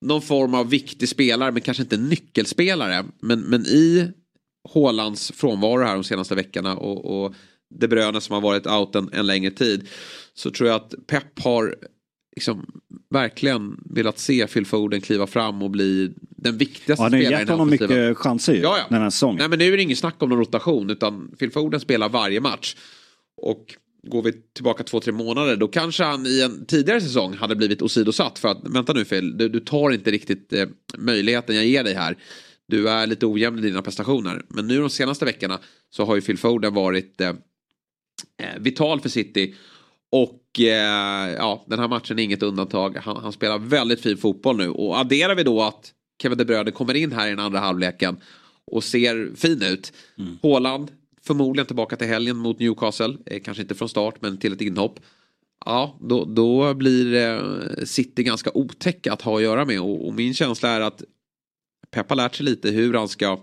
någon 0.00 0.22
form 0.22 0.54
av 0.54 0.70
viktig 0.70 1.08
spelare 1.08 1.52
men 1.52 1.62
kanske 1.62 1.82
inte 1.82 1.96
nyckelspelare. 1.96 3.04
Men, 3.20 3.40
men 3.40 3.66
i 3.66 4.12
Hålands 4.68 5.32
frånvaro 5.32 5.82
här 5.82 5.94
de 5.94 6.04
senaste 6.04 6.34
veckorna 6.34 6.76
och, 6.76 7.24
och 7.24 7.34
De 7.80 7.88
Bruyne 7.88 8.20
som 8.20 8.34
har 8.34 8.40
varit 8.40 8.66
out 8.66 8.94
en, 8.94 9.10
en 9.12 9.26
längre 9.26 9.50
tid 9.50 9.88
så 10.34 10.50
tror 10.50 10.68
jag 10.68 10.76
att 10.76 10.94
Pep 11.06 11.40
har 11.40 11.76
liksom, 12.36 12.80
verkligen 13.10 13.80
velat 13.90 14.18
se 14.18 14.46
Phil 14.46 14.66
Foden 14.66 15.00
kliva 15.00 15.26
fram 15.26 15.62
och 15.62 15.70
bli 15.70 16.14
den 16.20 16.58
viktigaste 16.58 17.02
ja, 17.02 17.08
spelaren. 17.08 17.32
Ja, 17.32 17.38
gett 17.38 17.48
honom 17.48 17.70
mycket 17.70 18.18
chanser 18.18 18.54
ja, 18.54 18.78
ja. 18.78 18.84
den 18.90 19.02
här 19.02 19.10
säsongen. 19.10 19.38
Nej, 19.38 19.48
men 19.48 19.58
nu 19.58 19.72
är 19.72 19.76
det 19.76 19.82
inget 19.82 19.98
snack 19.98 20.22
om 20.22 20.28
någon 20.28 20.38
rotation 20.38 20.90
utan 20.90 21.30
Phil 21.38 21.50
Foden 21.50 21.80
spelar 21.80 22.08
varje 22.08 22.40
match. 22.40 22.76
Och 23.42 23.74
går 24.06 24.22
vi 24.22 24.32
tillbaka 24.32 24.84
två, 24.84 25.00
tre 25.00 25.12
månader 25.12 25.56
då 25.56 25.68
kanske 25.68 26.04
han 26.04 26.26
i 26.26 26.40
en 26.40 26.66
tidigare 26.66 27.00
säsong 27.00 27.34
hade 27.34 27.56
blivit 27.56 27.82
åsidosatt 27.82 28.38
för 28.38 28.48
att 28.48 28.68
vänta 28.68 28.92
nu 28.92 29.04
Phil, 29.04 29.38
du, 29.38 29.48
du 29.48 29.60
tar 29.60 29.90
inte 29.90 30.10
riktigt 30.10 30.52
eh, 30.52 30.68
möjligheten 30.98 31.56
jag 31.56 31.66
ger 31.66 31.84
dig 31.84 31.94
här. 31.94 32.16
Du 32.68 32.88
är 32.88 33.06
lite 33.06 33.26
ojämn 33.26 33.58
i 33.58 33.62
dina 33.62 33.82
prestationer. 33.82 34.42
Men 34.48 34.66
nu 34.66 34.80
de 34.80 34.90
senaste 34.90 35.24
veckorna 35.24 35.58
så 35.90 36.04
har 36.04 36.14
ju 36.14 36.20
Phil 36.20 36.38
Foden 36.38 36.74
varit 36.74 37.20
eh, 37.20 37.28
eh 37.28 38.58
vital 38.60 39.00
för 39.00 39.08
City. 39.08 39.54
Och 40.14 40.60
eh, 40.60 41.32
ja, 41.32 41.64
den 41.66 41.78
här 41.78 41.88
matchen 41.88 42.18
är 42.18 42.22
inget 42.22 42.42
undantag. 42.42 42.96
Han, 42.96 43.16
han, 43.16 43.32
spelar 43.32 43.58
väldigt 43.58 44.00
fin 44.00 44.16
fotboll 44.16 44.56
nu. 44.56 44.68
Och 44.68 44.98
adderar 44.98 45.34
vi 45.34 45.42
då 45.42 45.62
att 45.62 45.92
Kevin 46.22 46.38
De 46.38 46.44
Bruyne 46.44 46.70
kommer 46.70 46.94
in 46.94 47.12
här 47.12 47.26
i 47.26 47.30
den 47.30 47.38
andra 47.38 47.58
halvleken 47.58 48.16
och 48.64 48.84
ser 48.84 49.34
fin 49.36 49.62
ut. 49.62 49.92
Mm. 50.18 50.38
Håland 50.42 50.90
förmodligen 51.22 51.66
tillbaka 51.66 51.96
till 51.96 52.06
helgen 52.06 52.36
mot 52.36 52.58
Newcastle. 52.58 53.16
Eh, 53.26 53.42
kanske 53.42 53.62
inte 53.62 53.74
från 53.74 53.88
start 53.88 54.14
men 54.20 54.38
till 54.38 54.52
ett 54.52 54.60
inhopp. 54.60 55.00
Ja, 55.64 55.98
då, 56.00 56.24
då 56.24 56.74
blir 56.74 57.14
eh, 57.14 57.84
City 57.84 58.22
ganska 58.22 58.50
otäcka 58.54 59.12
att 59.12 59.22
ha 59.22 59.36
att 59.36 59.42
göra 59.42 59.64
med. 59.64 59.80
Och, 59.80 60.06
och 60.06 60.14
min 60.14 60.34
känsla 60.34 60.68
är 60.68 60.80
att 60.80 61.02
Pep 61.90 62.08
har 62.08 62.16
lärt 62.16 62.34
sig 62.34 62.46
lite 62.46 62.70
hur 62.70 62.94
han 62.94 63.08
ska 63.08 63.40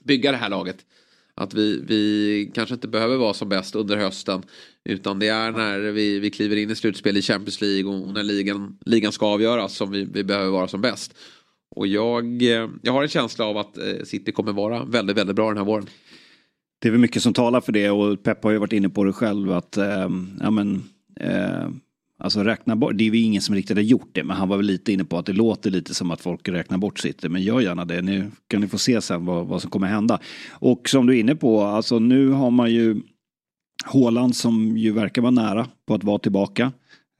bygga 0.00 0.30
det 0.30 0.36
här 0.36 0.48
laget. 0.48 0.86
Att 1.36 1.54
vi, 1.54 1.84
vi 1.86 2.50
kanske 2.54 2.74
inte 2.74 2.88
behöver 2.88 3.16
vara 3.16 3.34
som 3.34 3.48
bäst 3.48 3.74
under 3.74 3.96
hösten. 3.96 4.42
Utan 4.84 5.18
det 5.18 5.28
är 5.28 5.50
när 5.50 5.78
vi, 5.78 6.18
vi 6.18 6.30
kliver 6.30 6.56
in 6.56 6.70
i 6.70 6.76
slutspel 6.76 7.16
i 7.16 7.22
Champions 7.22 7.60
League 7.60 7.92
och 7.92 8.14
när 8.14 8.22
ligan, 8.22 8.78
ligan 8.86 9.12
ska 9.12 9.26
avgöras 9.26 9.76
som 9.76 9.90
vi, 9.90 10.04
vi 10.04 10.24
behöver 10.24 10.50
vara 10.50 10.68
som 10.68 10.80
bäst. 10.80 11.14
Och 11.76 11.86
jag, 11.86 12.42
eh, 12.42 12.68
jag 12.82 12.92
har 12.92 13.02
en 13.02 13.08
känsla 13.08 13.44
av 13.44 13.56
att 13.56 13.78
eh, 13.78 14.04
City 14.04 14.32
kommer 14.32 14.52
vara 14.52 14.84
väldigt, 14.84 15.16
väldigt 15.16 15.36
bra 15.36 15.48
den 15.48 15.56
här 15.56 15.64
våren. 15.64 15.86
Det 16.80 16.88
är 16.88 16.92
väl 16.92 17.00
mycket 17.00 17.22
som 17.22 17.32
talar 17.32 17.60
för 17.60 17.72
det 17.72 17.90
och 17.90 18.22
Pep 18.22 18.44
har 18.44 18.50
ju 18.50 18.58
varit 18.58 18.72
inne 18.72 18.88
på 18.88 19.04
det 19.04 19.12
själv 19.12 19.52
att 19.52 19.76
eh, 19.76 20.08
ja, 20.40 20.50
men, 20.50 20.82
eh, 21.20 21.68
Alltså 22.24 22.42
räkna 22.42 22.76
bort, 22.76 22.92
det 22.94 23.04
är 23.04 23.10
ju 23.10 23.22
ingen 23.22 23.42
som 23.42 23.54
riktigt 23.54 23.76
har 23.76 23.82
gjort 23.82 24.08
det, 24.12 24.24
men 24.24 24.36
han 24.36 24.48
var 24.48 24.56
väl 24.56 24.66
lite 24.66 24.92
inne 24.92 25.04
på 25.04 25.18
att 25.18 25.26
det 25.26 25.32
låter 25.32 25.70
lite 25.70 25.94
som 25.94 26.10
att 26.10 26.20
folk 26.20 26.48
räknar 26.48 26.78
bort 26.78 26.98
City. 26.98 27.28
Men 27.28 27.42
gör 27.42 27.60
gärna 27.60 27.84
det, 27.84 28.02
nu 28.02 28.30
kan 28.48 28.60
ni 28.60 28.68
få 28.68 28.78
se 28.78 29.00
sen 29.00 29.24
vad, 29.24 29.46
vad 29.46 29.62
som 29.62 29.70
kommer 29.70 29.86
hända. 29.86 30.20
Och 30.50 30.88
som 30.88 31.06
du 31.06 31.16
är 31.16 31.20
inne 31.20 31.34
på, 31.34 31.62
alltså 31.62 31.98
nu 31.98 32.28
har 32.28 32.50
man 32.50 32.72
ju 32.72 33.00
Håland 33.84 34.36
som 34.36 34.76
ju 34.76 34.92
verkar 34.92 35.22
vara 35.22 35.30
nära 35.30 35.66
på 35.86 35.94
att 35.94 36.04
vara 36.04 36.18
tillbaka. 36.18 36.72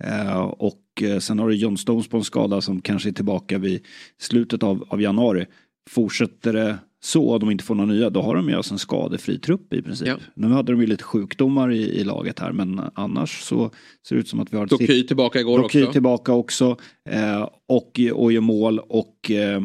Eh, 0.05 0.41
och 0.43 1.03
eh, 1.03 1.19
sen 1.19 1.39
har 1.39 1.49
du 1.49 1.55
John 1.55 1.77
Stones 1.77 2.09
på 2.09 2.17
en 2.17 2.25
skada 2.25 2.61
som 2.61 2.81
kanske 2.81 3.09
är 3.09 3.13
tillbaka 3.13 3.59
vid 3.59 3.87
slutet 4.19 4.63
av, 4.63 4.85
av 4.89 5.03
januari. 5.03 5.47
Fortsätter 5.91 6.53
det 6.53 6.79
så 7.05 7.29
och 7.29 7.41
de 7.41 7.51
inte 7.51 7.65
får 7.65 7.75
några 7.75 7.93
nya, 7.93 8.11
då 8.11 8.23
har 8.23 8.35
de 8.35 8.49
ju 8.49 8.55
alltså 8.55 8.75
en 8.75 8.79
skadefri 8.79 9.39
trupp 9.39 9.73
i 9.75 9.83
princip. 9.83 10.09
Ja. 10.09 10.17
Nu 10.35 10.49
hade 10.49 10.73
de 10.73 10.81
ju 10.81 10.87
lite 10.87 11.05
sjukdomar 11.05 11.73
i, 11.73 11.83
i, 11.83 12.05
laget 12.05 12.39
här 12.39 12.53
men 12.53 12.81
annars 12.95 13.41
så 13.41 13.71
ser 14.09 14.15
det 14.15 14.21
ut 14.21 14.29
som 14.29 14.41
att 14.41 14.53
vi 14.53 14.57
har... 14.57 14.67
Doky 14.67 15.07
tillbaka 15.07 15.41
igår 15.41 15.59
Doky 15.59 15.83
också. 15.83 15.93
tillbaka 15.93 16.33
också. 16.33 16.77
Eh, 17.11 17.49
och, 17.69 18.01
och 18.15 18.33
gör 18.33 18.41
mål 18.41 18.79
och 18.79 19.31
eh, 19.31 19.63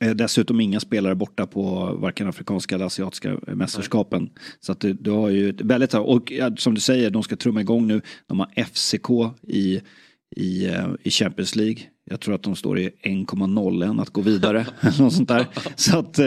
eh, 0.00 0.10
Dessutom 0.14 0.60
inga 0.60 0.80
spelare 0.80 1.14
borta 1.14 1.46
på 1.46 1.94
varken 2.00 2.28
afrikanska 2.28 2.74
eller 2.74 2.84
asiatiska 2.84 3.36
mästerskapen. 3.46 4.22
Nej. 4.22 4.42
Så 4.60 4.72
att 4.72 4.80
du, 4.80 4.92
du 4.92 5.10
har 5.10 5.28
ju 5.28 5.52
väldigt, 5.52 5.94
och 5.94 6.32
som 6.56 6.74
du 6.74 6.80
säger, 6.80 7.10
de 7.10 7.22
ska 7.22 7.36
trumma 7.36 7.60
igång 7.60 7.86
nu. 7.86 8.00
De 8.26 8.40
har 8.40 8.64
FCK 8.64 9.10
i, 9.42 9.80
i, 10.36 10.66
eh, 10.66 10.86
i 11.02 11.10
Champions 11.10 11.56
League. 11.56 11.78
Jag 12.10 12.20
tror 12.20 12.34
att 12.34 12.42
de 12.42 12.56
står 12.56 12.78
i 12.78 12.90
1,01 13.02 14.02
att 14.02 14.10
gå 14.10 14.20
vidare. 14.20 14.66
något 14.98 15.12
sånt 15.12 15.28
där. 15.28 15.46
Så 15.76 15.98
att 15.98 16.18
eh, 16.18 16.26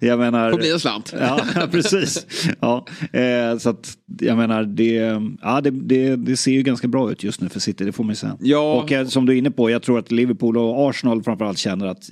jag 0.00 0.18
menar. 0.18 0.50
Får 0.50 0.58
bli 0.58 0.72
en 0.72 0.80
slant. 0.80 1.14
ja, 1.20 1.40
precis. 1.70 2.26
Ja, 2.60 2.86
eh, 3.12 3.58
så 3.58 3.70
att 3.70 3.96
jag 4.20 4.36
menar 4.36 4.64
det, 4.64 5.20
ja, 5.42 5.60
det, 5.60 5.70
det, 5.70 6.16
det, 6.16 6.36
ser 6.36 6.52
ju 6.52 6.62
ganska 6.62 6.88
bra 6.88 7.12
ut 7.12 7.24
just 7.24 7.40
nu 7.40 7.48
för 7.48 7.60
City, 7.60 7.84
det 7.84 7.92
får 7.92 8.04
man 8.04 8.12
ju 8.12 8.16
säga. 8.16 8.36
Ja. 8.40 8.82
Och 8.82 9.12
som 9.12 9.26
du 9.26 9.32
är 9.32 9.36
inne 9.36 9.50
på, 9.50 9.70
jag 9.70 9.82
tror 9.82 9.98
att 9.98 10.10
Liverpool 10.10 10.56
och 10.56 10.90
Arsenal 10.90 11.22
framförallt 11.22 11.58
känner 11.58 11.86
att 11.86 12.10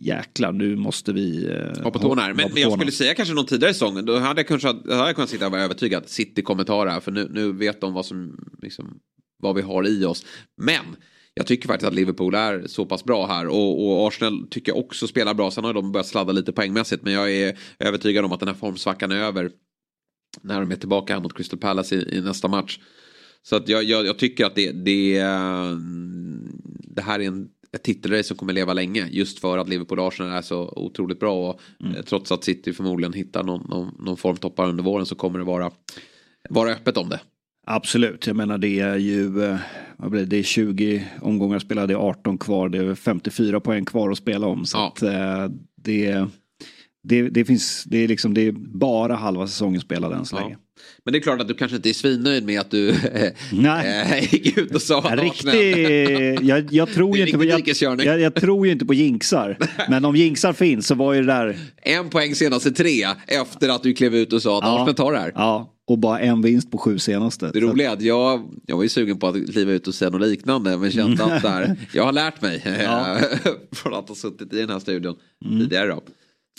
jäklar, 0.00 0.52
nu 0.52 0.76
måste 0.76 1.12
vi 1.12 1.46
eh, 1.46 1.82
hoppa 1.82 1.98
tårna 1.98 2.22
här. 2.22 2.34
Men, 2.34 2.50
men 2.52 2.62
jag 2.62 2.72
skulle 2.72 2.92
säga 2.92 3.14
kanske 3.14 3.34
någon 3.34 3.46
tidigare 3.46 3.74
säsong, 3.74 4.04
då 4.04 4.18
hade 4.18 4.40
jag, 4.40 4.48
kanske, 4.48 4.68
hade 4.68 4.82
jag 4.88 5.14
kunnat 5.14 5.30
sitta 5.30 5.46
och 5.46 5.52
vara 5.52 5.62
övertygad. 5.62 6.08
City 6.08 6.42
kommer 6.42 6.64
ta 6.64 6.84
det 6.84 6.90
här, 6.90 7.00
för 7.00 7.12
nu, 7.12 7.28
nu 7.30 7.52
vet 7.52 7.80
de 7.80 7.92
vad 7.92 8.06
som 8.06 8.36
liksom, 8.62 8.98
vad 9.40 9.54
vi 9.54 9.62
har 9.62 9.88
i 9.88 10.04
oss. 10.04 10.26
Men 10.56 10.96
jag 11.34 11.46
tycker 11.46 11.68
faktiskt 11.68 11.88
att 11.88 11.94
Liverpool 11.94 12.34
är 12.34 12.66
så 12.66 12.86
pass 12.86 13.04
bra 13.04 13.26
här 13.26 13.46
och, 13.46 13.86
och, 13.86 14.08
Arsenal 14.08 14.46
tycker 14.50 14.72
jag 14.72 14.78
också 14.78 15.06
spelar 15.06 15.34
bra. 15.34 15.50
Sen 15.50 15.64
har 15.64 15.74
de 15.74 15.92
börjat 15.92 16.06
sladda 16.06 16.32
lite 16.32 16.52
poängmässigt 16.52 17.02
men 17.02 17.12
jag 17.12 17.32
är 17.32 17.58
övertygad 17.78 18.24
om 18.24 18.32
att 18.32 18.40
den 18.40 18.48
här 18.48 18.54
formsvackan 18.54 19.12
är 19.12 19.16
över 19.16 19.50
när 20.42 20.60
de 20.60 20.70
är 20.70 20.76
tillbaka 20.76 21.14
här 21.14 21.20
mot 21.20 21.36
Crystal 21.36 21.58
Palace 21.58 21.94
i, 21.94 22.16
i 22.16 22.20
nästa 22.20 22.48
match. 22.48 22.78
Så 23.42 23.56
att 23.56 23.68
jag, 23.68 23.84
jag, 23.84 24.06
jag, 24.06 24.18
tycker 24.18 24.46
att 24.46 24.54
det, 24.54 24.72
det, 24.72 25.20
det 26.68 27.02
här 27.02 27.20
är 27.20 27.26
en, 27.26 27.48
ett 27.72 27.82
titelrace 27.82 28.28
som 28.28 28.36
kommer 28.36 28.52
leva 28.52 28.74
länge. 28.74 29.08
Just 29.10 29.38
för 29.38 29.58
att 29.58 29.68
Liverpool 29.68 29.98
och 29.98 30.06
Arsenal 30.06 30.32
är 30.32 30.42
så 30.42 30.72
otroligt 30.76 31.20
bra. 31.20 31.50
Och, 31.50 31.60
mm. 31.80 31.94
Eh, 31.94 32.02
trots 32.02 32.32
att 32.32 32.44
City 32.44 32.72
förmodligen 32.72 33.12
hittar 33.12 33.42
någon, 33.42 33.66
någon, 33.70 33.94
någon 33.98 34.16
formtoppar 34.16 34.68
under 34.68 34.84
våren 34.84 35.06
så 35.06 35.14
kommer 35.14 35.38
det 35.38 35.44
vara, 35.44 35.70
vara 36.50 36.70
öppet 36.70 36.96
om 36.96 37.08
det. 37.08 37.20
Absolut, 37.72 38.26
jag 38.26 38.36
menar 38.36 38.58
det 38.58 38.80
är 38.80 38.96
ju 38.96 39.44
eh, 39.44 39.56
vad 39.96 40.10
blir 40.10 40.20
det, 40.20 40.26
det 40.26 40.38
är 40.38 40.42
20 40.42 41.08
omgångar 41.20 41.58
spelade, 41.58 41.86
det 41.86 41.92
är 41.92 42.08
18 42.08 42.38
kvar, 42.38 42.68
det 42.68 42.78
är 42.78 42.94
54 42.94 43.60
poäng 43.60 43.84
kvar 43.84 44.10
att 44.10 44.18
spela 44.18 44.46
om. 44.46 44.66
Så 44.66 44.78
ja. 44.78 44.88
att, 44.88 45.02
eh, 45.02 45.56
det, 45.82 46.26
det, 47.02 47.28
det, 47.28 47.44
finns, 47.44 47.84
det 47.84 47.98
är 47.98 48.08
liksom, 48.08 48.34
det 48.34 48.40
är 48.40 48.52
bara 48.52 49.14
halva 49.14 49.46
säsongen 49.46 49.80
spelad 49.80 50.12
än 50.12 50.24
så 50.24 50.36
länge. 50.36 50.56
Men 51.04 51.12
det 51.12 51.18
är 51.18 51.20
klart 51.20 51.40
att 51.40 51.48
du 51.48 51.54
kanske 51.54 51.76
inte 51.76 51.88
är 51.88 51.92
svinnöjd 51.92 52.44
med 52.44 52.60
att 52.60 52.70
du 52.70 52.94
Nej. 53.52 54.28
gick 54.32 54.58
ut 54.58 54.74
och 54.74 54.82
sa 54.82 55.00
Riktig, 55.16 56.38
jag, 56.42 56.72
jag, 56.72 56.92
tror 56.92 57.16
ju 57.16 57.26
inte 57.26 57.38
på, 57.38 57.44
jag, 57.44 58.04
jag, 58.04 58.20
jag, 58.20 58.34
tror 58.34 58.66
ju 58.66 58.72
inte 58.72 58.86
på 58.86 58.94
jinxar. 58.94 59.58
Men 59.88 60.04
om 60.04 60.16
jinxar 60.16 60.52
finns 60.52 60.86
så 60.86 60.94
var 60.94 61.12
ju 61.12 61.20
det 61.20 61.26
där. 61.26 61.58
En 61.82 62.10
poäng 62.10 62.34
senaste 62.34 62.70
tre 62.70 63.06
efter 63.26 63.68
att 63.68 63.82
du 63.82 63.94
klev 63.94 64.14
ut 64.14 64.32
och 64.32 64.42
sa 64.42 64.58
att 64.58 64.64
ja, 64.64 64.74
Arsenal 64.74 64.94
tar 64.94 65.12
det 65.12 65.18
här. 65.18 65.32
Ja, 65.34 65.76
och 65.86 65.98
bara 65.98 66.20
en 66.20 66.42
vinst 66.42 66.70
på 66.70 66.78
sju 66.78 66.98
senaste. 66.98 67.50
Det 67.52 67.60
roliga 67.60 67.90
är 67.90 67.94
att 67.94 68.02
jag, 68.02 68.50
jag 68.66 68.76
var 68.76 68.82
ju 68.82 68.88
sugen 68.88 69.18
på 69.18 69.26
att 69.26 69.52
kliva 69.52 69.72
ut 69.72 69.88
och 69.88 69.94
säga 69.94 70.10
något 70.10 70.28
liknande 70.28 70.78
men 70.78 70.90
kände 70.90 71.24
att 71.24 71.42
där, 71.42 71.76
jag 71.94 72.04
har 72.04 72.12
lärt 72.12 72.42
mig 72.42 72.62
ja. 72.84 73.18
från 73.72 73.94
att 73.94 74.08
ha 74.08 74.14
suttit 74.14 74.52
i 74.52 74.56
den 74.56 74.70
här 74.70 74.78
studion 74.78 75.16
mm. 75.44 75.60
tidigare. 75.60 75.88
Då. 75.88 76.02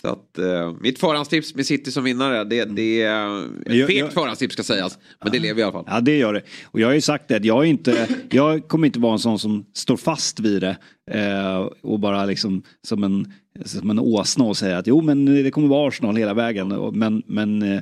Så 0.01 0.07
att, 0.07 0.39
uh, 0.39 0.75
mitt 0.81 0.99
förhandstips 0.99 1.55
med 1.55 1.65
City 1.65 1.91
som 1.91 2.03
vinnare, 2.03 2.43
det, 2.43 2.65
det 2.65 3.01
är 3.01 3.43
ett 3.65 3.87
fegt 3.87 4.13
förhandstips 4.13 4.53
ska 4.53 4.63
sägas. 4.63 4.97
Men 5.23 5.31
det 5.31 5.39
lever 5.39 5.59
i 5.59 5.63
alla 5.63 5.71
fall. 5.71 5.85
Ja 5.87 6.01
det 6.01 6.17
gör 6.17 6.33
det. 6.33 6.41
Och 6.65 6.79
jag 6.79 6.87
har 6.87 6.93
ju 6.93 7.01
sagt 7.01 7.27
det, 7.27 7.45
jag, 7.45 7.63
är 7.63 7.69
inte, 7.69 8.07
jag 8.29 8.67
kommer 8.67 8.87
inte 8.87 8.99
vara 8.99 9.13
en 9.13 9.19
sån 9.19 9.39
som 9.39 9.65
står 9.73 9.97
fast 9.97 10.39
vid 10.39 10.61
det. 10.61 10.77
Eh, 11.11 11.67
och 11.81 11.99
bara 11.99 12.25
liksom 12.25 12.63
som 12.87 13.03
en, 13.03 13.33
som 13.65 13.89
en 13.89 13.99
åsna 13.99 14.45
och 14.45 14.57
säga 14.57 14.77
att 14.77 14.87
jo 14.87 15.01
men 15.01 15.25
det 15.25 15.51
kommer 15.51 15.67
vara 15.67 15.87
Arsenal 15.87 16.15
hela 16.15 16.33
vägen. 16.33 16.91
Men, 16.93 17.23
men 17.25 17.61
eh, 17.61 17.81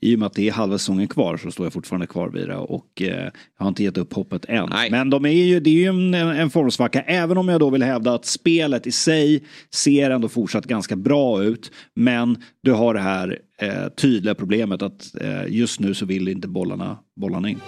i 0.00 0.14
och 0.14 0.18
med 0.18 0.26
att 0.26 0.34
det 0.34 0.48
är 0.48 0.52
halva 0.52 0.78
säsongen 0.78 1.08
kvar 1.08 1.36
så 1.36 1.50
står 1.50 1.66
jag 1.66 1.72
fortfarande 1.72 2.06
kvar 2.06 2.28
vid 2.28 2.48
det 2.48 2.56
och 2.56 3.02
eh, 3.02 3.24
jag 3.58 3.64
har 3.64 3.68
inte 3.68 3.82
gett 3.82 3.98
upp 3.98 4.12
hoppet 4.12 4.44
än. 4.48 4.68
Nej. 4.70 4.90
Men 4.90 5.10
de 5.10 5.24
är 5.24 5.30
ju, 5.30 5.60
det 5.60 5.70
är 5.70 5.74
ju 5.74 5.86
en, 5.86 6.14
en 6.14 6.50
formsvacka 6.50 7.02
även 7.02 7.38
om 7.38 7.48
jag 7.48 7.60
då 7.60 7.70
vill 7.70 7.82
hävda 7.82 8.14
att 8.14 8.24
spelet 8.24 8.86
i 8.86 8.92
sig 8.92 9.44
ser 9.74 10.10
ändå 10.10 10.28
fortsatt 10.28 10.66
ganska 10.66 10.96
bra 10.96 11.42
ut. 11.42 11.72
Men 11.94 12.42
du 12.62 12.72
har 12.72 12.94
det 12.94 13.00
här 13.00 13.38
eh, 13.60 13.88
tydliga 13.88 14.34
problemet 14.34 14.82
att 14.82 15.14
eh, 15.20 15.46
just 15.48 15.80
nu 15.80 15.94
så 15.94 16.06
vill 16.06 16.28
inte 16.28 16.48
bollarna, 16.48 16.98
bollarna 17.16 17.48
in. 17.48 17.60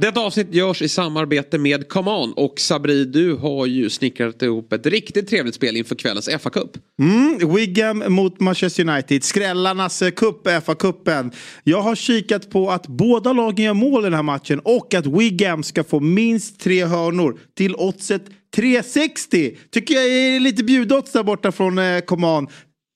Detta 0.00 0.20
avsnitt 0.20 0.54
görs 0.54 0.82
i 0.82 0.88
samarbete 0.88 1.58
med 1.58 1.88
ComeOn 1.88 2.32
och 2.32 2.60
Sabri 2.60 3.04
du 3.04 3.34
har 3.34 3.66
ju 3.66 3.90
snickrat 3.90 4.42
ihop 4.42 4.72
ett 4.72 4.86
riktigt 4.86 5.28
trevligt 5.28 5.54
spel 5.54 5.76
inför 5.76 5.94
kvällens 5.94 6.28
FA-cup. 6.28 6.78
Mm, 6.98 7.54
Wigan 7.54 8.12
mot 8.12 8.40
Manchester 8.40 8.88
United, 8.88 9.24
skrällarnas 9.24 10.02
eh, 10.02 10.10
cup, 10.10 10.46
eh, 10.46 10.60
FA-cupen. 10.60 11.32
Jag 11.64 11.82
har 11.82 11.94
kikat 11.94 12.50
på 12.50 12.70
att 12.70 12.86
båda 12.86 13.32
lagen 13.32 13.64
gör 13.64 13.74
mål 13.74 14.02
i 14.02 14.04
den 14.04 14.14
här 14.14 14.22
matchen 14.22 14.60
och 14.64 14.94
att 14.94 15.06
Wigan 15.06 15.64
ska 15.64 15.84
få 15.84 16.00
minst 16.00 16.60
tre 16.60 16.84
hörnor 16.84 17.38
till 17.56 17.74
oddset 17.74 18.22
360. 18.56 19.56
Tycker 19.70 19.94
jag 19.94 20.04
är 20.04 20.40
lite 20.40 20.64
bjudodds 20.64 21.12
där 21.12 21.22
borta 21.22 21.52
från 21.52 21.78
eh, 21.78 22.00
Coman. 22.00 22.48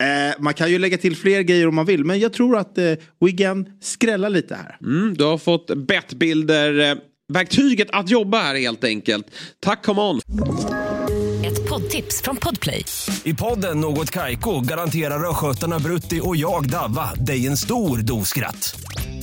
Eh, 0.04 0.34
man 0.38 0.54
kan 0.54 0.70
ju 0.70 0.78
lägga 0.78 0.98
till 0.98 1.16
fler 1.16 1.40
grejer 1.40 1.68
om 1.68 1.74
man 1.74 1.86
vill, 1.86 2.04
men 2.04 2.18
jag 2.18 2.32
tror 2.32 2.58
att 2.58 2.78
eh, 2.78 2.92
Wigan 3.20 3.66
skrällar 3.80 4.30
lite 4.30 4.54
här. 4.54 4.76
Mm, 4.82 5.14
du 5.14 5.24
har 5.24 5.38
fått 5.38 5.70
bettbilder, 5.76 6.90
eh, 6.90 6.96
verktyget 7.32 7.88
att 7.90 8.10
jobba 8.10 8.38
här 8.38 8.54
helt 8.54 8.84
enkelt. 8.84 9.26
Tack, 9.60 9.84
come 9.84 10.00
on! 10.00 10.20
Ett 11.44 11.68
poddtips 11.68 12.22
från 12.22 12.36
Podplay. 12.36 12.84
I 13.24 13.34
podden 13.34 13.80
Något 13.80 14.10
Kaiko 14.10 14.60
garanterar 14.60 15.30
östgötarna 15.30 15.78
Brutti 15.78 16.20
och 16.22 16.36
jag, 16.36 16.70
Davva, 16.70 17.14
dig 17.14 17.46
en 17.46 17.56
stor 17.56 17.98
dos 17.98 18.28
skratt. 18.28 18.76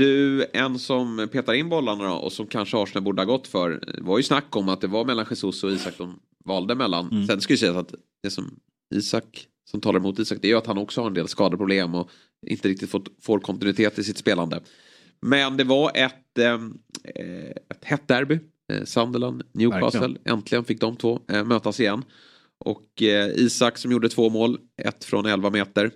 Du, 0.00 0.46
en 0.52 0.78
som 0.78 1.28
petar 1.32 1.54
in 1.54 1.68
bollarna 1.68 2.14
och 2.14 2.32
som 2.32 2.46
kanske 2.46 2.76
Arsenal 2.76 3.04
borde 3.04 3.22
ha 3.22 3.26
gått 3.26 3.46
för 3.46 3.84
var 3.98 4.18
ju 4.18 4.22
snack 4.22 4.56
om 4.56 4.68
att 4.68 4.80
det 4.80 4.86
var 4.86 5.04
mellan 5.04 5.26
Jesus 5.30 5.64
och 5.64 5.70
Isak 5.70 5.94
de 5.98 6.20
valde 6.44 6.74
mellan. 6.74 7.10
Mm. 7.10 7.26
Sen 7.26 7.40
ska 7.40 7.52
ju 7.52 7.56
sägas 7.56 7.76
att 7.76 7.94
det 8.22 8.30
som 8.30 8.60
Isak 8.94 9.46
som 9.70 9.80
talar 9.80 10.00
emot 10.00 10.18
Isak 10.18 10.38
det 10.42 10.48
är 10.48 10.50
ju 10.50 10.58
att 10.58 10.66
han 10.66 10.78
också 10.78 11.00
har 11.00 11.08
en 11.08 11.14
del 11.14 11.28
skadeproblem 11.28 11.94
och 11.94 12.10
inte 12.46 12.68
riktigt 12.68 12.90
fått, 12.90 13.08
får 13.22 13.38
kontinuitet 13.38 13.98
i 13.98 14.04
sitt 14.04 14.18
spelande. 14.18 14.60
Men 15.22 15.56
det 15.56 15.64
var 15.64 15.90
ett, 15.94 16.38
eh, 16.38 16.60
ett 17.70 17.84
hett 17.84 18.08
derby. 18.08 18.38
Eh, 18.72 18.84
Sunderland, 18.84 19.42
Newcastle. 19.52 20.00
Verkligen. 20.00 20.38
Äntligen 20.38 20.64
fick 20.64 20.80
de 20.80 20.96
två 20.96 21.20
eh, 21.28 21.44
mötas 21.44 21.80
igen. 21.80 22.04
Och 22.64 23.02
eh, 23.02 23.28
Isak 23.28 23.78
som 23.78 23.92
gjorde 23.92 24.08
två 24.08 24.30
mål, 24.30 24.58
ett 24.82 25.04
från 25.04 25.26
11 25.26 25.50
meter. 25.50 25.90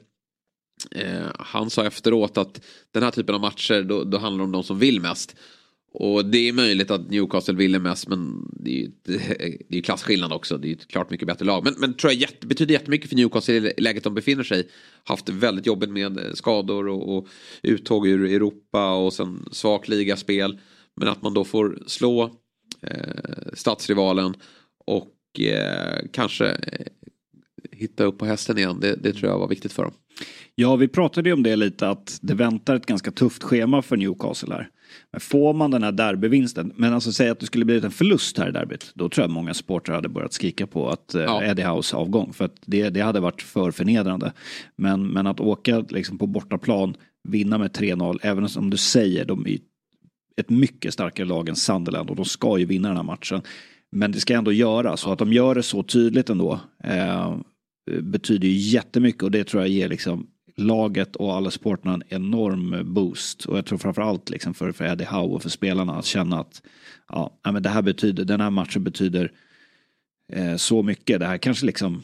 Eh, 0.90 1.26
han 1.38 1.70
sa 1.70 1.86
efteråt 1.86 2.38
att 2.38 2.60
den 2.92 3.02
här 3.02 3.10
typen 3.10 3.34
av 3.34 3.40
matcher 3.40 3.82
då, 3.82 4.04
då 4.04 4.18
handlar 4.18 4.38
det 4.38 4.44
om 4.44 4.52
de 4.52 4.62
som 4.62 4.78
vill 4.78 5.00
mest. 5.00 5.36
Och 5.96 6.24
det 6.24 6.48
är 6.48 6.52
möjligt 6.52 6.90
att 6.90 7.10
Newcastle 7.10 7.54
ville 7.54 7.78
mest 7.78 8.08
men 8.08 8.48
det 8.52 8.70
är 8.70 8.74
ju 8.74 8.90
det 9.68 9.78
är 9.78 9.82
klasskillnad 9.82 10.32
också. 10.32 10.58
Det 10.58 10.66
är 10.66 10.68
ju 10.68 10.74
ett 10.74 10.88
klart 10.88 11.10
mycket 11.10 11.26
bättre 11.26 11.44
lag. 11.44 11.64
Men, 11.64 11.74
men 11.78 11.94
tror 11.94 12.12
jag 12.12 12.20
jätte, 12.20 12.46
betyder 12.46 12.72
jättemycket 12.72 13.08
för 13.08 13.16
Newcastle 13.16 13.54
i 13.54 13.80
läget 13.80 14.04
de 14.04 14.14
befinner 14.14 14.42
sig. 14.42 14.68
Haft 15.04 15.28
väldigt 15.28 15.66
jobbigt 15.66 15.90
med 15.90 16.30
skador 16.34 16.88
och, 16.88 17.16
och 17.16 17.28
uttåg 17.62 18.06
ur 18.06 18.24
Europa 18.24 18.94
och 18.94 19.12
sen 19.12 19.48
svagt 19.52 19.88
ligaspel. 19.88 20.58
Men 20.96 21.08
att 21.08 21.22
man 21.22 21.34
då 21.34 21.44
får 21.44 21.78
slå 21.86 22.22
eh, 22.82 23.52
stadsrivalen 23.52 24.34
och 24.86 25.40
eh, 25.40 25.98
kanske 26.12 26.46
eh, 26.46 26.86
hitta 27.72 28.04
upp 28.04 28.18
på 28.18 28.26
hästen 28.26 28.58
igen. 28.58 28.80
Det, 28.80 28.96
det 28.96 29.12
tror 29.12 29.30
jag 29.30 29.38
var 29.38 29.48
viktigt 29.48 29.72
för 29.72 29.82
dem. 29.82 29.92
Ja, 30.54 30.76
vi 30.76 30.88
pratade 30.88 31.28
ju 31.28 31.32
om 31.32 31.42
det 31.42 31.56
lite 31.56 31.88
att 31.88 32.18
det 32.22 32.34
väntar 32.34 32.76
ett 32.76 32.86
ganska 32.86 33.10
tufft 33.10 33.42
schema 33.42 33.82
för 33.82 33.96
Newcastle 33.96 34.54
här. 34.54 34.68
Men 35.10 35.20
får 35.20 35.54
man 35.54 35.70
den 35.70 35.82
här 35.82 35.92
derbyvinsten, 35.92 36.72
men 36.76 36.92
alltså 36.92 37.12
säg 37.12 37.28
att 37.28 37.40
det 37.40 37.46
skulle 37.46 37.64
bli 37.64 37.80
en 37.84 37.90
förlust 37.90 38.38
här 38.38 38.48
i 38.48 38.52
derbyt, 38.52 38.92
då 38.94 39.08
tror 39.08 39.22
jag 39.24 39.30
många 39.30 39.54
supportrar 39.54 39.94
hade 39.94 40.08
börjat 40.08 40.32
skrika 40.32 40.66
på 40.66 40.88
att 40.88 41.14
eh, 41.14 41.22
ja. 41.22 41.44
Eddie 41.44 41.62
House 41.62 41.96
avgång. 41.96 42.32
För 42.32 42.44
att 42.44 42.56
det, 42.66 42.90
det 42.90 43.00
hade 43.00 43.20
varit 43.20 43.42
för 43.42 43.70
förnedrande. 43.70 44.32
Men, 44.76 45.06
men 45.06 45.26
att 45.26 45.40
åka 45.40 45.78
liksom 45.88 46.18
på 46.18 46.26
bortaplan, 46.26 46.96
vinna 47.28 47.58
med 47.58 47.70
3-0, 47.70 48.18
även 48.22 48.48
som 48.48 48.70
du 48.70 48.76
säger, 48.76 49.24
de 49.24 49.46
är 49.46 49.58
ett 50.36 50.50
mycket 50.50 50.94
starkare 50.94 51.26
lag 51.26 51.48
än 51.48 51.56
Sunderland 51.56 52.10
och 52.10 52.16
de 52.16 52.24
ska 52.24 52.58
ju 52.58 52.64
vinna 52.64 52.88
den 52.88 52.96
här 52.96 53.04
matchen. 53.04 53.42
Men 53.92 54.12
det 54.12 54.20
ska 54.20 54.34
ändå 54.34 54.52
göras 54.52 55.00
så 55.00 55.12
att 55.12 55.18
de 55.18 55.32
gör 55.32 55.54
det 55.54 55.62
så 55.62 55.82
tydligt 55.82 56.30
ändå 56.30 56.60
eh, 56.84 57.36
betyder 58.00 58.48
ju 58.48 58.54
jättemycket 58.54 59.22
och 59.22 59.30
det 59.30 59.44
tror 59.44 59.62
jag 59.62 59.70
ger 59.70 59.88
liksom 59.88 60.26
laget 60.56 61.16
och 61.16 61.34
alla 61.34 61.50
supportrarna 61.50 61.94
en 61.94 62.02
enorm 62.08 62.94
boost. 62.94 63.44
Och 63.44 63.58
jag 63.58 63.66
tror 63.66 63.78
framförallt 63.78 64.30
liksom 64.30 64.54
för, 64.54 64.72
för 64.72 64.84
Eddie 64.84 65.04
Howe 65.04 65.34
och 65.34 65.42
för 65.42 65.50
spelarna 65.50 65.98
att 65.98 66.04
känna 66.04 66.40
att 66.40 66.62
ja, 67.08 67.40
men 67.52 67.62
det 67.62 67.68
här 67.68 67.82
betyder, 67.82 68.24
den 68.24 68.40
här 68.40 68.50
matchen 68.50 68.84
betyder 68.84 69.32
eh, 70.32 70.56
så 70.56 70.82
mycket. 70.82 71.20
Det 71.20 71.26
här 71.26 71.38
kanske 71.38 71.66
liksom 71.66 72.02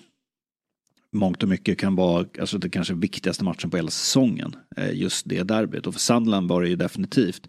mångt 1.12 1.42
och 1.42 1.48
mycket 1.48 1.78
kan 1.78 1.96
vara 1.96 2.26
alltså 2.40 2.58
den 2.58 2.70
kanske 2.70 2.94
viktigaste 2.94 3.44
matchen 3.44 3.70
på 3.70 3.76
hela 3.76 3.90
säsongen. 3.90 4.56
Eh, 4.76 4.92
just 4.92 5.28
det 5.28 5.42
derbyt 5.42 5.86
och 5.86 5.94
för 5.94 6.00
Sandland 6.00 6.48
var 6.48 6.62
det 6.62 6.68
ju 6.68 6.76
definitivt. 6.76 7.48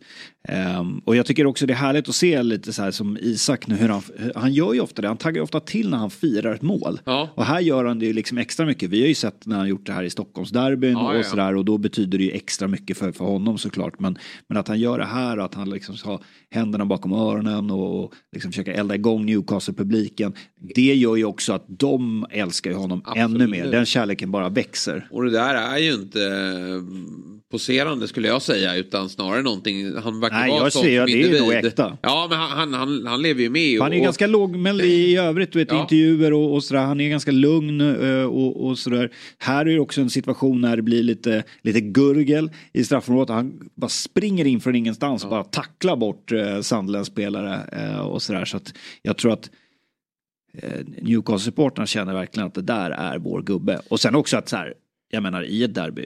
Um, 0.50 1.02
och 1.06 1.16
jag 1.16 1.26
tycker 1.26 1.46
också 1.46 1.66
det 1.66 1.74
är 1.74 1.78
härligt 1.78 2.10
att 2.10 2.16
se 2.16 2.44
lite 2.44 2.74
så 2.74 2.82
här 2.82 2.92
som 2.92 3.18
Isak 3.22 3.68
nu 3.68 3.76
hur 3.76 3.90
han, 3.90 4.02
han 4.36 4.54
gör 4.54 4.74
ju 4.74 4.80
ofta 4.80 5.02
det, 5.02 5.08
han 5.08 5.18
taggar 5.18 5.42
ofta 5.42 5.60
till 5.60 5.90
när 5.90 5.98
han 5.98 6.12
firar 6.12 6.54
ett 6.54 6.62
mål. 6.62 7.00
Ja. 7.06 7.30
Och 7.36 7.46
här 7.46 7.60
gör 7.60 7.86
han 7.86 8.00
det 8.00 8.06
ju 8.06 8.14
liksom 8.14 8.38
extra 8.38 8.66
mycket. 8.66 8.90
Vi 8.90 9.02
har 9.02 9.08
ju 9.08 9.16
sett 9.16 9.46
när 9.46 9.58
han 9.58 9.68
gjort 9.68 9.86
det 9.86 9.94
här 9.94 10.04
i 10.04 10.10
Stockholmsderbyn 10.10 10.92
ja, 10.92 11.20
och 11.20 11.26
sådär 11.26 11.56
och 11.56 11.66
då 11.66 11.78
betyder 11.78 12.18
det 12.18 12.24
ju 12.24 12.32
extra 12.32 12.68
mycket 12.68 12.98
för, 12.98 13.12
för 13.12 13.26
honom 13.26 13.58
såklart. 13.58 14.00
Men, 14.00 14.18
men 14.48 14.58
att 14.58 14.68
han 14.68 14.80
gör 14.80 14.98
det 14.98 15.06
här 15.06 15.40
och 15.40 15.46
att 15.46 15.54
han 15.54 15.70
liksom 15.70 15.96
har 16.04 16.24
händerna 16.50 16.86
bakom 16.86 17.14
öronen 17.14 17.72
och, 17.72 18.04
och 18.04 18.14
liksom 18.32 18.52
försöker 18.52 18.72
elda 18.72 18.96
igång 18.96 19.26
Newcastle-publiken. 19.26 20.34
Det 20.76 20.96
gör 20.96 21.16
ju 21.16 21.26
också 21.26 21.54
att 21.54 21.66
de 21.68 22.26
älskar 22.30 22.72
ju 22.72 22.78
honom 22.78 23.02
Absolut. 23.06 23.42
ännu 23.42 23.48
mer. 23.48 23.72
Den 23.72 23.86
kärleken 23.86 24.32
bara 24.32 24.50
växer. 24.50 25.08
Och 25.12 25.24
det 25.24 25.32
där 25.32 25.56
är 25.56 25.78
ju 25.78 25.94
inte 25.94 26.20
poserande 27.52 28.08
skulle 28.08 28.28
jag 28.28 28.42
säga 28.42 28.76
utan 28.76 29.10
snarare 29.10 29.42
någonting. 29.42 29.96
Han 29.98 30.20
verkar 30.32 30.48
Nej, 30.48 30.58
jag 30.58 30.74
ser, 30.74 30.90
ja, 30.90 31.06
det 31.06 31.24
är 31.24 31.42
nog 31.42 31.54
äkta. 31.54 31.98
Ja, 32.02 32.28
men 32.30 32.40
han, 32.40 32.74
han, 32.74 33.08
han 33.08 33.22
lever 33.22 33.42
ju 33.42 33.50
med. 33.50 33.80
Och, 33.80 33.86
han 33.86 33.94
är 33.94 33.98
och... 33.98 34.04
ganska 34.04 34.28
lågmäld 34.28 34.82
i 34.82 35.18
övrigt, 35.18 35.52
du 35.52 35.60
vet, 35.60 35.72
ja. 35.72 35.82
intervjuer 35.82 36.34
och, 36.34 36.54
och 36.54 36.64
sådär. 36.64 36.82
Han 36.82 37.02
är 37.02 37.10
ganska 37.10 37.32
lugn 37.32 37.82
eh, 37.82 38.24
och, 38.24 38.66
och 38.66 38.78
sådär. 38.78 39.12
Här 39.38 39.66
är 39.66 39.74
det 39.74 39.80
också 39.80 40.02
en 40.02 40.10
situation 40.10 40.62
när 40.62 40.76
det 40.76 40.82
blir 40.82 41.04
lite, 41.04 41.44
lite 41.62 41.82
gurgel 41.82 42.52
i 42.74 42.84
straffområdet. 42.84 43.36
Han 43.36 43.70
bara 43.76 43.90
springer 43.90 44.46
in 44.46 44.62
från 44.62 44.76
ingenstans, 44.76 45.24
ja. 45.24 45.30
bara 45.30 45.44
tacklar 45.44 45.96
bort 45.96 46.32
eh, 46.32 46.62
Sandlands 46.62 47.10
spelare 47.10 47.60
eh, 47.72 48.00
och 48.00 48.22
sådär. 48.22 48.46
Så 48.46 48.58
att 48.58 48.74
jag 49.02 49.18
tror 49.18 49.34
att 49.34 49.50
eh, 50.54 50.80
Newcastle-supportrarna 51.02 51.86
känner 51.86 52.14
verkligen 52.14 52.48
att 52.48 52.54
det 52.54 52.62
där 52.62 52.92
är 52.92 53.18
vår 53.18 53.42
gubbe. 53.42 53.82
Och 53.90 54.00
sen 54.00 54.16
också 54.16 54.38
att 54.38 54.50
så 54.50 54.58
här, 54.58 54.74
jag 55.12 55.24
menar 55.24 55.44
i 55.44 55.64
ett 55.64 55.74
derby, 55.74 56.06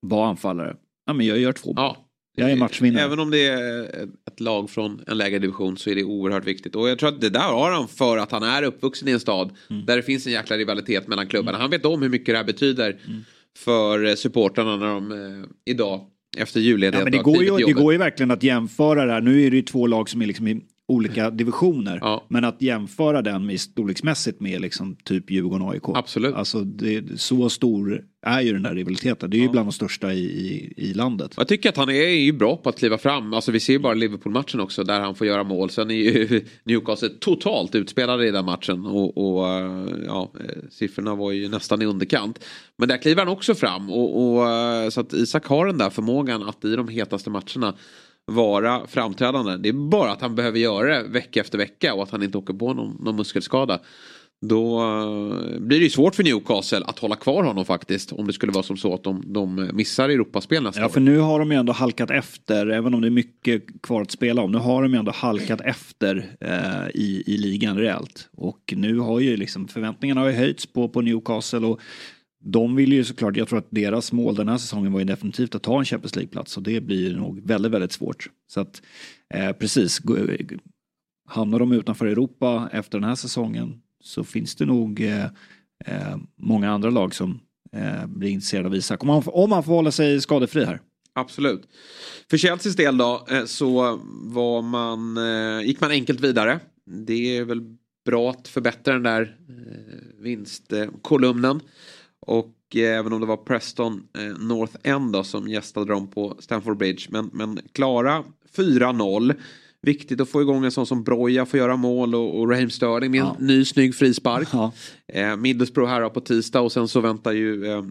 var 0.00 0.26
anfallare. 0.26 0.76
Ja, 1.06 1.12
men 1.12 1.26
jag 1.26 1.38
gör 1.38 1.52
två 1.52 1.72
ja. 1.76 1.96
Jag 2.38 2.50
är 2.50 2.56
matchvinnare. 2.56 3.04
Även 3.04 3.18
om 3.18 3.30
det 3.30 3.46
är 3.46 3.84
ett 4.26 4.40
lag 4.40 4.70
från 4.70 5.00
en 5.06 5.18
lägre 5.18 5.38
division 5.38 5.76
så 5.76 5.90
är 5.90 5.94
det 5.94 6.04
oerhört 6.04 6.46
viktigt. 6.46 6.76
Och 6.76 6.88
jag 6.88 6.98
tror 6.98 7.08
att 7.08 7.20
det 7.20 7.30
där 7.30 7.40
har 7.40 7.70
han 7.70 7.88
för 7.88 8.18
att 8.18 8.30
han 8.30 8.42
är 8.42 8.62
uppvuxen 8.62 9.08
i 9.08 9.10
en 9.10 9.20
stad 9.20 9.52
mm. 9.70 9.86
där 9.86 9.96
det 9.96 10.02
finns 10.02 10.26
en 10.26 10.32
jäkla 10.32 10.56
rivalitet 10.56 11.08
mellan 11.08 11.26
klubbarna. 11.26 11.58
Mm. 11.58 11.60
Han 11.60 11.70
vet 11.70 11.84
om 11.84 12.02
hur 12.02 12.08
mycket 12.08 12.26
det 12.26 12.36
här 12.36 12.44
betyder 12.44 13.00
mm. 13.06 13.24
för 13.56 14.16
supportrarna 14.16 14.76
när 14.76 14.86
de 14.86 15.12
eh, 15.12 15.48
idag 15.64 16.06
efter 16.36 16.60
julledigheten 16.60 16.98
ja, 16.98 17.04
men 17.04 17.12
det, 17.12 17.18
går 17.18 17.60
ju, 17.60 17.66
det 17.66 17.72
går 17.72 17.92
ju 17.92 17.98
verkligen 17.98 18.30
att 18.30 18.42
jämföra 18.42 19.04
det 19.04 19.12
här. 19.12 19.20
Nu 19.20 19.42
är 19.46 19.50
det 19.50 19.56
ju 19.56 19.62
två 19.62 19.86
lag 19.86 20.08
som 20.08 20.22
är 20.22 20.26
liksom 20.26 20.48
i 20.48 20.60
olika 20.88 21.30
divisioner. 21.30 21.98
Ja. 22.02 22.24
Men 22.28 22.44
att 22.44 22.62
jämföra 22.62 23.22
den 23.22 23.46
med 23.46 23.60
storleksmässigt 23.60 24.40
med 24.40 24.60
liksom 24.60 24.96
typ 25.04 25.30
Djurgården 25.30 25.68
AIK. 25.68 25.82
Absolut. 25.94 26.34
Alltså 26.34 26.60
det, 26.60 27.20
så 27.20 27.50
stor 27.50 28.04
är 28.22 28.40
ju 28.40 28.52
den 28.52 28.62
där 28.62 28.74
rivaliteten. 28.74 29.30
Det 29.30 29.36
är 29.36 29.40
ju 29.40 29.48
bland 29.48 29.66
de 29.66 29.72
största 29.72 30.12
i, 30.12 30.24
i, 30.24 30.74
i, 30.76 30.94
landet. 30.94 31.34
Jag 31.36 31.48
tycker 31.48 31.68
att 31.68 31.76
han 31.76 31.88
är 31.88 32.08
ju 32.08 32.32
bra 32.32 32.56
på 32.56 32.68
att 32.68 32.78
kliva 32.78 32.98
fram. 32.98 33.32
Alltså 33.32 33.52
vi 33.52 33.60
ser 33.60 33.72
ju 33.72 33.78
bara 33.78 33.94
Liverpool-matchen 33.94 34.60
också 34.60 34.84
där 34.84 35.00
han 35.00 35.14
får 35.14 35.26
göra 35.26 35.44
mål. 35.44 35.70
Sen 35.70 35.90
är 35.90 35.94
ju 35.94 36.44
Newcastle 36.64 37.08
totalt 37.08 37.74
utspelade 37.74 38.28
i 38.28 38.30
den 38.30 38.44
matchen. 38.44 38.86
Och, 38.86 39.18
och 39.18 39.46
ja, 40.06 40.32
siffrorna 40.70 41.14
var 41.14 41.32
ju 41.32 41.48
nästan 41.48 41.82
i 41.82 41.84
underkant. 41.84 42.44
Men 42.76 42.88
där 42.88 42.96
kliver 42.96 43.24
han 43.24 43.32
också 43.32 43.54
fram. 43.54 43.90
Och, 43.90 44.38
och, 44.38 44.92
så 44.92 45.00
att 45.00 45.12
Isak 45.12 45.46
har 45.46 45.66
den 45.66 45.78
där 45.78 45.90
förmågan 45.90 46.42
att 46.42 46.64
i 46.64 46.76
de 46.76 46.88
hetaste 46.88 47.30
matcherna 47.30 47.74
vara 48.28 48.86
framträdande. 48.86 49.56
Det 49.56 49.68
är 49.68 49.72
bara 49.72 50.12
att 50.12 50.20
han 50.20 50.34
behöver 50.34 50.58
göra 50.58 51.02
det 51.02 51.08
vecka 51.08 51.40
efter 51.40 51.58
vecka 51.58 51.94
och 51.94 52.02
att 52.02 52.10
han 52.10 52.22
inte 52.22 52.38
åker 52.38 52.54
på 52.54 52.74
någon, 52.74 52.96
någon 53.00 53.16
muskelskada. 53.16 53.80
Då 54.40 54.80
uh, 54.82 55.60
blir 55.60 55.78
det 55.78 55.84
ju 55.84 55.90
svårt 55.90 56.14
för 56.14 56.24
Newcastle 56.24 56.82
att 56.86 56.98
hålla 56.98 57.16
kvar 57.16 57.42
honom 57.42 57.64
faktiskt. 57.64 58.12
Om 58.12 58.26
det 58.26 58.32
skulle 58.32 58.52
vara 58.52 58.62
som 58.62 58.76
så 58.76 58.94
att 58.94 59.02
de, 59.02 59.22
de 59.26 59.70
missar 59.72 60.08
Europaspel 60.08 60.62
nästa 60.62 60.80
år. 60.80 60.84
Ja, 60.84 60.88
för 60.88 61.00
nu 61.00 61.18
har 61.18 61.38
de 61.38 61.52
ju 61.52 61.58
ändå 61.58 61.72
halkat 61.72 62.10
efter, 62.10 62.66
även 62.66 62.94
om 62.94 63.00
det 63.00 63.08
är 63.08 63.10
mycket 63.10 63.82
kvar 63.82 64.02
att 64.02 64.10
spela 64.10 64.42
om. 64.42 64.52
Nu 64.52 64.58
har 64.58 64.82
de 64.82 64.92
ju 64.92 64.98
ändå 64.98 65.12
halkat 65.12 65.60
efter 65.60 66.16
uh, 66.44 66.90
i, 66.94 67.22
i 67.26 67.36
ligan 67.36 67.76
rejält. 67.76 68.28
Och 68.36 68.74
nu 68.76 68.98
har 68.98 69.20
ju 69.20 69.36
liksom 69.36 69.68
förväntningarna 69.68 70.20
har 70.20 70.28
ju 70.28 70.34
höjts 70.34 70.66
på, 70.66 70.88
på 70.88 71.00
Newcastle. 71.00 71.66
Och 71.66 71.80
de 72.52 72.76
vill 72.76 72.92
ju 72.92 73.04
såklart, 73.04 73.36
jag 73.36 73.48
tror 73.48 73.58
att 73.58 73.70
deras 73.70 74.12
mål 74.12 74.34
den 74.34 74.48
här 74.48 74.58
säsongen 74.58 74.92
var 74.92 75.00
ju 75.00 75.04
definitivt 75.04 75.54
att 75.54 75.62
ta 75.62 75.78
en 75.78 75.84
Champions 75.84 76.16
League-plats 76.16 76.56
och 76.56 76.62
det 76.62 76.80
blir 76.80 77.16
nog 77.16 77.46
väldigt, 77.46 77.72
väldigt 77.72 77.92
svårt. 77.92 78.30
Så 78.46 78.60
att 78.60 78.82
eh, 79.34 79.52
precis, 79.52 80.00
eh, 80.00 80.46
hamnar 81.28 81.58
de 81.58 81.72
utanför 81.72 82.06
Europa 82.06 82.68
efter 82.72 82.98
den 82.98 83.08
här 83.08 83.14
säsongen 83.14 83.80
så 84.04 84.24
finns 84.24 84.54
det 84.56 84.66
nog 84.66 85.00
eh, 85.00 85.24
eh, 85.84 86.16
många 86.36 86.70
andra 86.70 86.90
lag 86.90 87.14
som 87.14 87.40
eh, 87.72 88.06
blir 88.06 88.30
intresserade 88.30 88.68
av 88.68 88.74
Isak. 88.74 89.02
Om 89.02 89.06
man, 89.06 89.22
om 89.26 89.50
man 89.50 89.64
får 89.64 89.72
hålla 89.72 89.90
sig 89.90 90.20
skadefri 90.20 90.64
här. 90.64 90.80
Absolut. 91.12 91.62
För 92.30 92.36
Chelseas 92.36 92.76
del 92.76 92.98
då 92.98 93.26
eh, 93.30 93.44
så 93.44 94.00
var 94.22 94.62
man, 94.62 95.16
eh, 95.16 95.66
gick 95.66 95.80
man 95.80 95.90
enkelt 95.90 96.20
vidare. 96.20 96.60
Det 96.86 97.36
är 97.36 97.44
väl 97.44 97.62
bra 98.04 98.30
att 98.30 98.48
förbättra 98.48 98.94
den 98.94 99.02
där 99.02 99.36
eh, 99.48 100.22
vinstkolumnen. 100.22 101.60
Och 102.20 102.76
eh, 102.76 102.98
även 102.98 103.12
om 103.12 103.20
det 103.20 103.26
var 103.26 103.36
Preston 103.36 104.08
eh, 104.18 104.38
North 104.38 104.76
End 104.82 105.12
då, 105.12 105.24
som 105.24 105.48
gästade 105.48 105.92
dem 105.92 106.10
på 106.10 106.36
Stamford 106.38 106.76
Bridge. 106.76 107.06
Men, 107.10 107.30
men 107.32 107.60
klara 107.72 108.24
4-0. 108.56 109.34
Viktigt 109.82 110.20
att 110.20 110.28
få 110.28 110.42
igång 110.42 110.64
en 110.64 110.70
sån 110.70 110.86
som 110.86 111.04
Broja 111.04 111.46
får 111.46 111.58
göra 111.58 111.76
mål 111.76 112.14
och, 112.14 112.40
och 112.40 112.50
Raheem 112.50 112.70
Sterling 112.70 113.10
med 113.10 113.20
ja. 113.20 113.36
en 113.38 113.46
ny 113.46 113.64
snygg 113.64 113.94
frispark. 113.94 114.48
Ja. 114.52 114.72
Eh, 115.06 115.36
Middlesbrough 115.36 115.90
här 115.90 116.08
på 116.08 116.20
tisdag 116.20 116.60
och 116.60 116.72
sen 116.72 116.88
så 116.88 117.00
väntar 117.00 117.32
ju 117.32 117.66
eh, 117.66 117.84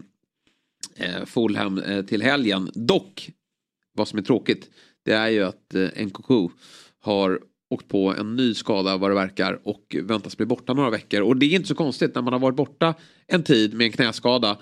eh 0.96 1.26
Fulham 1.26 1.78
eh, 1.78 2.06
till 2.06 2.22
helgen. 2.22 2.72
Dock, 2.74 3.30
vad 3.94 4.08
som 4.08 4.20
är 4.20 4.24
tråkigt, 4.24 4.70
det 5.06 5.14
är 5.14 5.28
ju 5.28 5.44
att 5.44 5.76
eh, 5.76 6.06
NKK 6.06 6.52
har 7.00 7.40
åkt 7.70 7.88
på 7.88 8.16
en 8.16 8.36
ny 8.36 8.54
skada 8.54 8.98
vad 8.98 9.12
det 9.12 9.16
verkar 9.16 9.60
och 9.64 9.96
väntas 10.04 10.38
bli 10.38 10.46
borta 10.46 10.74
några 10.74 10.90
veckor. 10.90 11.22
Och 11.22 11.38
det 11.38 11.46
är 11.46 11.56
inte 11.56 11.68
så 11.68 11.76
konstigt 11.76 12.16
när 12.16 12.22
man 12.22 12.34
har 12.34 12.40
varit 12.40 12.56
borta 12.56 12.94
en 13.28 13.44
tid 13.44 13.74
med 13.74 13.86
en 13.86 13.92
knäskada. 13.92 14.58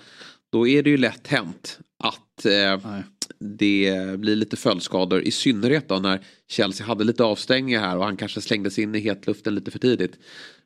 Då 0.52 0.68
är 0.68 0.82
det 0.82 0.90
ju 0.90 0.96
lätt 0.96 1.26
hänt 1.26 1.78
att 1.98 2.44
eh, 2.44 3.00
det 3.38 4.18
blir 4.18 4.36
lite 4.36 4.56
följdskador. 4.56 5.22
I 5.22 5.30
synnerhet 5.30 5.88
då 5.88 5.98
när 5.98 6.20
Chelsea 6.48 6.86
hade 6.86 7.04
lite 7.04 7.24
avstängningar 7.24 7.80
här 7.80 7.96
och 7.96 8.04
han 8.04 8.16
kanske 8.16 8.40
slängdes 8.40 8.78
in 8.78 8.94
i 8.94 8.98
hetluften 8.98 9.54
lite 9.54 9.70
för 9.70 9.78
tidigt. 9.78 10.18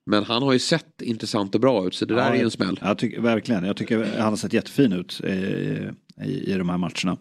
Men 0.07 0.25
han 0.25 0.43
har 0.43 0.53
ju 0.53 0.59
sett 0.59 1.03
intressant 1.03 1.55
och 1.55 1.61
bra 1.61 1.87
ut 1.87 1.95
så 1.95 2.05
det 2.05 2.15
där 2.15 2.23
Ja, 2.23 2.29
är 2.29 2.39
ju 2.39 2.45
en 2.45 2.51
smäll. 2.51 2.81
Jag 2.83 2.99
tycker, 2.99 3.21
verkligen, 3.21 3.65
jag 3.65 3.77
tycker 3.77 4.05
han 4.19 4.29
har 4.29 4.37
sett 4.37 4.53
jättefin 4.53 4.93
ut 4.93 5.21
eh, 5.25 5.33
i, 5.33 6.45
i 6.47 6.55
de 6.59 6.69
här 6.69 6.79
matcherna. 6.79 7.17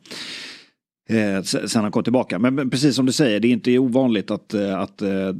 Eh, 1.09 1.43
sen 1.43 1.81
han 1.81 1.91
kom 1.91 2.03
tillbaka. 2.03 2.39
Men, 2.39 2.55
men 2.55 2.69
precis 2.69 2.95
som 2.95 3.05
du 3.05 3.11
säger, 3.11 3.39
det 3.39 3.47
är 3.47 3.51
inte 3.51 3.79
ovanligt 3.79 4.31
att, 4.31 4.53
eh, 4.53 4.79
att 4.79 5.01
eh, 5.01 5.33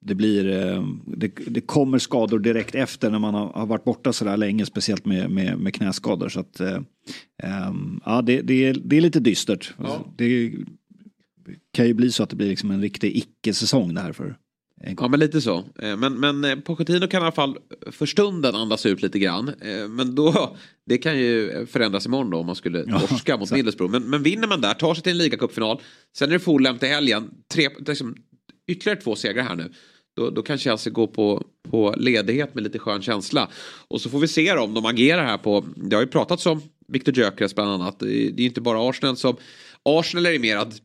det 0.00 0.14
blir 0.14 0.50
eh, 0.50 0.84
det, 1.06 1.28
det 1.46 1.60
kommer 1.60 1.98
skador 1.98 2.38
direkt 2.38 2.74
efter 2.74 3.10
när 3.10 3.18
man 3.18 3.34
har, 3.34 3.46
har 3.46 3.66
varit 3.66 3.84
borta 3.84 4.12
så 4.12 4.24
där 4.24 4.36
länge, 4.36 4.66
speciellt 4.66 5.04
med, 5.04 5.30
med, 5.30 5.58
med 5.58 5.74
knäskador. 5.74 6.28
Så 6.28 6.40
att, 6.40 6.60
eh, 6.60 6.78
ehm, 7.42 8.00
ja, 8.04 8.22
det, 8.22 8.42
det, 8.42 8.64
är, 8.64 8.76
det 8.84 8.96
är 8.96 9.00
lite 9.00 9.20
dystert. 9.20 9.74
Det 10.16 10.52
kan 11.72 11.86
ju 11.86 11.94
bli 11.94 12.12
så 12.12 12.22
att 12.22 12.30
det 12.30 12.36
blir 12.36 12.48
liksom 12.48 12.70
en 12.70 12.82
riktig 12.82 13.16
icke-säsong 13.16 13.94
det 13.94 14.00
här 14.00 14.12
för 14.12 14.36
Ja 14.98 15.08
men 15.08 15.20
lite 15.20 15.40
så. 15.40 15.64
Eh, 15.78 15.96
Men, 15.96 16.20
men 16.20 16.44
eh, 16.44 16.56
Pochettino 16.56 17.06
kan 17.06 17.22
i 17.22 17.24
alla 17.24 17.32
fall 17.32 17.56
för 17.90 18.06
stunden 18.06 18.54
andas 18.54 18.86
ut 18.86 19.02
lite 19.02 19.18
grann. 19.18 19.48
Eh, 19.48 19.88
Men 19.88 20.14
då, 20.14 20.56
det 20.86 20.98
kan 20.98 21.18
ju 21.18 21.66
förändras 21.66 22.06
imorgon 22.06 22.30
då 22.30 22.38
om 22.38 22.46
man 22.46 22.56
skulle 22.56 22.84
Ja, 22.88 23.00
torska 23.00 23.36
mot 23.36 23.48
så. 23.48 23.54
Middlesbrough. 23.54 23.92
Men, 23.92 24.02
men 24.10 24.22
vinner 24.22 24.48
man 24.48 24.60
där, 24.60 24.74
tar 24.74 24.94
sig 24.94 25.02
till 25.02 25.12
en 25.12 25.18
ligacupfinal. 25.18 25.80
Sen 26.16 26.28
är 26.28 26.32
det 26.32 26.38
Fulham 26.38 26.78
till 26.78 26.88
helgen. 26.88 27.30
Tre, 27.52 27.68
liksom, 27.86 28.16
ytterligare 28.68 29.00
två 29.00 29.16
segrar 29.16 29.42
här 29.42 29.56
nu. 29.56 29.72
Då, 30.16 30.30
då 30.30 30.42
kan 30.42 30.58
Chelsea 30.58 30.92
gå 30.92 31.06
på, 31.06 31.44
på 31.70 31.94
ledighet 31.98 32.54
med 32.54 32.64
lite 32.64 32.78
skön 32.78 33.02
känsla. 33.02 33.48
Och 33.88 34.00
så 34.00 34.10
får 34.10 34.18
vi 34.18 34.28
se 34.28 34.52
om 34.52 34.74
de 34.74 34.86
agerar 34.86 35.24
här 35.24 35.38
på, 35.38 35.64
det 35.76 35.96
har 35.96 36.02
ju 36.02 36.08
pratats 36.08 36.46
om 36.46 36.62
Victor 36.88 37.14
Gyökeres 37.18 37.54
bland 37.54 37.70
annat. 37.70 37.98
Det 37.98 38.06
är 38.26 38.26
är 38.26 38.40
inte 38.40 38.60
bara 38.60 38.88
Arsenal 38.90 39.16
som, 39.16 39.36
Arsenal 39.82 40.26
är 40.26 40.30
ju 40.30 40.38
mer 40.38 40.56
att 40.56 40.80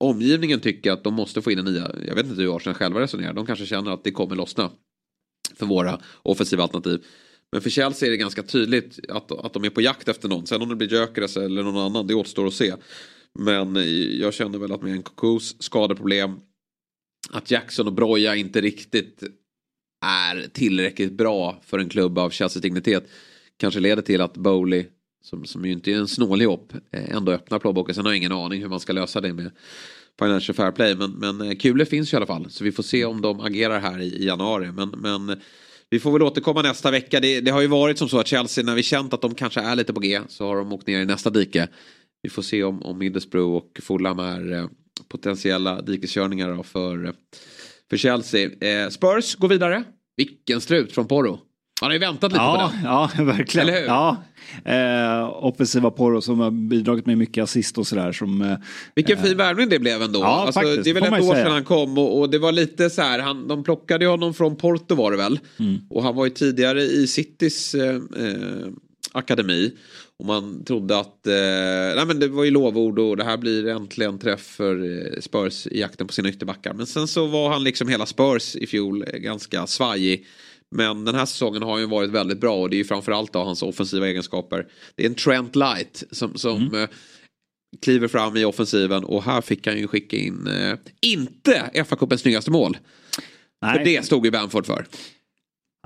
omgivningen 0.00 0.60
tycker 0.60 0.92
att 0.92 1.04
de 1.04 1.14
måste 1.14 1.42
få 1.42 1.50
in 1.50 1.58
en 1.58 1.64
nya, 1.64 1.90
jag 2.06 2.14
vet 2.14 2.26
inte 2.26 2.42
hur 2.42 2.56
Arsenal 2.56 2.74
själva 2.74 3.00
resonerar, 3.00 3.32
de 3.32 3.46
kanske 3.46 3.66
känner 3.66 3.90
att 3.90 4.04
det 4.04 4.10
kommer 4.10 4.36
lossna 4.36 4.70
för 5.54 5.66
våra 5.66 6.00
offensiva 6.22 6.62
alternativ. 6.62 7.04
Men 7.52 7.62
för 7.62 7.70
Chelsea 7.70 8.06
är 8.06 8.10
det 8.10 8.16
ganska 8.16 8.42
tydligt 8.42 8.98
att, 9.08 9.32
att 9.32 9.52
de 9.52 9.64
är 9.64 9.70
på 9.70 9.80
jakt 9.80 10.08
efter 10.08 10.28
någon. 10.28 10.46
Sen 10.46 10.62
om 10.62 10.68
det 10.68 10.76
blir 10.76 10.92
Gyökeres 10.92 11.36
eller 11.36 11.62
någon 11.62 11.76
annan, 11.76 12.06
det 12.06 12.14
återstår 12.14 12.46
att 12.46 12.54
se. 12.54 12.74
Men 13.38 13.76
jag 14.18 14.34
känner 14.34 14.58
väl 14.58 14.72
att 14.72 14.82
med 14.82 14.92
en 14.92 15.02
Kokus 15.02 15.62
skadeproblem, 15.62 16.40
att 17.30 17.50
Jackson 17.50 17.86
och 17.86 17.92
Broja 17.92 18.36
inte 18.36 18.60
riktigt 18.60 19.22
är 20.06 20.48
tillräckligt 20.52 21.12
bra 21.12 21.60
för 21.64 21.78
en 21.78 21.88
klubb 21.88 22.18
av 22.18 22.30
Chelseas 22.30 22.62
dignitet. 22.62 23.10
Kanske 23.56 23.80
leder 23.80 24.02
till 24.02 24.20
att 24.20 24.36
Bowley, 24.36 24.86
som, 25.22 25.44
som 25.44 25.64
ju 25.64 25.72
inte 25.72 25.92
är 25.92 25.96
en 25.96 26.08
snålig 26.08 26.44
jobb, 26.44 26.72
eh, 26.92 27.16
ändå 27.16 27.32
öppnar 27.32 27.58
plånboken. 27.58 27.94
Sen 27.94 28.04
har 28.04 28.12
jag 28.12 28.18
ingen 28.18 28.32
aning 28.32 28.62
hur 28.62 28.68
man 28.68 28.80
ska 28.80 28.92
lösa 28.92 29.20
det 29.20 29.32
med 29.32 29.50
Financial 30.18 30.56
Fair 30.56 30.72
Play. 30.72 30.94
Men, 30.94 31.10
men 31.10 31.40
eh, 31.40 31.56
kulor 31.56 31.84
finns 31.84 32.12
ju 32.12 32.14
i 32.14 32.16
alla 32.16 32.26
fall. 32.26 32.50
Så 32.50 32.64
vi 32.64 32.72
får 32.72 32.82
se 32.82 33.04
om 33.04 33.20
de 33.20 33.40
agerar 33.40 33.80
här 33.80 34.00
i, 34.00 34.06
i 34.06 34.26
januari. 34.26 34.72
Men, 34.72 34.88
men 34.88 35.40
vi 35.90 36.00
får 36.00 36.12
väl 36.12 36.22
återkomma 36.22 36.62
nästa 36.62 36.90
vecka. 36.90 37.20
Det, 37.20 37.40
det 37.40 37.50
har 37.50 37.60
ju 37.60 37.66
varit 37.66 37.98
som 37.98 38.08
så 38.08 38.18
att 38.18 38.26
Chelsea, 38.26 38.64
när 38.64 38.74
vi 38.74 38.82
känt 38.82 39.14
att 39.14 39.22
de 39.22 39.34
kanske 39.34 39.60
är 39.60 39.76
lite 39.76 39.92
på 39.92 40.00
G, 40.00 40.20
så 40.28 40.46
har 40.46 40.56
de 40.56 40.72
åkt 40.72 40.86
ner 40.86 41.00
i 41.00 41.06
nästa 41.06 41.30
dike. 41.30 41.68
Vi 42.22 42.30
får 42.30 42.42
se 42.42 42.64
om, 42.64 42.82
om 42.82 42.98
Middlesbrough 42.98 43.56
och 43.56 43.80
Fulham 43.82 44.18
är 44.18 44.52
eh, 44.52 44.68
potentiella 45.08 45.82
dikeskörningar 45.82 46.56
då 46.56 46.62
för, 46.62 47.04
eh, 47.04 47.12
för 47.90 47.96
Chelsea. 47.96 48.50
Eh, 48.50 48.88
Spurs 48.88 49.36
går 49.36 49.48
vidare. 49.48 49.84
Vilken 50.16 50.60
strut 50.60 50.92
från 50.92 51.06
Porro. 51.08 51.40
Han 51.80 51.88
har 51.88 51.92
ju 51.92 51.98
väntat 51.98 52.32
lite 52.32 52.38
på 52.38 52.44
Ja, 52.44 52.72
den. 52.74 52.84
ja 52.84 53.10
verkligen. 53.24 53.68
Eller 53.68 53.80
hur? 53.80 53.86
Ja. 53.86 54.16
Eh, 54.64 55.44
offensiva 55.44 55.90
Porro 55.90 56.20
som 56.20 56.40
har 56.40 56.50
bidragit 56.50 57.06
med 57.06 57.18
mycket 57.18 57.44
assist 57.44 57.78
och 57.78 57.86
sådär. 57.86 58.12
Som, 58.12 58.42
eh, 58.42 58.56
Vilken 58.94 59.22
fin 59.22 59.36
värvning 59.36 59.68
det 59.68 59.78
blev 59.78 60.02
ändå. 60.02 60.20
Ja, 60.20 60.26
alltså, 60.26 60.60
faktiskt, 60.60 60.84
det 60.84 60.90
är 60.90 60.94
väl 60.94 61.04
ett 61.04 61.12
år 61.12 61.34
säga. 61.34 61.44
sedan 61.44 61.52
han 61.52 61.64
kom 61.64 61.98
och, 61.98 62.20
och 62.20 62.30
det 62.30 62.38
var 62.38 62.52
lite 62.52 62.90
så 62.90 63.02
här, 63.02 63.18
han, 63.18 63.48
de 63.48 63.64
plockade 63.64 64.06
honom 64.06 64.34
från 64.34 64.56
Porto 64.56 64.94
var 64.94 65.10
det 65.10 65.16
väl. 65.16 65.40
Mm. 65.58 65.78
Och 65.90 66.02
han 66.02 66.14
var 66.16 66.24
ju 66.24 66.30
tidigare 66.30 66.82
i 66.82 67.06
Citys 67.06 67.74
eh, 67.74 67.94
eh, 67.94 68.68
akademi. 69.12 69.72
Och 70.18 70.26
man 70.26 70.64
trodde 70.64 70.98
att, 70.98 71.26
eh, 71.26 71.32
nej 71.96 72.06
men 72.06 72.18
det 72.20 72.28
var 72.28 72.44
ju 72.44 72.50
lovord 72.50 72.98
och 72.98 73.16
det 73.16 73.24
här 73.24 73.36
blir 73.36 73.68
äntligen 73.68 74.18
träff 74.18 74.40
för 74.40 74.74
eh, 74.84 75.20
Spurs 75.20 75.66
i 75.66 75.80
jakten 75.80 76.06
på 76.06 76.12
sina 76.12 76.28
ytterbackar. 76.28 76.72
Men 76.72 76.86
sen 76.86 77.08
så 77.08 77.26
var 77.26 77.50
han 77.50 77.64
liksom 77.64 77.88
hela 77.88 78.06
Spurs 78.06 78.56
i 78.56 78.66
fjol 78.66 79.04
eh, 79.12 79.18
ganska 79.18 79.66
svajig. 79.66 80.26
Men 80.76 81.04
den 81.04 81.14
här 81.14 81.26
säsongen 81.26 81.62
har 81.62 81.78
ju 81.78 81.86
varit 81.86 82.10
väldigt 82.10 82.40
bra 82.40 82.56
och 82.56 82.70
det 82.70 82.76
är 82.76 82.78
ju 82.78 82.84
framförallt 82.84 83.32
då 83.32 83.38
hans 83.38 83.62
offensiva 83.62 84.08
egenskaper. 84.08 84.66
Det 84.94 85.02
är 85.02 85.08
en 85.08 85.14
Trent 85.14 85.56
Light 85.56 86.04
som, 86.10 86.34
som 86.34 86.56
Mm. 86.66 86.82
eh, 86.82 86.88
kliver 87.82 88.08
fram 88.08 88.36
i 88.36 88.44
offensiven 88.44 89.04
och 89.04 89.22
här 89.22 89.40
fick 89.40 89.66
han 89.66 89.78
ju 89.78 89.86
skicka 89.86 90.16
in, 90.16 90.46
eh, 90.46 90.78
inte 91.00 91.70
FA-cupens 91.74 92.16
snyggaste 92.16 92.50
mål. 92.50 92.76
För 93.64 93.74
Nej. 93.74 93.84
det 93.84 94.04
stod 94.04 94.24
ju 94.24 94.30
Bamford 94.30 94.66
för. 94.66 94.86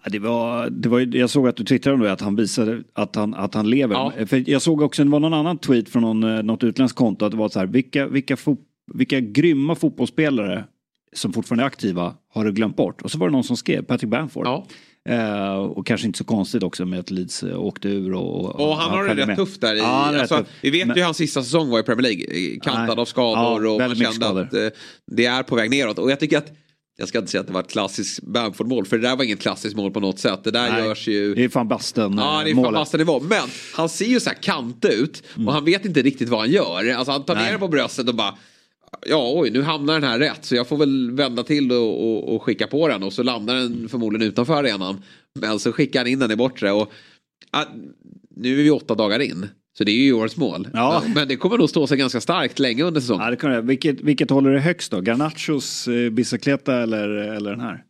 Det 0.06 0.18
var, 0.18 0.70
det 0.70 0.88
var, 0.88 1.16
jag 1.16 1.30
såg 1.30 1.48
att 1.48 1.56
du 1.56 1.64
twittrade 1.64 1.94
om 1.94 2.00
det, 2.00 2.12
att 2.12 2.20
han 2.20 2.36
visade 2.36 2.82
att 2.92 3.16
han, 3.16 3.34
att 3.34 3.54
han 3.54 3.70
lever. 3.70 3.94
Ja. 3.94 4.26
För 4.26 4.50
jag 4.50 4.62
såg 4.62 4.82
också, 4.82 5.04
det 5.04 5.10
var 5.10 5.20
någon 5.20 5.34
annan 5.34 5.58
tweet 5.58 5.88
från 5.88 6.02
någon, 6.02 6.22
eh, 6.24 6.42
något 6.42 6.64
utländskt 6.64 6.98
konto, 6.98 7.24
att 7.24 7.30
det 7.30 7.36
var 7.36 7.48
så 7.48 7.58
här, 7.58 7.66
vilka, 7.66 8.06
vilka, 8.06 8.36
fo, 8.36 8.56
vilka 8.92 9.20
grymma 9.20 9.74
fotbollsspelare 9.74 10.64
som 11.14 11.32
fortfarande 11.32 11.64
är 11.64 11.66
aktiva 11.66 12.14
har 12.34 12.44
du 12.44 12.52
glömt 12.52 12.76
bort? 12.76 13.02
Och 13.02 13.10
så 13.10 13.18
var 13.18 13.28
det 13.28 13.32
någon 13.32 13.44
som 13.44 13.56
skrev, 13.56 13.82
Patrick 13.82 14.10
Bamford. 14.10 14.46
Ja. 14.46 14.66
Eh, 15.08 15.54
och 15.56 15.86
kanske 15.86 16.06
inte 16.06 16.18
så 16.18 16.24
konstigt 16.24 16.62
också 16.62 16.84
med 16.86 16.98
att 17.00 17.10
Leeds 17.10 17.42
eh, 17.42 17.60
åkte 17.62 17.88
ur. 17.88 18.14
Och, 18.14 18.60
Och 18.70 18.76
han 18.76 18.90
har 18.90 19.04
det 19.04 19.14
rätt 19.14 19.26
med. 19.26 19.36
tufft 19.36 19.60
där. 19.60 19.74
I, 19.74 19.78
Ja, 19.78 19.84
han 19.86 20.20
alltså, 20.20 20.36
tuff. 20.38 20.46
vi 20.60 20.70
vet 20.70 20.86
Men- 20.86 20.96
ju 20.96 21.02
hans 21.02 21.16
sista 21.16 21.42
säsong 21.42 21.70
var 21.70 21.80
i 21.80 21.82
Premier 21.82 22.02
League. 22.02 22.52
eh, 22.54 22.60
Kantad 22.60 22.86
Nej. 22.88 22.96
av 22.98 23.04
skador 23.04 23.64
Ja, 23.64 23.70
och 23.70 23.78
man 23.80 23.96
kände 23.96 24.28
att 24.28 24.54
eh, 24.54 24.66
det 25.16 25.26
är 25.26 25.42
på 25.42 25.56
väg 25.56 25.70
neråt. 25.70 25.98
Och 25.98 26.10
jag 26.10 26.20
tycker 26.20 26.38
att 26.38 26.52
jag 26.96 27.08
ska 27.08 27.18
inte 27.18 27.30
säga 27.30 27.40
att 27.40 27.46
det 27.46 27.52
var 27.52 27.60
ett 27.60 27.70
klassiskt 27.70 28.20
Bamford-mål, 28.22 28.86
för 28.86 28.98
det 28.98 29.08
där 29.08 29.16
var 29.16 29.24
inget 29.24 29.40
klassiskt 29.40 29.76
mål 29.76 29.90
på 29.90 30.00
något 30.00 30.18
sätt. 30.18 30.44
Det 30.44 30.50
där 30.50 30.72
Nej, 30.72 30.84
görs 30.84 31.08
ju... 31.08 31.34
Det 31.34 31.44
är 31.44 31.48
fan 31.48 31.68
basten 31.68 32.18
Ja, 32.18 32.42
det 32.44 32.50
är 32.50 32.58
eh, 32.74 32.84
fan 32.84 32.98
nivå. 32.98 33.20
Men 33.20 33.48
han 33.74 33.88
ser 33.88 34.04
ju 34.06 34.20
så 34.20 34.30
här 34.30 34.36
kant 34.42 34.84
ut 34.84 35.22
och 35.46 35.52
han 35.52 35.64
vet 35.64 35.84
inte 35.84 36.02
riktigt 36.02 36.28
vad 36.28 36.40
han 36.40 36.50
gör. 36.50 36.92
Alltså 36.94 37.12
han 37.12 37.24
tar 37.24 37.34
ner 37.34 37.42
Nej. 37.42 37.50
den 37.50 37.60
på 37.60 37.68
bröstet 37.68 38.08
och 38.08 38.14
bara 38.14 38.34
Ja, 39.06 39.32
oj, 39.36 39.50
nu 39.50 39.62
hamnar 39.62 39.94
den 39.94 40.10
här 40.10 40.18
rätt 40.18 40.44
så 40.44 40.54
jag 40.54 40.68
får 40.68 40.76
väl 40.76 41.10
vända 41.10 41.42
till 41.42 41.72
och, 41.72 42.10
och, 42.10 42.34
och 42.34 42.42
skicka 42.42 42.66
på 42.66 42.88
den 42.88 43.02
och 43.02 43.12
så 43.12 43.22
landar 43.22 43.54
den 43.54 43.88
förmodligen 43.88 44.28
utanför 44.28 44.54
arenan. 44.54 45.02
Men 45.40 45.58
så 45.58 45.72
skickar 45.72 46.00
han 46.00 46.06
in 46.06 46.18
den 46.18 46.30
i 46.30 46.36
bortre 46.36 46.72
och 46.72 46.92
ah, 47.50 47.64
nu 48.36 48.60
är 48.60 48.62
vi 48.62 48.70
åtta 48.70 48.94
dagar 48.94 49.20
in. 49.20 49.48
Så 49.78 49.84
det 49.84 49.92
är 49.92 50.04
ju 50.04 50.12
årets 50.12 50.36
mål. 50.36 50.68
Ja. 50.72 51.02
Men, 51.14 51.28
det 51.28 51.36
kommer 51.36 51.58
nog 51.58 51.70
stå 51.70 51.86
sig 51.86 51.98
ganska 51.98 52.20
starkt 52.20 52.58
länge 52.58 52.82
under 52.82 53.00
säsongen. 53.00 53.24
Ja, 53.24 53.48
det 53.48 53.54
det. 53.54 53.60
Vilket, 53.60 54.00
vilket 54.00 54.30
håller 54.30 54.50
det 54.50 54.60
högst 54.60 54.90
då? 54.90 55.00
Garnachos 55.00 55.88
eh, 55.88 56.10
bicicleta 56.10 56.82
eller, 56.82 57.08
eller 57.08 57.50
den 57.50 57.60
här? 57.60 57.84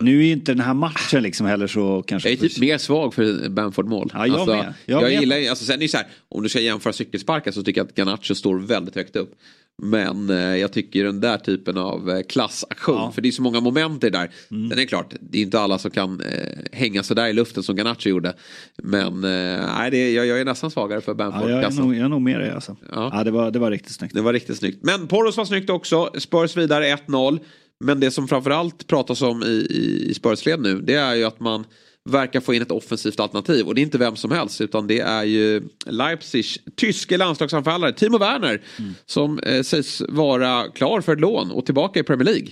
Nu 0.00 0.20
är 0.20 0.24
ju 0.24 0.32
inte 0.32 0.52
den 0.52 0.64
här 0.64 0.74
matchen 0.74 1.22
liksom 1.22 1.46
heller 1.46 1.66
så 1.66 2.02
kanske... 2.06 2.28
Jag 2.28 2.38
är 2.38 2.48
typ 2.48 2.58
mer 2.58 2.78
svag 2.78 3.14
för 3.14 3.48
Bamford-mål. 3.48 4.10
Ja, 4.14 4.26
jag 4.26 4.36
alltså, 4.36 4.56
med. 4.56 4.74
Jag 4.86 5.02
Jag, 5.02 5.10
med. 5.10 5.20
gillar 5.20 5.50
alltså, 5.50 5.64
sen 5.64 5.74
är 5.74 5.78
det 5.78 5.88
så 5.88 5.96
här, 5.96 6.06
om 6.28 6.42
du 6.42 6.48
ska 6.48 6.60
jämföra 6.60 6.92
cykelsparkar 6.92 7.50
så 7.50 7.62
tycker 7.62 7.80
jag 7.80 7.88
att 7.88 7.98
Garnacho 7.98 8.34
står 8.34 8.58
väldigt 8.58 8.94
högt 8.94 9.16
upp. 9.16 9.34
Men 9.82 10.30
eh, 10.30 10.36
jag 10.56 10.72
tycker 10.72 11.04
den 11.04 11.20
där 11.20 11.36
typen 11.38 11.78
av 11.78 12.10
eh, 12.10 12.22
klassaktion, 12.22 12.94
Ja. 12.96 13.12
för 13.14 13.22
det 13.22 13.28
är 13.28 13.32
så 13.32 13.42
många 13.42 13.60
moment 13.60 14.04
i 14.04 14.10
det 14.10 14.18
där. 14.18 14.30
Mm. 14.50 14.68
Den 14.68 14.78
är 14.78 14.84
klart, 14.84 15.14
det 15.20 15.38
är 15.38 15.42
inte 15.42 15.60
alla 15.60 15.78
som 15.78 15.90
kan 15.90 16.20
eh, 16.20 16.58
hänga 16.72 17.02
så 17.02 17.14
där 17.14 17.26
i 17.28 17.32
luften 17.32 17.62
som 17.62 17.76
Garnacho 17.76 18.08
gjorde. 18.08 18.34
Men 18.82 19.24
eh, 19.24 19.66
nej, 19.78 19.90
det, 19.90 20.12
jag, 20.12 20.26
jag 20.26 20.40
är 20.40 20.44
nästan 20.44 20.70
svagare 20.70 21.00
för 21.00 21.12
Ja, 21.12 21.16
Bamford. 21.16 21.50
jag, 21.50 21.62
är 21.64 21.70
nog, 21.70 21.94
jag 21.94 22.04
är 22.04 22.08
nog 22.08 22.22
med 22.22 22.40
dig 22.40 22.50
alltså. 22.50 22.76
Ja. 22.92 23.10
Ja. 23.12 23.24
det, 23.24 23.30
var, 23.30 23.50
det 23.50 23.58
var 23.58 23.70
riktigt 23.70 23.92
snyggt. 23.92 24.14
Det 24.14 24.20
var 24.22 24.32
riktigt 24.32 24.58
snyggt. 24.58 24.78
Men 24.82 25.06
Poros 25.06 25.36
var 25.36 25.44
snyggt 25.44 25.70
också. 25.70 26.10
Spurs 26.18 26.56
vidare 26.56 26.84
1-0. 26.96 27.38
Men 27.84 28.00
det 28.00 28.10
som 28.10 28.28
framförallt 28.28 28.86
pratas 28.86 29.22
om 29.22 29.42
i, 29.42 29.46
i, 29.46 30.10
i 30.10 30.14
Spurs-led 30.14 30.60
nu 30.60 30.80
det 30.80 30.94
är 30.94 31.14
ju 31.14 31.24
att 31.24 31.40
man 31.40 31.64
verkar 32.08 32.40
få 32.40 32.54
in 32.54 32.62
ett 32.62 32.70
offensivt 32.70 33.20
alternativ. 33.20 33.66
Och 33.66 33.74
det 33.74 33.80
är 33.80 33.82
inte 33.82 33.98
vem 33.98 34.16
som 34.16 34.30
helst 34.30 34.60
utan 34.60 34.86
det 34.86 35.00
är 35.00 35.24
ju 35.24 35.62
Leipzigs 35.86 36.58
tyske 36.76 37.16
landslagsanfallare 37.16 37.92
Timo 37.92 38.18
Werner 38.18 38.62
som 39.06 39.38
eh, 39.38 39.62
sägs 39.62 40.02
vara 40.08 40.68
klar 40.68 41.00
för 41.00 41.12
ett 41.12 41.20
lån 41.20 41.50
och 41.50 41.66
tillbaka 41.66 42.00
i 42.00 42.02
Premier 42.02 42.24
League. 42.24 42.48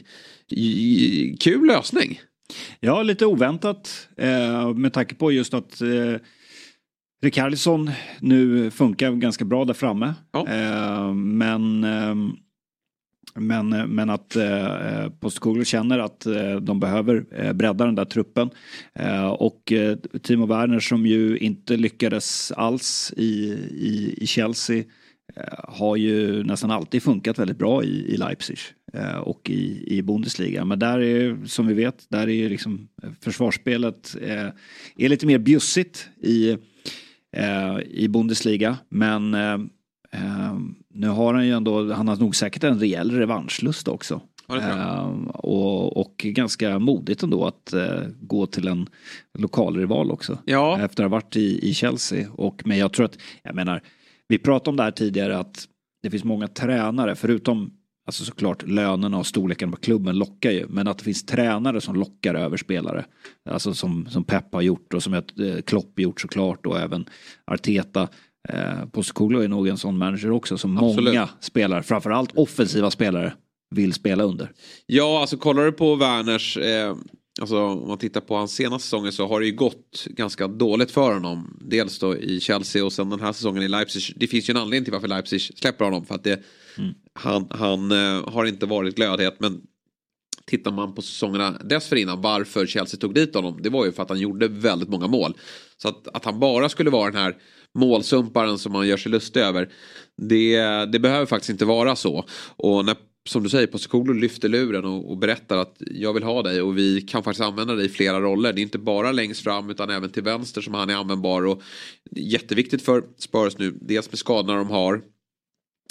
I, 0.51 1.36
kul 1.40 1.66
lösning. 1.66 2.20
Ja, 2.80 3.03
lite 3.03 3.26
oväntat 3.26 4.09
eh, 4.16 4.74
med 4.74 4.92
tanke 4.92 5.14
på 5.14 5.32
just 5.32 5.55
att 5.55 5.80
eh, 5.80 6.20
Rikardisson 7.22 7.90
nu 8.20 8.70
funkar 8.70 9.12
ganska 9.12 9.44
bra 9.44 9.64
där 9.64 9.74
framme. 9.74 10.14
Ja. 10.32 10.49
Eh, 10.49 11.14
men, 11.14 11.84
eh, 11.84 12.14
men, 13.41 13.72
eh, 13.72 13.86
men 13.86 14.11
att 14.11 14.36
eh, 14.36 14.64
eh 14.64 15.11
Postecoglou 15.20 15.64
känner 15.64 15.99
att 15.99 16.26
eh, 16.26 16.57
de 16.57 16.80
behöver 16.80 17.24
eh, 17.32 17.53
bredda 17.53 17.84
den 17.84 17.95
där 17.95 18.05
truppen. 18.05 18.51
Eh, 18.95 19.26
och 19.26 19.72
eh, 19.72 19.97
Timo 20.22 20.47
Werner 20.47 20.80
som 20.80 21.07
ju 21.07 21.39
inte 21.39 21.76
lyckades 21.76 22.53
alls 22.53 23.12
i, 23.16 23.53
i, 23.70 24.14
i 24.16 24.26
Chelsea 24.26 24.78
eh, 25.36 25.59
har 25.68 25.97
ju 25.97 26.45
nästan 26.45 26.70
alltid 26.70 27.03
funkat 27.03 27.39
väldigt 27.39 27.59
bra 27.59 27.84
i, 27.84 28.14
i 28.14 28.16
Leipzig 28.16 28.59
eh, 28.93 29.18
och 29.18 29.51
i, 29.51 29.84
i 29.97 30.03
Bundesliga. 30.03 30.64
Men 30.64 30.78
där 30.78 30.99
är 30.99 31.47
som 31.47 31.66
vi 31.66 31.74
vet, 31.74 32.07
där 32.09 32.28
är 32.28 32.34
ju 32.34 32.49
liksom 32.49 32.89
eh, 33.03 33.11
försvarsspelet 33.20 34.16
eh, 34.22 34.49
är 34.97 35.09
lite 35.09 35.26
mer 35.26 35.39
bjussigt 35.39 36.09
i, 36.22 36.51
eh, 37.36 37.78
i 37.86 38.09
Bundesliga. 38.09 38.78
Men 38.89 39.34
eh, 39.34 39.59
eh, 40.12 40.59
nu 40.99 41.09
har 41.09 41.34
han 41.34 41.46
ju 41.46 41.53
ändå, 41.53 41.92
han 41.92 42.09
har 42.09 42.16
nog 42.16 42.36
säkert 42.36 42.64
en 42.64 42.80
rejäl 42.80 43.11
revanschlust 43.11 43.88
också. 43.88 44.20
Ja, 44.49 44.55
det 44.55 44.61
tror 44.61 44.78
jag. 44.78 44.88
Eh, 44.88 45.28
och, 45.28 45.96
och 45.96 46.16
ganska 46.16 46.78
modigt 46.78 47.22
ändå 47.22 47.46
att 47.46 47.72
eh, 47.72 48.03
gå 48.20 48.46
till 48.46 48.68
en 48.68 48.88
lokalrival 49.38 50.11
också. 50.11 50.38
Ja. 50.44 50.80
Efter 50.80 51.05
att 51.05 51.11
ha 51.11 51.16
varit 51.16 51.36
i, 51.36 51.68
i 51.68 51.74
Chelsea. 51.74 52.30
Och, 52.30 52.62
men 52.64 52.78
jag 52.78 52.92
tror 52.92 53.07
att, 53.07 53.18
jag 53.42 53.55
menar, 53.55 53.82
vi 54.28 54.38
pratade 54.38 54.70
om 54.70 54.76
det 54.76 54.82
här 54.82 54.90
tidigare 54.90 55.38
att 55.38 55.68
det 56.03 56.11
finns 56.11 56.24
många 56.24 56.49
tränare, 56.49 57.14
förutom 57.14 57.70
Alltså 58.09 58.24
såklart 58.24 58.68
lönerna 58.68 59.18
och 59.18 59.26
storleken 59.26 59.70
på 59.70 59.76
klubben 59.76 60.18
lockar 60.18 60.51
ju. 60.51 60.66
Men 60.68 60.88
att 60.88 60.99
det 60.99 61.05
finns 61.05 61.26
tränare 61.26 61.80
som 61.80 61.94
lockar 61.96 62.34
över 62.34 62.57
spelare. 62.57 63.05
Alltså 63.51 63.74
som, 63.74 64.07
som 64.07 64.24
Pep 64.24 64.53
har 64.53 64.62
gjort 64.62 64.94
och 64.94 65.03
som 65.03 65.14
eh, 65.14 65.22
Klopp 65.66 66.01
gjort 66.01 66.20
såklart 66.20 66.66
och 66.66 66.78
även 66.78 67.07
Arteta. 67.44 68.09
Eh, 68.49 68.84
Postecoglou 68.93 69.43
är 69.43 69.49
nog 69.49 69.68
en 69.68 69.78
sån 69.78 69.99
manager 69.99 70.30
också 70.30 70.59
som 70.59 70.78
Absolut. 70.78 71.05
många 71.05 71.28
spelare, 71.41 71.82
framförallt 71.82 72.32
offensiva 72.36 72.91
spelare, 72.91 73.32
vill 73.74 73.93
spela 73.93 74.24
under. 74.24 74.53
Ja, 74.86 75.20
alltså 75.20 75.36
kollar 75.36 75.64
du 75.64 75.72
på 75.72 75.95
Werners, 75.95 76.57
eh, 76.57 76.97
alltså 77.41 77.62
om 77.62 77.89
man 77.89 77.99
tittar 77.99 78.20
på 78.20 78.36
hans 78.36 78.53
senaste 78.55 78.86
säsonger 78.86 79.11
så 79.11 79.28
har 79.28 79.41
det 79.41 79.47
ju 79.47 79.53
gått 79.53 80.07
ganska 80.07 80.49
dåligt 80.49 80.91
för 80.91 81.14
honom. 81.14 81.59
Dels 81.61 81.99
då 81.99 82.16
i 82.16 82.41
Chelsea 82.41 82.84
och 82.84 82.93
sen 82.93 83.11
den 83.11 83.20
här 83.20 83.32
säsongen 83.32 83.62
i 83.62 83.68
Leipzig. 83.68 84.14
Det 84.16 84.26
finns 84.26 84.49
ju 84.49 84.53
en 84.53 84.57
anledning 84.57 84.84
till 84.84 84.93
varför 84.93 85.09
Leipzig 85.09 85.41
släpper 85.41 85.84
honom. 85.84 86.07
För 86.07 86.14
att 86.14 86.24
det, 86.24 86.43
han 87.12 87.47
han 87.51 87.93
eh, 87.93 88.28
har 88.28 88.45
inte 88.45 88.66
varit 88.66 88.97
glödhet 88.97 89.36
men 89.41 89.61
tittar 90.49 90.70
man 90.70 90.94
på 90.94 91.03
säsongerna 91.03 91.51
dessförinnan 91.51 92.20
varför 92.20 92.66
Chelsea 92.66 93.01
tog 93.01 93.14
dit 93.14 93.34
honom. 93.34 93.62
Det 93.62 93.70
var 93.70 93.84
ju 93.84 93.92
för 93.92 94.03
att 94.03 94.09
han 94.09 94.20
gjorde 94.20 94.49
väldigt 94.49 94.88
många 94.88 95.07
mål. 95.07 95.36
Så 95.82 95.88
att, 95.88 96.09
att 96.09 96.24
han 96.24 96.40
bara 96.40 96.68
skulle 96.68 96.90
vara 96.90 97.11
den 97.11 97.20
här 97.20 97.36
målsumparen 97.74 98.59
som 98.59 98.72
man 98.72 98.88
gör 98.88 98.96
sig 98.96 99.12
lustig 99.12 99.40
över. 99.40 99.68
Det, 100.16 100.61
det 100.92 100.99
behöver 100.99 101.26
faktiskt 101.26 101.51
inte 101.51 101.64
vara 101.64 101.96
så. 101.96 102.24
Och 102.57 102.84
när 102.84 102.96
som 103.28 103.42
du 103.42 103.49
säger, 103.49 103.66
Postecoglou 103.66 104.14
lyfter 104.14 104.49
luren 104.49 104.84
och, 104.84 105.11
och 105.11 105.18
berättar 105.18 105.57
att 105.57 105.76
jag 105.78 106.12
vill 106.12 106.22
ha 106.22 106.42
dig 106.42 106.62
och 106.62 106.78
vi 106.78 107.01
kan 107.01 107.22
faktiskt 107.22 107.44
använda 107.44 107.74
dig 107.74 107.86
i 107.86 107.88
flera 107.88 108.20
roller. 108.20 108.53
Det 108.53 108.61
är 108.61 108.62
inte 108.62 108.78
bara 108.78 109.12
längst 109.12 109.42
fram 109.42 109.70
utan 109.70 109.90
även 109.90 110.11
till 110.11 110.22
vänster 110.22 110.61
som 110.61 110.74
han 110.74 110.90
är 110.90 110.94
användbar. 110.94 111.46
Och 111.46 111.62
är 112.16 112.20
jätteviktigt 112.20 112.82
för 112.82 113.05
Spurs 113.18 113.59
nu, 113.59 113.78
dels 113.80 114.11
med 114.11 114.18
skadorna 114.18 114.59
de 114.59 114.70
har. 114.70 115.03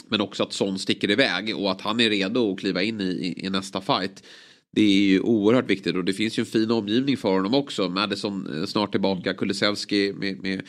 Men 0.10 0.22
också 0.22 0.44
att 0.44 0.54
Son 0.54 0.80
sticker 0.80 1.12
iväg 1.12 1.58
och 1.58 1.72
att 1.72 1.82
han 1.82 2.00
är 2.00 2.10
redo 2.10 2.52
att 2.52 2.60
kliva 2.60 2.84
in 2.84 3.02
i, 3.02 3.04
i, 3.04 3.46
i 3.46 3.50
nästa 3.50 3.82
fight. 3.82 4.24
Det 4.76 4.82
är 4.82 5.08
ju 5.08 5.20
oerhört 5.20 5.70
viktigt 5.70 5.96
och 5.96 6.06
det 6.06 6.14
finns 6.14 6.40
ju 6.40 6.42
en 6.42 6.46
fin 6.46 6.72
omgivning 6.72 7.18
för 7.18 7.30
honom 7.30 7.54
också. 7.54 7.90
Madison 7.90 8.60
eh, 8.62 8.66
snart 8.66 8.92
tillbaka, 8.92 9.34
Kulusevski 9.34 10.14
med, 10.14 10.42
med, 10.42 10.62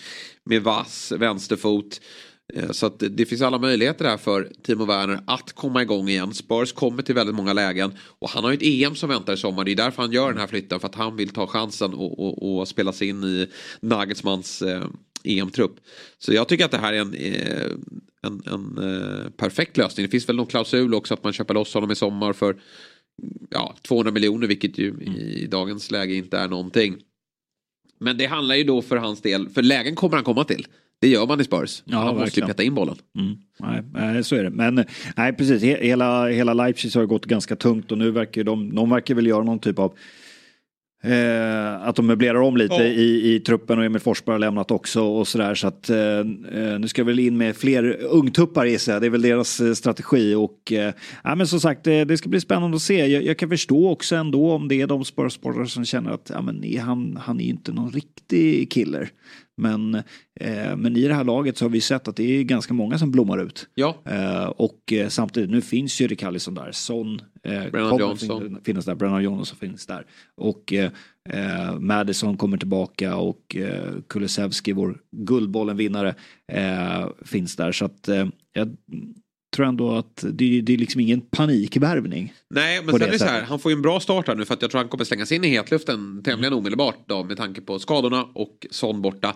med 0.44 0.62
vass 0.62 1.12
vänsterfot. 1.18 2.00
Eh, 2.54 2.70
så 2.70 2.86
att 2.86 2.98
det- 2.98 3.08
det 3.08 3.26
finns 3.26 3.42
alla 3.42 3.58
möjligheter 3.58 4.04
här 4.04 4.16
för 4.16 4.48
Timo 4.62 4.84
Werner 4.84 5.20
att 5.26 5.52
komma 5.52 5.82
igång 5.82 6.08
igen. 6.08 6.34
Spurs 6.34 6.72
kommer 6.72 7.02
till 7.02 7.14
väldigt 7.14 7.34
många 7.34 7.52
lägen. 7.52 7.92
Och 8.18 8.30
han 8.30 8.44
har 8.44 8.50
ju 8.50 8.56
ett 8.56 8.62
EM 8.88 8.94
som 8.94 9.08
väntar 9.08 9.32
i 9.32 9.36
sommar. 9.36 9.64
Det 9.64 9.72
är 9.72 9.76
därför 9.76 10.02
han 10.02 10.12
gör 10.12 10.28
den 10.28 10.40
här 10.40 10.46
flytten. 10.46 10.80
För 10.80 10.88
att 10.88 10.94
han 10.94 11.16
vill 11.16 11.28
ta 11.28 11.46
chansen 11.46 11.94
och, 11.94 12.18
och, 12.18 12.58
och 12.58 12.68
spela 12.68 12.92
sig 12.92 13.08
in 13.08 13.24
i 13.24 13.46
Nagelsmans 13.80 14.62
eh, 14.62 14.84
EM-trupp. 15.24 15.76
Så 16.18 16.32
jag 16.32 16.48
tycker 16.48 16.64
att 16.64 16.70
det 16.70 16.78
här 16.78 16.92
är 16.92 17.00
en, 17.00 17.14
eh, 17.14 17.70
en, 18.22 18.42
en 18.46 18.78
eh, 18.78 19.30
perfekt 19.30 19.76
lösning. 19.76 20.06
Det 20.06 20.10
finns 20.10 20.28
väl 20.28 20.36
någon 20.36 20.46
klausul 20.46 20.94
också 20.94 21.14
att 21.14 21.24
man 21.24 21.32
köper 21.32 21.54
loss 21.54 21.74
honom 21.74 21.90
i 21.90 21.94
sommar 21.94 22.32
för 22.32 22.56
ja, 23.50 23.74
200 23.82 24.12
miljoner. 24.12 24.46
Vilket 24.46 24.78
ju 24.78 24.94
i 25.02 25.46
dagens 25.50 25.90
läge 25.90 26.14
inte 26.14 26.38
är 26.38 26.48
någonting. 26.48 26.96
Men 28.00 28.16
det 28.18 28.26
handlar 28.26 28.54
ju 28.54 28.64
då 28.64 28.82
för 28.82 28.96
hans 28.96 29.20
del, 29.22 29.48
för 29.48 29.62
lägen 29.62 29.94
kommer 29.94 30.14
han 30.16 30.24
komma 30.24 30.44
till. 30.44 30.66
Det 31.00 31.08
gör 31.08 31.26
man 31.26 31.40
i 31.40 31.44
Spurs. 31.44 31.82
Ja, 31.84 31.96
han 31.96 32.06
måste 32.06 32.18
ju 32.18 32.24
verkligen. 32.24 32.46
peta 32.48 32.62
in 32.62 32.74
bollen. 32.74 32.96
Mm. 33.18 33.36
Nej, 33.92 34.24
så 34.24 34.36
är 34.36 34.44
det. 34.44 34.50
Men 34.50 34.84
nej, 35.16 35.32
precis. 35.32 35.62
He- 35.62 35.82
Hela, 35.82 36.28
hela 36.28 36.54
Leipzig 36.54 36.94
har 37.00 37.06
gått 37.06 37.26
ganska 37.26 37.56
tungt 37.56 37.92
och 37.92 37.98
nu 37.98 38.10
verkar 38.10 38.44
de, 38.44 38.74
de 38.74 38.90
verkar 38.90 39.14
väl 39.14 39.26
göra 39.26 39.44
någon 39.44 39.58
typ 39.58 39.78
av 39.78 39.92
Eh, 41.02 41.88
att 41.88 41.96
de 41.96 42.06
möblerar 42.06 42.40
om 42.40 42.56
lite 42.56 42.74
Ja. 42.74 42.82
i, 42.82 43.34
i 43.34 43.40
truppen 43.40 43.78
och 43.78 43.84
Emil 43.84 44.00
Forsberg 44.00 44.34
har 44.34 44.38
lämnat 44.38 44.70
också 44.70 45.02
och 45.02 45.28
sådär. 45.28 45.54
Så 45.54 45.66
att 45.66 45.90
eh, 45.90 45.98
eh, 45.98 46.78
nu 46.78 46.88
ska 46.88 47.04
väl 47.04 47.18
in 47.18 47.36
med 47.36 47.56
fler 47.56 47.98
ungtuppar 48.02 48.66
gissar 48.66 48.92
jag. 48.92 49.02
Det 49.02 49.06
är 49.06 49.10
väl 49.10 49.22
deras 49.22 49.60
eh, 49.60 49.72
strategi. 49.72 50.34
Och 50.34 50.72
eh, 50.72 50.92
ja, 51.24 51.34
men 51.34 51.46
som 51.46 51.60
sagt, 51.60 51.84
det, 51.84 52.04
det 52.04 52.18
ska 52.18 52.28
bli 52.28 52.40
spännande 52.40 52.76
att 52.76 52.82
se. 52.82 53.06
Jag, 53.06 53.22
jag 53.24 53.38
kan 53.38 53.48
förstå 53.48 53.90
också 53.90 54.16
ändå 54.16 54.52
om 54.52 54.68
det 54.68 54.80
är 54.80 54.86
de 54.86 55.04
Spurs-sportare 55.04 55.66
som 55.66 55.84
känner 55.84 56.10
att 56.10 56.30
ja, 56.34 56.42
men 56.42 56.78
han, 56.80 57.18
han 57.22 57.40
är 57.40 57.44
ju 57.44 57.50
inte 57.50 57.72
någon 57.72 57.90
riktig 57.90 58.70
killer. 58.70 59.10
Men, 59.58 59.94
eh, 60.40 60.76
men 60.76 60.96
i 60.96 61.08
det 61.08 61.14
här 61.14 61.24
laget 61.24 61.58
så 61.58 61.64
har 61.64 61.70
vi 61.70 61.80
sett 61.80 62.08
att 62.08 62.16
det 62.16 62.38
är 62.38 62.42
ganska 62.42 62.74
många 62.74 62.98
som 62.98 63.10
blommar 63.10 63.38
ut. 63.38 63.68
Ja, 63.74 63.96
Eh, 64.04 64.44
och 64.46 64.92
eh, 64.92 65.08
samtidigt, 65.08 65.50
nu 65.50 65.60
finns 65.60 66.00
ju 66.00 66.06
Rikardisson 66.08 66.54
där, 66.54 66.72
Son 66.72 67.22
eh, 67.42 67.64
kommer 67.64 68.00
Johnson. 68.00 68.58
finnas 68.64 68.84
där, 68.84 68.94
Brennan 68.94 69.22
Johnson 69.22 69.58
finns 69.58 69.86
där. 69.86 70.06
Och 70.36 70.72
eh, 70.72 70.90
Madison 71.78 72.36
kommer 72.36 72.56
tillbaka 72.56 73.16
och 73.16 73.56
eh, 73.56 73.92
Kulusevski, 74.08 74.72
vår 74.72 74.98
Guldbollen-vinnare, 75.10 76.14
finns 77.24 77.56
där. 77.56 77.72
Så 77.72 77.84
att 77.84 78.08
jag 78.52 78.76
tror 79.56 79.66
ändå 79.66 79.90
att 79.90 80.24
det, 80.32 80.60
det 80.60 80.74
är 80.74 80.78
liksom 80.78 81.00
ingen 81.00 81.20
panikvärvning. 81.20 82.32
Nej, 82.50 82.82
men 82.82 82.92
sen 82.92 83.02
är 83.02 83.06
det 83.06 83.12
det 83.12 83.18
så 83.18 83.24
här, 83.24 83.42
han 83.42 83.58
får 83.58 83.70
ju 83.72 83.76
en 83.76 83.82
bra 83.82 84.00
start 84.00 84.28
här 84.28 84.34
nu 84.34 84.44
för 84.44 84.54
att 84.54 84.62
jag 84.62 84.70
tror 84.70 84.78
han 84.78 84.88
kommer 84.88 85.04
slängas 85.04 85.32
in 85.32 85.44
i 85.44 85.48
hetluften 85.48 86.22
tämligen 86.22 86.52
omedelbart 86.52 86.98
då 87.06 87.24
med 87.24 87.36
tanke 87.36 87.60
på 87.60 87.78
skadorna 87.78 88.28
och 88.34 88.66
Son 88.70 89.02
borta. 89.02 89.34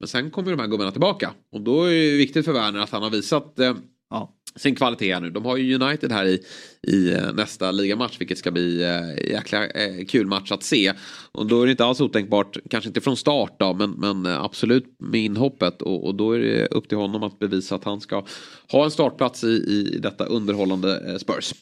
Men 0.00 0.08
sen 0.08 0.30
kommer 0.30 0.50
de 0.50 0.60
här 0.60 0.66
gubbarna 0.66 0.90
tillbaka 0.90 1.30
och 1.52 1.60
då 1.60 1.84
är 1.84 2.10
det 2.10 2.16
viktigt 2.16 2.44
för 2.44 2.52
Werner 2.52 2.80
att 2.80 2.90
han 2.90 3.02
har 3.02 3.10
visat 3.10 3.58
eh, 3.58 3.74
Ja. 4.10 4.34
sin 4.56 4.74
kvalitet 4.74 5.14
här 5.14 5.20
nu. 5.20 5.30
De 5.30 5.44
har 5.44 5.56
ju 5.56 5.74
United 5.74 6.12
här 6.12 6.24
i, 6.24 6.42
i 6.86 7.12
eh, 7.12 7.32
nästa 7.32 7.70
ligamatch 7.70 8.20
vilket 8.20 8.38
ska 8.38 8.50
bli 8.50 8.82
eh, 8.82 9.30
jäkla 9.30 9.66
eh, 9.66 10.04
kul 10.04 10.26
match 10.26 10.52
att 10.52 10.62
se. 10.62 10.92
Och 11.32 11.46
då 11.46 11.62
är 11.62 11.66
det 11.66 11.70
inte 11.70 11.84
alls 11.84 12.00
otänkbart, 12.00 12.56
kanske 12.70 12.88
inte 12.88 13.00
från 13.00 13.16
start 13.16 13.56
då, 13.58 13.74
men, 13.74 13.90
men 13.90 14.26
eh, 14.26 14.44
absolut 14.44 14.96
med 14.98 15.20
inhoppet 15.20 15.82
och, 15.82 16.06
och 16.06 16.14
då 16.14 16.32
är 16.32 16.38
det 16.38 16.66
upp 16.66 16.88
till 16.88 16.98
honom 16.98 17.22
att 17.22 17.38
bevisa 17.38 17.74
att 17.74 17.84
han 17.84 18.00
ska 18.00 18.24
ha 18.72 18.84
en 18.84 18.90
startplats 18.90 19.44
i, 19.44 19.46
i 19.46 19.98
detta 20.02 20.24
underhållande 20.24 21.10
eh, 21.10 21.16
Spurs. 21.16 21.54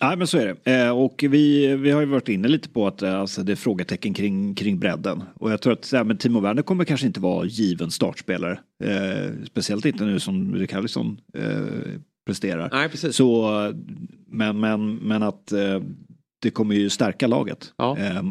Nej 0.00 0.16
men 0.16 0.26
så 0.26 0.38
är 0.38 0.56
det. 0.64 0.72
Eh, 0.84 0.90
och 0.90 1.24
vi, 1.28 1.76
vi 1.76 1.90
har 1.90 2.00
ju 2.00 2.06
varit 2.06 2.28
inne 2.28 2.48
lite 2.48 2.68
på 2.68 2.86
att 2.86 3.02
eh, 3.02 3.20
alltså, 3.20 3.42
det 3.42 3.52
är 3.52 3.56
frågetecken 3.56 4.14
kring, 4.14 4.54
kring 4.54 4.78
bredden. 4.78 5.22
Och 5.34 5.52
jag 5.52 5.60
tror 5.60 5.72
att 5.72 5.92
ja, 5.92 6.04
men 6.04 6.16
Timo 6.18 6.40
Werner 6.40 6.62
kommer 6.62 6.84
kanske 6.84 7.06
inte 7.06 7.20
vara 7.20 7.46
given 7.46 7.90
startspelare. 7.90 8.58
Eh, 8.84 9.30
speciellt 9.46 9.84
inte 9.84 10.04
nu 10.04 10.20
som 10.20 10.54
Rikardisson 10.54 11.20
eh, 11.38 11.44
presterar. 12.26 12.68
Nej, 12.72 12.88
precis. 12.88 13.16
Så, 13.16 13.50
men, 14.26 14.60
men, 14.60 14.94
men 14.96 15.22
att 15.22 15.52
eh, 15.52 15.80
det 16.42 16.50
kommer 16.50 16.74
ju 16.74 16.90
stärka 16.90 17.26
laget 17.26 17.72
Ja. 17.76 17.98
eh, 17.98 18.22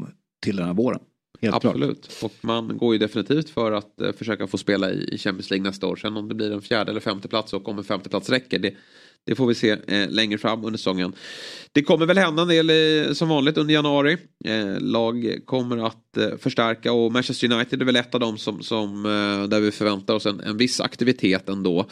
till 0.43 0.55
den 0.55 0.66
här 0.66 0.74
våren. 0.74 0.99
Helt 1.44 1.62
klart. 1.62 1.76
Absolut. 1.76 2.10
Och 2.22 2.34
man 2.41 2.78
går 2.78 2.94
ju 2.94 3.00
definitivt 3.00 3.50
för 3.50 3.72
att 3.72 4.02
eh, 4.02 4.12
försöka 4.12 4.48
få 4.48 4.58
spela 4.58 4.91
i, 4.91 5.10
i 5.12 5.18
Champions 5.18 5.50
League 5.50 5.64
nästa 5.64 5.88
år. 5.88 5.96
Sen 5.96 6.18
om 6.18 6.30
det 6.30 6.36
blir 6.36 6.52
en 6.52 6.62
fjärde 6.62 6.91
eller 6.91 7.02
femte 7.02 7.28
plats 7.28 7.54
och 7.54 7.68
om 7.68 7.78
en 7.78 7.84
femte 7.84 8.10
plats 8.10 8.30
räcker. 8.30 8.60
Det, 8.60 8.74
det 9.26 9.36
får 9.36 9.48
vi 9.48 9.56
se 9.56 9.78
eh, 9.88 10.10
längre 10.10 10.38
fram 10.38 10.66
under 10.66 10.78
säsongen. 10.78 11.14
Det 11.72 11.84
kommer 11.84 12.06
väl 12.06 12.18
hända 12.18 12.41
en 12.41 12.48
del 12.48 12.70
eh, 12.70 13.14
som 13.14 13.30
vanligt 13.30 13.58
under 13.58 13.74
januari. 13.74 14.18
Eh, 14.46 14.80
lag 14.80 15.39
kommer 15.46 15.88
att 15.88 16.18
eh, 16.18 16.38
förstärka 16.38 16.94
och 16.94 17.12
Manchester 17.12 17.54
United 17.54 17.82
är 17.82 17.86
väl 17.86 17.96
ett 17.96 18.14
av 18.14 18.20
dem 18.20 18.38
som, 18.38 18.64
som 18.64 19.06
eh, 19.06 19.50
där 19.50 19.60
vi 19.60 19.72
förväntar 19.72 20.14
oss 20.14 20.26
en, 20.26 20.39
en 20.39 20.58
viss 20.58 20.82
aktivitet 20.82 21.50
ändå. 21.50 21.86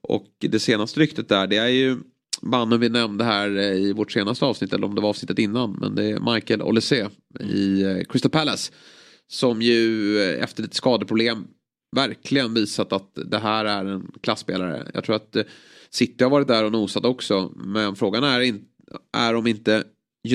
Och 0.00 0.26
det 0.38 0.60
senaste 0.60 1.00
ryktet 1.00 1.28
där 1.28 1.46
det 1.46 1.56
är 1.56 1.68
ju 1.68 1.96
mannen 2.42 2.80
vi 2.80 2.88
nämnde 2.88 3.24
här 3.24 3.56
eh, 3.56 3.72
i 3.72 3.92
vårt 3.92 4.12
senaste 4.12 4.44
avsnitt 4.44 4.72
eller 4.72 4.86
om 4.86 4.94
det 4.94 5.00
var 5.00 5.08
avsnittet 5.08 5.38
innan. 5.38 5.76
Men 5.80 5.94
det 5.94 6.04
är 6.04 6.34
Michael 6.34 6.62
Olise 6.62 7.10
i 7.40 7.82
eh, 7.82 8.04
Crystal 8.08 8.30
Palace. 8.30 8.72
Som 9.30 9.62
ju 9.62 10.18
eh, 10.22 10.42
efter 10.44 10.62
lite 10.62 10.76
skadeproblem 10.76 11.46
verkligen 11.96 12.54
visat 12.54 12.92
att 12.92 13.10
det 13.26 13.38
här 13.38 13.64
är 13.64 13.84
en 13.84 14.12
klassspelare. 14.20 14.90
Jag 14.94 15.04
tror 15.04 15.16
att 15.16 15.36
eh, 15.36 15.42
City 15.90 16.24
har 16.24 16.30
varit 16.30 16.48
där 16.48 16.64
och 16.64 16.72
nosat 16.72 17.04
också. 17.04 17.52
Men 17.56 17.96
frågan 17.96 18.24
är, 18.24 18.40
in, 18.40 18.64
är 19.16 19.34
om 19.34 19.46
inte 19.46 19.84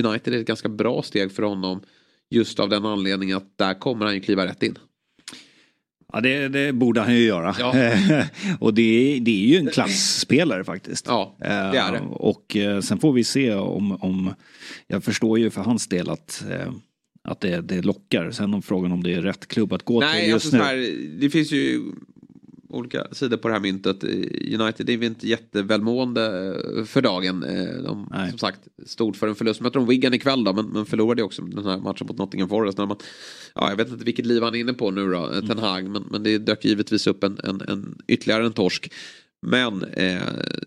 United 0.04 0.34
är 0.34 0.38
ett 0.40 0.48
ganska 0.48 0.70
bra 0.70 1.02
steg 1.04 1.32
för 1.32 1.44
honom. 1.44 1.82
Just 2.30 2.60
av 2.60 2.70
den 2.70 2.86
anledningen 2.86 3.38
att 3.38 3.58
där 3.58 3.74
kommer 3.80 4.06
han 4.06 4.14
ju 4.16 4.20
kliva 4.22 4.46
rätt 4.46 4.64
in. 4.64 4.78
Ja, 6.14 6.22
det, 6.22 6.48
det 6.48 6.74
borde 6.74 7.02
han 7.02 7.14
ju 7.16 7.24
göra. 7.26 7.56
Ja. 7.60 7.74
och 8.60 8.74
det, 8.74 8.82
är- 9.16 9.20
det 9.20 9.32
är 9.44 9.48
ju 9.48 9.58
en 9.58 9.68
klassspelare 9.68 10.64
faktiskt. 10.64 11.06
Ja, 11.08 11.36
det 11.40 11.46
är 11.48 11.92
det. 11.92 11.98
Eh, 11.98 12.04
Och 12.06 12.58
sen 12.84 13.00
får 13.00 13.14
vi 13.14 13.24
se 13.24 13.54
om, 13.54 13.92
om 13.92 14.34
jag 14.88 15.04
förstår 15.04 15.40
ju 15.40 15.50
för 15.50 15.62
hans 15.62 15.88
del 15.88 16.10
att, 16.10 16.44
att 17.24 17.42
det, 17.42 17.62
det 17.62 17.82
lockar. 17.82 18.32
Sen 18.32 18.54
om 18.54 18.62
frågan 18.62 18.92
om 18.92 19.04
det 19.04 19.14
är 19.14 19.22
rätt 19.22 19.48
klubb 19.48 19.74
att 19.74 19.84
gå 19.84 20.00
Nej, 20.00 20.26
till 20.26 20.34
alltså 20.34 20.46
just 20.48 20.52
så 20.52 20.58
nu. 20.58 20.64
här, 20.64 21.20
det 21.20 21.30
finns 21.30 21.52
ju 21.52 21.82
olika 22.70 23.08
sidor 23.12 23.38
på 23.38 23.48
det 23.48 23.54
här 23.54 23.62
myntet. 23.62 24.04
United 24.60 24.90
är 24.90 24.98
väl 24.98 25.04
inte 25.04 25.28
jättevälmående 25.28 26.56
eh, 26.78 26.84
för 26.86 27.02
dagen. 27.02 27.44
Eh, 27.44 27.84
De 27.84 28.08
Nej. 28.12 28.30
som 28.30 28.40
sagt 28.40 28.60
stod 28.86 29.16
för 29.16 29.28
en 29.28 29.36
förlust. 29.36 29.62
Möter 29.62 29.80
de 29.80 29.88
Wigan 29.88 30.14
ikväll 30.14 30.44
då, 30.44 30.54
men, 30.54 30.66
men 30.66 30.86
förlorade 30.86 31.24
också 31.24 31.42
den 31.42 31.66
här 31.66 31.78
matchen 31.78 32.08
mot 32.08 32.18
Nottingham 32.18 32.50
Forest. 32.50 32.78
När 32.78 32.86
man, 32.86 32.98
ja, 33.56 33.70
jag 33.70 33.76
vet 33.78 33.90
inte 33.90 34.06
vilket 34.06 34.26
liv 34.26 34.44
han 34.44 34.56
är 34.56 34.60
inne 34.60 34.74
på 34.74 34.92
nu 34.92 35.12
då, 35.12 35.28
Mm. 35.28 35.48
Ten 35.48 35.60
Hag, 35.60 35.90
men, 35.90 36.04
men 36.12 36.24
det 36.24 36.38
dök 36.38 36.66
givetvis 36.66 37.08
upp 37.08 37.24
en, 37.24 37.38
en, 37.44 37.62
en 37.68 37.98
ytterligare 38.08 38.46
en 38.46 38.54
torsk. 38.54 38.92
Men 39.42 39.84
eh, 39.84 40.22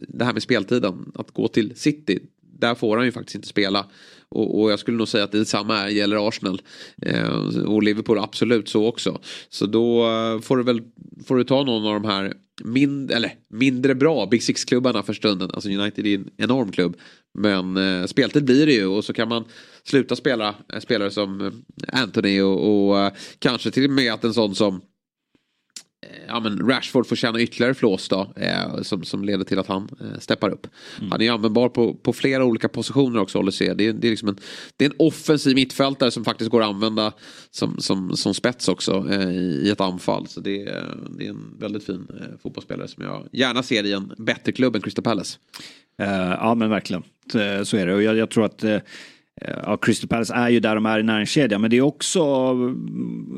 det 0.09 0.25
här 0.25 0.33
med 0.33 0.43
speltiden, 0.43 1.13
att 1.15 1.31
gå 1.31 1.49
till 1.49 1.77
City, 1.77 2.19
där 2.59 2.75
får 2.75 2.97
han 2.97 3.07
ju 3.07 3.13
faktiskt 3.13 3.35
inte 3.35 3.49
spela. 3.49 3.87
Och, 4.29 4.61
och 4.61 4.71
jag 4.71 4.79
skulle 4.79 4.97
nog 4.97 5.09
säga 5.09 5.25
att 5.25 5.33
det 5.33 5.45
samma 5.45 5.79
är, 5.79 5.89
gäller 5.89 6.29
Arsenal. 6.29 6.63
Eh, 7.03 7.65
och 7.67 7.83
Liverpool 7.83 8.19
absolut 8.19 8.69
så 8.69 8.87
också. 8.87 9.21
Så 9.49 9.67
då 9.67 10.07
eh, 10.07 10.41
får 10.41 10.57
du 10.57 10.63
väl 10.63 10.83
får 11.27 11.37
du 11.37 11.45
ta 11.45 11.65
någon 11.65 11.87
av 11.87 12.03
de 12.03 12.05
här 12.05 12.35
mind, 12.65 13.11
eller, 13.11 13.35
mindre 13.49 13.95
bra 13.95 14.27
Big 14.27 14.43
Six-klubbarna 14.43 15.03
för 15.03 15.13
stunden. 15.13 15.51
Alltså 15.55 15.71
United 15.71 16.07
är 16.07 16.15
en 16.15 16.31
enorm 16.37 16.73
klubb. 16.73 16.97
Men 17.39 17.77
eh, 17.77 18.07
speltid 18.07 18.45
blir 18.45 18.67
det 18.67 18.73
ju 18.73 18.87
och 18.87 19.05
så 19.05 19.13
kan 19.13 19.29
man 19.29 19.45
sluta 19.85 20.17
spela 20.17 20.55
eh, 20.73 20.81
spelare 20.81 21.11
som 21.11 21.41
eh, 21.41 21.53
Anthony 22.03 22.41
och, 22.41 22.89
och 22.89 22.99
eh, 22.99 23.13
kanske 23.39 23.71
till 23.71 23.85
och 23.85 23.91
med 23.91 24.13
att 24.13 24.25
en 24.25 24.35
sån 24.35 24.55
som 24.55 24.81
ja, 26.29 26.41
men 26.41 26.69
Rashford 26.69 27.07
får 27.07 27.17
känna 27.17 27.41
ytterligare 27.41 27.75
flås 27.75 28.09
då. 28.09 28.33
Eh, 28.37 28.83
som, 28.83 29.05
som 29.05 29.25
leder 29.25 29.45
till 29.45 29.59
att 29.59 29.67
han 29.67 29.89
eh, 30.01 30.19
steppar 30.19 30.51
upp. 30.51 30.67
Mm. 30.99 31.13
Han 31.13 31.23
är 31.23 31.31
användbar 31.31 31.69
på, 31.69 31.95
på 31.95 32.13
flera 32.13 32.45
olika 32.45 32.69
positioner 32.69 33.21
också 33.21 33.39
Olise. 33.39 33.75
Det, 33.75 33.87
är, 33.87 33.93
det, 33.93 34.09
är 34.09 34.11
liksom 34.11 34.29
en, 34.29 34.37
det 34.77 34.85
är 34.85 34.91
en 34.91 34.97
offensiv 34.99 35.55
mittfältare 35.55 36.11
som 36.11 36.25
faktiskt 36.25 36.51
går 36.51 36.63
att 36.63 36.69
använda 36.69 37.13
som, 37.51 37.81
som, 37.81 38.17
som 38.17 38.35
spets 38.35 38.69
också 38.69 39.07
eh, 39.11 39.31
i 39.31 39.71
ett 39.71 39.81
anfall. 39.81 40.27
Så 40.27 40.41
det, 40.41 40.65
det 41.19 41.27
är 41.27 41.31
en 41.31 41.57
väldigt 41.59 41.85
fin 41.85 42.07
eh, 42.21 42.39
fotbollsspelare 42.43 42.89
som 42.89 43.05
jag 43.05 43.29
gärna 43.33 43.63
ser 43.63 43.85
i 43.85 43.93
en 43.93 44.13
bättre 44.19 44.53
klubb 44.53 44.77
än 44.77 44.83
Crystal 44.83 45.05
Palace. 45.05 45.39
Uh, 46.03 46.09
ja 46.41 46.55
men 46.55 46.71
verkligen, 46.71 47.03
så 47.65 47.77
är 47.77 47.87
det. 47.87 47.95
Och 47.95 48.03
jag, 48.03 48.17
jag 48.17 48.31
tror 48.31 48.45
att 48.45 48.65
Ja, 49.41 49.77
Crystal 49.77 50.09
Palace 50.09 50.35
är 50.35 50.49
ju 50.49 50.61
där 50.61 50.75
de 50.75 50.87
är 50.87 50.99
i 50.99 51.03
näringskedjan 51.03 51.61
men 51.61 51.71
det 51.71 51.77
är 51.77 51.81
också 51.81 52.55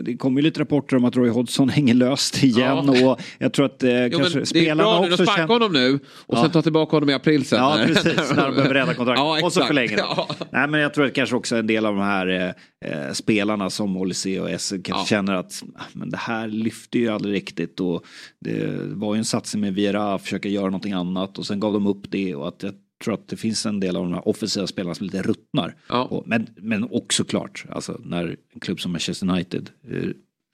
Det 0.05 0.17
kommer 0.17 0.41
ju 0.41 0.43
lite 0.45 0.61
rapporter 0.61 0.97
om 0.97 1.05
att 1.05 1.17
Roy 1.17 1.29
Hodgson 1.29 1.69
hänger 1.69 1.95
löst 1.95 2.43
igen 2.43 2.95
ja. 2.95 3.11
och 3.11 3.21
jag 3.39 3.53
tror 3.53 3.67
att 3.67 3.83
eh, 3.83 4.07
jo, 4.07 4.19
kanske 4.19 4.47
spelarna 4.47 4.99
också... 4.99 5.09
Det 5.09 5.15
är 5.15 5.17
bra 5.17 5.25
nu, 5.25 5.27
sparka 5.27 5.53
honom 5.53 5.73
nu 5.73 5.95
och 6.05 6.39
ja. 6.39 6.43
sen 6.43 6.51
ta 6.51 6.63
tillbaka 6.63 6.97
honom 6.97 7.11
i 7.11 7.15
april 7.15 7.45
sen. 7.45 7.59
Ja 7.59 7.79
precis, 7.87 8.05
när 8.37 8.47
de 8.47 8.55
behöver 8.55 8.75
rädda 8.75 8.95
kontraktet. 8.95 9.25
Ja, 9.25 9.45
och 9.45 9.53
så 9.53 9.65
förlänger 9.65 9.97
de. 9.97 10.03
Ja. 10.17 10.29
Nej 10.51 10.69
men 10.69 10.81
jag 10.81 10.95
tror 10.95 11.07
att 11.07 11.15
kanske 11.15 11.37
också 11.37 11.57
en 11.57 11.67
del 11.67 11.87
av 11.87 11.95
de 11.95 12.03
här 12.03 12.27
eh, 12.27 12.91
eh 12.91 13.13
spelarna 13.13 13.71
som 13.71 13.97
Olise 13.97 14.41
och 14.41 14.51
Esse 14.51 14.79
kanske 14.79 15.15
ja. 15.15 15.19
känner 15.19 15.35
att 15.35 15.63
ah, 15.77 15.83
men 15.93 16.11
det 16.11 16.17
här 16.17 16.49
lyfter 16.49 16.99
ju 16.99 17.09
aldrig 17.09 17.35
riktigt 17.35 17.81
och 17.81 18.05
det 18.41 18.81
var 18.85 19.15
ju 19.15 19.19
en 19.19 19.25
satsning 19.25 19.61
med 19.61 19.75
Viera, 19.75 20.19
försöka 20.19 20.49
göra 20.49 20.65
någonting 20.65 20.93
annat 20.93 21.39
och 21.39 21.47
sen 21.47 21.61
gav 21.61 21.73
de 21.73 21.87
upp 21.87 22.11
det 22.11 22.35
och 22.35 22.49
att 22.49 22.63
jag 22.63 22.73
tror 23.05 23.15
att 23.15 23.29
det 23.29 23.37
finns 23.37 23.67
en 23.67 23.81
del 23.81 23.97
av 23.97 24.03
de 24.03 24.13
här 24.13 24.29
offensiva 24.29 24.67
spelarna 24.67 24.95
som 24.95 25.07
lite 25.07 25.23
ruttnar. 25.23 25.77
Ja. 25.89 26.23
Men, 26.27 26.47
men 26.57 26.85
också 26.91 27.25
klart, 27.25 27.65
alltså 27.71 28.01
när 28.05 28.37
en 28.53 28.61
klubb 28.61 28.81
som 28.81 28.93
Manchester 28.93 29.31
United 29.31 29.71
eh, 29.91 30.11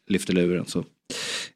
lyfter 0.06 0.32
luren 0.32 0.64
så 0.66 0.84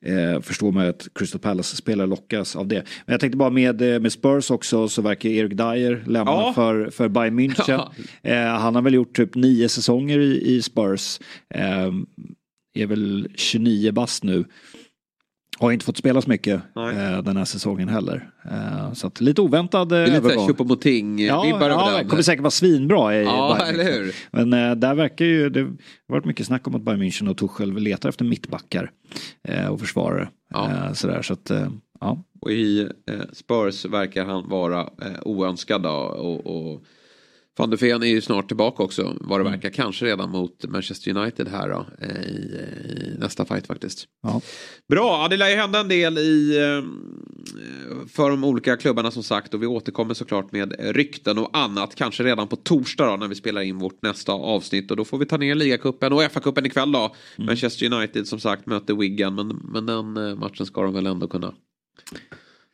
eh, 0.00 0.40
förstår 0.40 0.72
man 0.72 0.84
ju 0.84 0.90
att 0.90 1.08
Crystal 1.14 1.40
Palace-spelare 1.40 2.06
lockas 2.06 2.56
av 2.56 2.68
det. 2.68 2.84
Men 3.06 3.12
jag 3.12 3.20
tänkte 3.20 3.36
bara 3.36 3.50
med, 3.50 3.82
eh, 3.82 4.00
med 4.00 4.12
Spurs 4.12 4.50
också 4.50 4.88
så 4.88 5.02
verkar 5.02 5.28
Erik 5.28 5.52
Dyer 5.52 6.04
lämna 6.06 6.32
ja. 6.32 6.52
för, 6.54 6.90
för 6.90 7.08
Bayern 7.08 7.40
München. 7.40 7.64
Ja. 7.68 7.92
Eh, 8.22 8.58
han 8.58 8.74
har 8.74 8.82
väl 8.82 8.94
gjort 8.94 9.16
typ 9.16 9.34
nio 9.34 9.68
säsonger 9.68 10.18
i, 10.18 10.54
i 10.54 10.62
Spurs. 10.62 11.20
Eh, 11.54 11.92
är 12.74 12.86
väl 12.86 13.28
29 13.34 13.92
bast 13.92 14.24
nu. 14.24 14.44
Har 15.60 15.72
inte 15.72 15.84
fått 15.84 15.96
spela 15.96 16.22
så 16.22 16.30
mycket 16.30 16.54
eh, 16.76 17.22
den 17.22 17.36
här 17.36 17.44
säsongen 17.44 17.88
heller. 17.88 18.30
Eh, 18.50 18.92
så 18.92 19.06
att 19.06 19.20
lite 19.20 19.40
oväntad 19.40 19.92
eh, 19.92 19.98
övergång. 19.98 20.46
Lite 20.46 20.62
Choupo-Moting 20.62 21.26
ja, 21.26 21.42
vibbar 21.42 21.70
ja, 21.70 21.90
över 21.90 22.02
det 22.02 22.08
kommer 22.08 22.22
säkert 22.22 22.42
vara 22.42 22.50
svinbra 22.50 23.16
i 23.16 23.24
ja, 23.24 23.56
Bayern. 23.58 23.74
Eller 23.74 23.92
hur? 23.92 24.14
Men 24.30 24.52
eh, 24.52 24.74
där 24.74 24.94
verkar 24.94 25.24
ju, 25.24 25.50
det 25.50 25.60
har 25.60 25.76
varit 26.06 26.24
mycket 26.24 26.46
snack 26.46 26.66
om 26.66 26.74
att 26.74 26.82
Bayern 26.82 27.02
München 27.02 27.30
och 27.30 27.36
Tuchel 27.36 27.74
letar 27.74 28.08
efter 28.08 28.24
mittbackar 28.24 28.90
eh, 29.48 29.66
och 29.66 29.80
försvarare. 29.80 30.28
Ja. 30.50 30.70
Eh, 30.70 30.92
sådär, 30.92 31.22
så 31.22 31.32
att, 31.32 31.50
eh, 31.50 31.68
ja. 32.00 32.24
Och 32.40 32.50
i 32.50 32.88
Spurs 33.32 33.84
verkar 33.84 34.24
han 34.24 34.48
vara 34.48 34.88
oönskad 35.22 35.86
och, 35.86 36.46
och 36.46 36.84
Van 37.58 37.70
de 37.70 37.76
Ven 37.76 38.02
är 38.02 38.06
ju 38.06 38.20
snart 38.20 38.48
tillbaka 38.48 38.82
också 38.82 39.16
vad 39.20 39.40
det 39.40 39.42
mm. 39.42 39.52
verkar. 39.52 39.70
Kanske 39.70 40.04
redan 40.04 40.30
mot 40.30 40.64
Manchester 40.68 41.16
United 41.16 41.48
här 41.48 41.68
då, 41.68 41.86
eh, 42.00 42.22
i, 42.22 43.14
i 43.14 43.18
nästa 43.18 43.44
fight 43.44 43.66
faktiskt. 43.66 44.04
Ja. 44.22 44.40
Bra, 44.88 45.22
ja, 45.22 45.28
det 45.28 45.36
lär 45.36 45.48
ju 45.48 45.56
hända 45.56 45.80
en 45.80 45.88
del 45.88 46.18
i, 46.18 46.56
eh, 46.56 46.82
för 48.08 48.30
de 48.30 48.44
olika 48.44 48.76
klubbarna 48.76 49.10
som 49.10 49.22
sagt 49.22 49.54
och 49.54 49.62
vi 49.62 49.66
återkommer 49.66 50.14
såklart 50.14 50.52
med 50.52 50.74
rykten 50.78 51.38
och 51.38 51.56
annat. 51.58 51.94
Kanske 51.94 52.24
redan 52.24 52.48
på 52.48 52.56
torsdag 52.56 53.06
då 53.06 53.16
när 53.16 53.28
vi 53.28 53.34
spelar 53.34 53.60
in 53.60 53.78
vårt 53.78 54.02
nästa 54.02 54.32
avsnitt 54.32 54.90
och 54.90 54.96
då 54.96 55.04
får 55.04 55.18
vi 55.18 55.26
ta 55.26 55.36
ner 55.36 55.54
ligacupen 55.54 56.12
och 56.12 56.22
FA-cupen 56.22 56.66
ikväll 56.66 56.92
då. 56.92 57.14
Mm. 57.36 57.46
Manchester 57.46 57.92
United 57.92 58.26
som 58.26 58.40
sagt 58.40 58.66
möter 58.66 58.94
Wigan 58.94 59.34
men, 59.34 59.48
men 59.48 59.86
den 59.86 60.16
eh, 60.16 60.36
matchen 60.36 60.66
ska 60.66 60.82
de 60.82 60.94
väl 60.94 61.06
ändå 61.06 61.28
kunna 61.28 61.54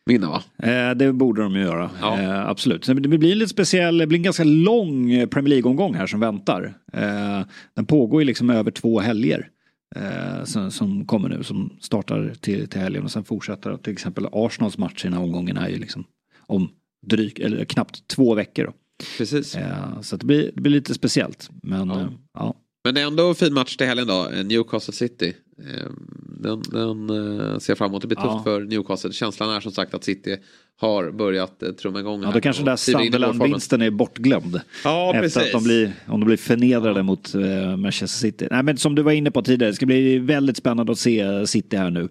vinna 0.07 0.29
va? 0.29 0.43
Eh, 0.59 0.91
det 0.91 1.13
borde 1.13 1.43
de 1.43 1.55
ju 1.55 1.61
göra, 1.61 1.91
ja. 2.01 2.21
eh, 2.21 2.49
absolut. 2.49 2.87
Det 2.87 2.95
blir 2.95 3.35
lite 3.35 3.49
speciell, 3.49 3.99
det 3.99 4.07
blir 4.07 4.19
en 4.19 4.23
ganska 4.23 4.45
lång 4.45 5.09
Premier 5.29 5.49
League-omgång 5.49 5.95
här 5.95 6.07
som 6.07 6.21
väntar. 6.21 6.75
Eh, 6.93 7.41
den 7.75 7.87
pågår 7.87 8.21
ju 8.21 8.27
liksom 8.27 8.51
över 8.51 8.71
två 8.71 9.01
helger. 9.01 9.49
Eh, 9.97 10.45
som, 10.45 10.71
som, 10.71 11.07
kommer 11.07 11.29
nu, 11.29 11.43
som 11.43 11.77
startar 11.81 12.33
till, 12.41 12.69
till 12.69 12.81
helgen 12.81 13.05
och 13.05 13.11
sen 13.11 13.25
fortsätter. 13.25 13.77
Till 13.77 13.93
exempel 13.93 14.27
Arsenals 14.33 14.79
match 14.79 15.05
i 15.05 15.09
den 15.09 15.13
här 15.13 15.25
omgången 15.25 15.57
är 15.57 15.69
ju 15.69 15.79
liksom 15.79 16.05
om 16.47 16.69
drygt, 17.07 17.39
eller 17.39 17.65
knappt 17.65 18.09
två 18.09 18.35
veckor. 18.35 18.65
Då. 18.65 18.73
Precis. 19.19 19.57
Eh, 19.57 20.01
så 20.01 20.17
det 20.17 20.27
blir, 20.27 20.51
det 20.55 20.61
blir 20.61 20.73
lite 20.73 20.95
speciellt. 20.95 21.51
Men 21.63 21.89
ja. 21.89 22.01
Eh, 22.01 22.07
ja. 22.35 22.55
Men 22.85 22.97
ändå 22.97 23.29
en 23.29 23.35
fin 23.35 23.55
match 23.55 23.77
till 23.77 23.87
helgen 23.87 24.07
då, 24.07 24.29
Newcastle 24.45 24.95
City. 24.95 25.35
Ehm, 25.59 26.07
den, 26.39 26.63
den 26.63 27.11
uh, 27.11 27.59
ser 27.59 27.75
fram 27.75 27.91
emot. 27.91 28.03
Det 28.03 28.09
blir 28.09 28.17
tufft 28.17 28.29
ja. 28.29 28.43
för 28.45 28.61
Newcastle. 28.61 29.13
Känslan 29.13 29.51
är 29.51 29.61
som 29.61 29.73
sagt 29.73 29.95
att 29.95 30.05
City 30.05 30.37
har 30.77 31.11
börjat 31.11 31.63
trumma 31.79 32.01
igång. 32.01 32.23
Ja, 32.23 32.31
då 32.31 32.41
kanske 32.41 32.63
den 32.63 32.67
där 32.67 32.77
Sunderland-vinsten 32.77 33.83
är 33.83 33.91
bortglömd. 33.91 34.61
Ja, 34.85 35.11
efter 35.11 35.21
precis. 35.21 35.43
Att 35.43 35.53
de 35.53 35.65
blir, 35.65 35.93
om 36.07 36.21
de 36.21 36.27
blir 36.27 36.37
förnedrade 36.37 36.99
ja. 36.99 37.03
mot 37.03 37.35
uh, 37.35 37.77
Manchester 37.77 38.19
City. 38.19 38.49
Nej, 38.51 38.63
men 38.63 38.77
som 38.77 38.95
du 38.95 39.03
var 39.03 39.13
inne 39.13 39.31
på 39.31 39.43
tidigare, 39.43 39.71
det 39.71 39.77
ska 39.77 39.87
bli 39.87 40.19
väldigt 40.19 40.57
spännande 40.57 40.93
att 40.93 40.99
se 40.99 41.47
City 41.47 41.77
här 41.77 41.91
nu. 41.91 42.09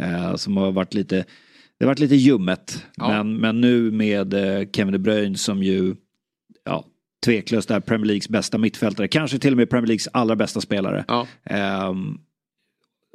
Uh, 0.00 0.36
som 0.36 0.56
har 0.56 0.72
varit 0.72 0.94
lite, 0.94 1.16
det 1.78 1.84
har 1.84 1.86
varit 1.86 1.98
lite 1.98 2.14
ljummet. 2.14 2.84
Ja. 2.96 3.08
Men, 3.08 3.36
men 3.36 3.60
nu 3.60 3.90
med 3.90 4.34
Kevin 4.72 4.92
De 4.92 4.98
Bruyne 4.98 5.38
som 5.38 5.62
ju 5.62 5.94
ja, 6.64 6.84
tveklöst 7.24 7.70
är 7.70 7.80
Premier 7.80 8.06
Leagues 8.06 8.28
bästa 8.28 8.58
mittfältare. 8.58 9.08
Kanske 9.08 9.38
till 9.38 9.52
och 9.52 9.56
med 9.56 9.70
Premier 9.70 9.86
Leagues 9.86 10.08
allra 10.12 10.36
bästa 10.36 10.60
spelare. 10.60 11.04
Ja. 11.08 11.26
Um, 11.88 12.20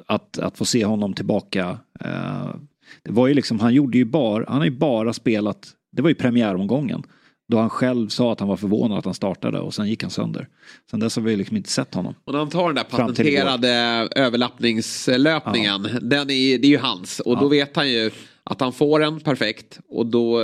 att, 0.06 0.38
att 0.38 0.58
få 0.58 0.64
se 0.64 0.84
honom 0.84 1.14
tillbaka. 1.14 1.78
Uh, 2.04 2.54
det 3.02 3.10
var 3.10 3.26
ju 3.26 3.34
liksom, 3.34 3.60
han 3.60 3.74
gjorde 3.74 3.98
ju 3.98 4.04
bara, 4.04 4.44
han 4.48 4.58
har 4.58 4.64
ju 4.64 4.70
bara 4.78 5.12
spelat, 5.12 5.68
det 5.92 6.02
var 6.02 6.08
ju 6.08 6.14
premiäromgången. 6.14 7.02
Då 7.48 7.58
han 7.58 7.70
själv 7.70 8.08
sa 8.08 8.32
att 8.32 8.40
han 8.40 8.48
var 8.48 8.56
förvånad 8.56 8.98
att 8.98 9.04
han 9.04 9.14
startade 9.14 9.60
och 9.60 9.74
sen 9.74 9.88
gick 9.88 10.02
han 10.02 10.10
sönder. 10.10 10.48
Sen 10.90 11.00
dess 11.00 11.16
har 11.16 11.22
vi 11.22 11.36
liksom 11.36 11.56
inte 11.56 11.70
sett 11.70 11.94
honom. 11.94 12.14
Och 12.24 12.32
när 12.32 12.38
han 12.38 12.48
tar 12.48 12.66
den 12.66 12.74
där 12.74 12.84
patenterade 12.84 13.70
överlappningslöpningen, 14.16 15.88
ja. 15.92 16.00
den 16.00 16.30
är, 16.30 16.58
det 16.58 16.66
är 16.66 16.70
ju 16.70 16.78
hans. 16.78 17.20
Och 17.20 17.36
ja. 17.36 17.40
då 17.40 17.48
vet 17.48 17.76
han 17.76 17.90
ju 17.90 18.10
att 18.44 18.60
han 18.60 18.72
får 18.72 19.02
en 19.02 19.20
perfekt 19.20 19.80
och 19.88 20.06
då 20.06 20.40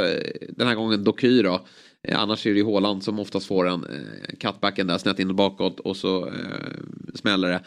den 0.49 0.69
här 0.69 0.75
gången 0.75 1.05
Doky 1.05 1.43
då. 1.43 1.61
Eh, 2.05 2.21
annars 2.21 2.47
är 2.47 2.51
det 2.51 2.57
ju 2.57 2.65
Håland 2.65 3.05
som 3.05 3.19
oftast 3.19 3.47
får 3.47 3.69
en 3.69 3.85
eh, 3.85 4.37
cutbacken 4.41 4.87
där 4.87 4.99
snett 4.99 5.19
in 5.19 5.29
och 5.29 5.35
bakåt 5.35 5.81
och 5.81 5.97
så 5.97 6.27
eh, 6.27 6.33
smäller 7.15 7.49
det. 7.49 7.61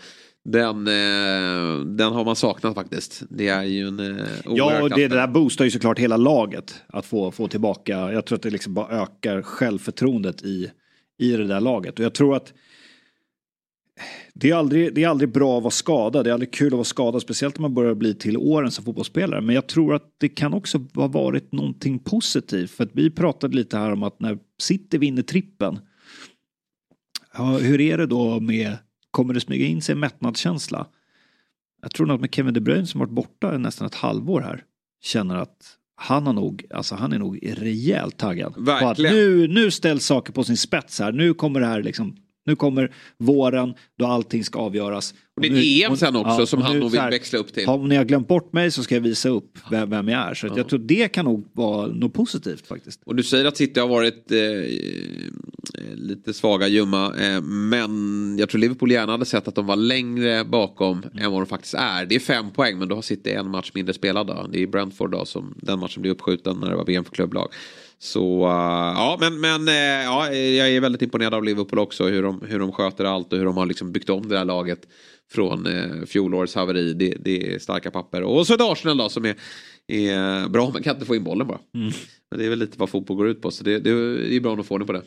Den, 0.43 0.87
eh, 0.87 1.85
den 1.85 2.13
har 2.13 2.25
man 2.25 2.35
saknat 2.35 2.75
faktiskt. 2.75 3.23
Det 3.29 3.47
är 3.47 3.63
ju 3.63 3.87
en 3.87 3.99
eh, 3.99 4.25
Ja, 4.45 4.81
och 4.81 4.89
det, 4.89 5.07
det 5.07 5.15
där 5.15 5.27
boostar 5.27 5.65
ju 5.65 5.71
såklart 5.71 5.99
hela 5.99 6.17
laget. 6.17 6.81
Att 6.87 7.05
få, 7.05 7.31
få 7.31 7.47
tillbaka, 7.47 8.11
jag 8.11 8.25
tror 8.25 8.35
att 8.35 8.41
det 8.41 8.49
liksom 8.49 8.73
bara 8.73 9.01
ökar 9.01 9.41
självförtroendet 9.41 10.41
i, 10.43 10.71
i 11.17 11.31
det 11.31 11.47
där 11.47 11.61
laget. 11.61 11.99
Och 11.99 12.05
jag 12.05 12.13
tror 12.13 12.35
att 12.35 12.53
det 14.39 14.49
är, 14.49 14.55
aldrig, 14.55 14.95
det 14.95 15.03
är 15.03 15.07
aldrig 15.07 15.31
bra 15.31 15.57
att 15.57 15.63
vara 15.63 15.71
skadad, 15.71 16.25
det 16.25 16.29
är 16.29 16.33
aldrig 16.33 16.53
kul 16.53 16.67
att 16.67 16.73
vara 16.73 16.83
skadad, 16.83 17.21
speciellt 17.21 17.57
om 17.57 17.61
man 17.61 17.73
börjar 17.73 17.95
bli 17.95 18.15
till 18.15 18.37
åren 18.37 18.71
som 18.71 18.85
fotbollsspelare. 18.85 19.41
Men 19.41 19.55
jag 19.55 19.67
tror 19.67 19.95
att 19.95 20.15
det 20.17 20.29
kan 20.29 20.53
också 20.53 20.85
ha 20.95 21.07
varit 21.07 21.51
någonting 21.51 21.99
positivt. 21.99 22.71
För 22.71 22.83
att 22.83 22.91
vi 22.93 23.09
pratade 23.09 23.55
lite 23.55 23.77
här 23.77 23.91
om 23.91 24.03
att 24.03 24.19
när 24.19 24.37
City 24.61 24.97
vinner 24.97 25.21
trippen, 25.21 25.79
ja, 27.33 27.57
hur 27.57 27.81
är 27.81 27.97
det 27.97 28.05
då 28.05 28.39
med 28.39 28.77
Kommer 29.17 29.33
det 29.33 29.39
smyga 29.39 29.65
in 29.65 29.81
sig 29.81 29.93
en 29.93 29.99
mättnadskänsla? 29.99 30.87
Jag 31.81 31.91
tror 31.91 32.07
nog 32.07 32.15
att 32.15 32.21
med 32.21 32.35
Kevin 32.35 32.53
De 32.53 32.59
Bruyne 32.59 32.87
som 32.87 32.99
varit 32.99 33.11
borta 33.11 33.57
nästan 33.57 33.87
ett 33.87 33.95
halvår 33.95 34.41
här 34.41 34.63
känner 35.03 35.35
att 35.35 35.77
han 35.95 36.25
har 36.25 36.33
nog, 36.33 36.65
alltså 36.69 36.95
han 36.95 37.13
är 37.13 37.19
nog 37.19 37.39
rejält 37.43 38.17
taggad. 38.17 38.53
Verkligen. 38.57 38.79
På 38.79 38.89
att 38.89 38.97
nu, 38.97 39.47
nu 39.47 39.71
ställs 39.71 40.05
saker 40.05 40.33
på 40.33 40.43
sin 40.43 40.57
spets 40.57 40.99
här. 40.99 41.11
Nu 41.11 41.33
kommer 41.33 41.59
det 41.59 41.65
här 41.65 41.83
liksom 41.83 42.15
nu 42.47 42.55
kommer 42.55 42.91
våren 43.17 43.73
då 43.97 44.05
allting 44.05 44.43
ska 44.43 44.59
avgöras. 44.59 45.13
Det 45.41 45.47
är 45.47 45.85
EM 45.85 45.97
sen 45.97 46.15
också 46.15 46.39
ja, 46.39 46.45
som 46.45 46.61
han 46.61 46.79
nog 46.79 46.91
vill 46.91 47.01
här, 47.01 47.11
växla 47.11 47.39
upp 47.39 47.53
till. 47.53 47.67
Om 47.67 47.87
ni 47.87 47.95
har 47.95 48.05
glömt 48.05 48.27
bort 48.27 48.53
mig 48.53 48.71
så 48.71 48.83
ska 48.83 48.95
jag 48.95 49.01
visa 49.01 49.29
upp 49.29 49.57
vem, 49.71 49.89
vem 49.89 50.07
jag 50.07 50.29
är. 50.29 50.33
Så 50.33 50.47
ja. 50.47 50.53
jag 50.57 50.69
tror 50.69 50.79
det 50.79 51.07
kan 51.07 51.25
nog 51.25 51.47
vara 51.53 51.87
något 51.87 52.13
positivt 52.13 52.67
faktiskt. 52.67 53.01
Och 53.05 53.15
du 53.15 53.23
säger 53.23 53.45
att 53.45 53.57
City 53.57 53.79
har 53.79 53.87
varit 53.87 54.31
eh, 54.31 54.37
lite 55.95 56.33
svaga, 56.33 56.67
ljumma. 56.67 57.15
Eh, 57.15 57.41
men 57.41 58.37
jag 58.37 58.49
tror 58.49 58.59
Liverpool 58.61 58.91
gärna 58.91 59.11
hade 59.11 59.25
sett 59.25 59.47
att 59.47 59.55
de 59.55 59.65
var 59.65 59.75
längre 59.75 60.45
bakom 60.45 61.03
mm. 61.03 61.25
än 61.25 61.31
vad 61.31 61.41
de 61.41 61.45
faktiskt 61.45 61.73
är. 61.73 62.05
Det 62.05 62.15
är 62.15 62.19
fem 62.19 62.51
poäng 62.51 62.79
men 62.79 62.87
då 62.87 62.95
har 62.95 63.01
City 63.01 63.31
en 63.31 63.49
match 63.49 63.71
mindre 63.73 63.93
spelad. 63.93 64.27
Då. 64.27 64.47
Det 64.51 64.63
är 64.63 64.67
Brentford 64.67 65.11
då 65.11 65.25
som 65.25 65.55
den 65.57 65.79
matchen 65.79 66.01
blir 66.01 66.11
uppskjuten 66.11 66.57
när 66.59 66.69
det 66.69 66.75
var 66.75 66.85
VM 66.85 67.03
för 67.03 67.11
klubblag. 67.11 67.47
Så 67.99 68.45
uh, 68.45 68.51
ja, 68.95 69.17
men, 69.19 69.39
men 69.39 69.67
uh, 69.67 69.73
ja, 70.03 70.33
jag 70.33 70.69
är 70.69 70.81
väldigt 70.81 71.01
imponerad 71.01 71.33
av 71.33 71.43
Liverpool 71.43 71.79
också. 71.79 72.07
Hur 72.07 72.23
de, 72.23 72.41
hur 72.47 72.59
de 72.59 72.71
sköter 72.71 73.05
allt 73.05 73.33
och 73.33 73.39
hur 73.39 73.45
de 73.45 73.57
har 73.57 73.65
liksom 73.65 73.91
byggt 73.91 74.09
om 74.09 74.27
det 74.27 74.37
här 74.37 74.45
laget 74.45 74.79
från 75.31 75.67
uh, 75.67 76.05
fjolårets 76.05 76.55
haveri. 76.55 76.93
Det, 76.93 77.17
det 77.19 77.53
är 77.53 77.59
starka 77.59 77.91
papper. 77.91 78.23
Och 78.23 78.47
så 78.47 78.53
ett 78.53 78.61
Arsenal 78.61 78.97
då 78.97 79.09
som 79.09 79.25
är, 79.25 79.35
är 79.87 80.49
bra 80.49 80.69
men 80.73 80.83
kan 80.83 80.95
inte 80.95 81.05
få 81.05 81.15
in 81.15 81.23
bollen 81.23 81.47
bara. 81.47 81.59
Mm. 81.75 81.91
Men 82.31 82.39
det 82.39 82.45
är 82.45 82.49
väl 82.49 82.59
lite 82.59 82.79
vad 82.79 82.89
fotboll 82.89 83.17
går 83.17 83.27
ut 83.27 83.41
på. 83.41 83.51
Så 83.51 83.63
det, 83.63 83.79
det, 83.79 84.17
det 84.17 84.35
är 84.35 84.39
bra 84.39 84.55
att 84.55 84.65
få 84.65 84.73
ordning 84.73 84.87
på 84.87 84.93
det. 84.93 85.03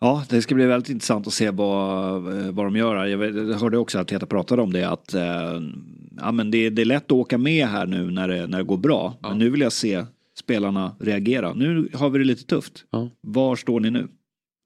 Ja, 0.00 0.24
det 0.28 0.42
ska 0.42 0.54
bli 0.54 0.66
väldigt 0.66 0.90
intressant 0.90 1.26
att 1.26 1.32
se 1.32 1.50
vad, 1.50 2.22
vad 2.52 2.66
de 2.66 2.76
gör. 2.76 3.06
Jag 3.06 3.54
hörde 3.58 3.78
också 3.78 3.98
att 3.98 4.08
Teta 4.08 4.26
pratade 4.26 4.62
om 4.62 4.72
det 4.72 4.88
att 4.88 5.14
eh, 5.14 5.60
ja, 6.16 6.32
men 6.32 6.50
det, 6.50 6.70
det, 6.70 6.82
är 6.82 6.86
lätt 6.86 7.04
att 7.04 7.12
åka 7.12 7.38
med 7.38 7.66
här 7.66 7.86
nu 7.86 8.10
när 8.10 8.28
det, 8.28 8.46
när 8.46 8.58
det 8.58 8.64
går 8.64 8.76
bra. 8.76 9.14
Ja. 9.22 9.28
Men 9.28 9.38
nu 9.38 9.50
vill 9.50 9.60
jag 9.60 9.72
se 9.72 10.04
spelarna 10.46 10.96
reagera. 11.00 11.54
Nu 11.54 11.88
har 11.94 12.10
vi 12.10 12.18
det 12.18 12.24
lite 12.24 12.44
tufft. 12.44 12.84
Ja. 12.90 13.10
Var 13.20 13.56
står 13.56 13.80
ni 13.80 13.90
nu? 13.90 14.08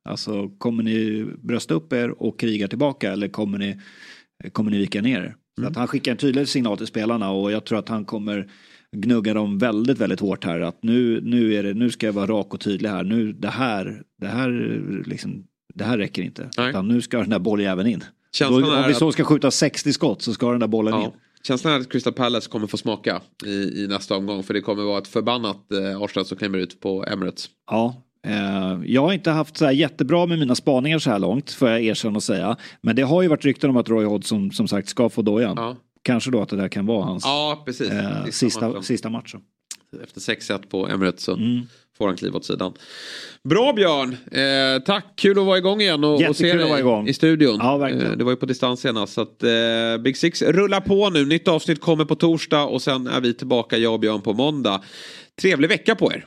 Alltså 0.08 0.48
kommer 0.48 0.82
ni 0.82 1.26
brösta 1.38 1.74
upp 1.74 1.92
er 1.92 2.22
och 2.22 2.40
kriga 2.40 2.68
tillbaka 2.68 3.12
eller 3.12 3.28
kommer 3.28 3.58
ni, 3.58 3.80
kommer 4.52 4.70
ni 4.70 4.78
vika 4.78 5.02
ner 5.02 5.20
er? 5.20 5.34
Mm. 5.58 5.70
att 5.70 5.76
han 5.76 5.88
skickar 5.88 6.12
en 6.12 6.18
tydlig 6.18 6.48
signal 6.48 6.76
till 6.76 6.86
spelarna 6.86 7.30
och 7.30 7.52
jag 7.52 7.64
tror 7.64 7.78
att 7.78 7.88
han 7.88 8.04
kommer 8.04 8.48
gnugga 8.96 9.34
dem 9.34 9.58
väldigt, 9.58 9.98
väldigt 9.98 10.20
hårt 10.20 10.44
här. 10.44 10.60
Att 10.60 10.82
nu, 10.82 11.20
nu, 11.20 11.54
är 11.54 11.62
det, 11.62 11.74
nu 11.74 11.90
ska 11.90 12.06
jag 12.06 12.12
vara 12.12 12.26
rak 12.26 12.54
och 12.54 12.60
tydlig 12.60 12.88
här. 12.88 13.04
Nu, 13.04 13.32
det 13.32 13.48
här, 13.48 14.02
det 14.20 14.26
här, 14.26 14.82
liksom, 15.06 15.44
det 15.74 15.84
här 15.84 15.98
räcker 15.98 16.22
inte. 16.22 16.50
Nu 16.84 17.02
ska 17.02 17.18
den 17.18 17.30
där 17.30 17.38
bollen 17.38 17.66
även 17.66 17.86
in. 17.86 18.04
Då, 18.40 18.54
om 18.76 18.84
vi 18.88 18.94
så 18.94 19.12
ska 19.12 19.24
skjuta 19.24 19.50
60 19.50 19.92
skott 19.92 20.22
så 20.22 20.32
ska 20.32 20.50
den 20.50 20.60
där 20.60 20.66
bollen 20.66 20.94
ja. 20.94 21.04
in. 21.04 21.10
Känslan 21.42 21.74
är 21.74 21.80
att 21.80 21.92
Crystal 21.92 22.12
Palace 22.12 22.50
kommer 22.50 22.66
få 22.66 22.76
smaka 22.76 23.20
i, 23.46 23.82
i 23.82 23.86
nästa 23.88 24.16
omgång. 24.16 24.42
För 24.42 24.54
det 24.54 24.60
kommer 24.60 24.82
vara 24.82 24.98
ett 24.98 25.08
förbannat 25.08 25.72
eh, 25.72 26.02
Arsenal 26.02 26.26
som 26.26 26.38
klämmer 26.38 26.58
ut 26.58 26.80
på 26.80 27.04
Emirates. 27.04 27.48
Ja, 27.70 28.02
eh, 28.26 28.80
jag 28.84 29.02
har 29.02 29.12
inte 29.12 29.30
haft 29.30 29.56
så 29.56 29.64
här 29.64 29.72
jättebra 29.72 30.26
med 30.26 30.38
mina 30.38 30.54
spaningar 30.54 30.98
så 30.98 31.10
här 31.10 31.18
långt, 31.18 31.50
får 31.50 31.68
jag 31.68 31.82
erkänna 31.82 32.16
och 32.16 32.22
säga. 32.22 32.56
Men 32.80 32.96
det 32.96 33.02
har 33.02 33.22
ju 33.22 33.28
varit 33.28 33.44
rykten 33.44 33.70
om 33.70 33.76
att 33.76 33.88
Roy 33.88 34.04
Hodgson 34.04 34.50
som 34.50 34.68
sagt 34.68 34.88
ska 34.88 35.08
få 35.08 35.22
dojan. 35.22 35.54
Ja. 35.56 35.76
Kanske 36.02 36.30
då 36.30 36.42
att 36.42 36.48
det 36.48 36.56
där 36.56 36.68
kan 36.68 36.86
vara 36.86 37.04
hans 37.04 37.24
ja. 37.24 37.64
Eh, 37.66 38.24
sista, 38.30 38.68
matchen. 38.68 38.82
sista 38.82 39.10
match. 39.10 39.34
Efter 40.02 40.20
6-1 40.20 40.68
på 40.68 40.88
Emirates 40.88 41.24
så 41.24 41.32
mm. 41.32 41.60
får 41.98 42.06
han 42.06 42.16
kliva 42.16 42.36
åt 42.36 42.44
sidan. 42.44 42.72
Bra 43.48 43.72
Björn! 43.72 44.16
Eh, 44.32 44.82
tack, 44.82 45.04
kul 45.16 45.38
att 45.38 45.44
vara 45.44 45.58
igång 45.58 45.80
igen 45.80 46.04
och, 46.04 46.28
och 46.28 46.36
se 46.36 46.54
dig 46.54 47.10
i 47.10 47.12
studion. 47.12 47.56
Ja, 47.60 47.88
eh, 47.88 48.10
det 48.10 48.24
var 48.24 48.32
ju 48.32 48.36
på 48.36 48.46
distans 48.46 48.80
senast. 48.80 49.12
Så 49.12 49.20
att, 49.20 49.42
eh, 49.42 50.02
Big 50.04 50.16
Six 50.16 50.42
rullar 50.42 50.80
på 50.80 51.10
nu. 51.10 51.26
Nytt 51.26 51.48
avsnitt 51.48 51.80
kommer 51.80 52.04
på 52.04 52.14
torsdag 52.14 52.64
och 52.64 52.82
sen 52.82 53.06
är 53.06 53.20
vi 53.20 53.34
tillbaka, 53.34 53.78
jag 53.78 53.92
och 53.94 54.00
Björn, 54.00 54.20
på 54.20 54.32
måndag. 54.32 54.82
Trevlig 55.40 55.68
vecka 55.68 55.94
på 55.94 56.12
er! 56.12 56.26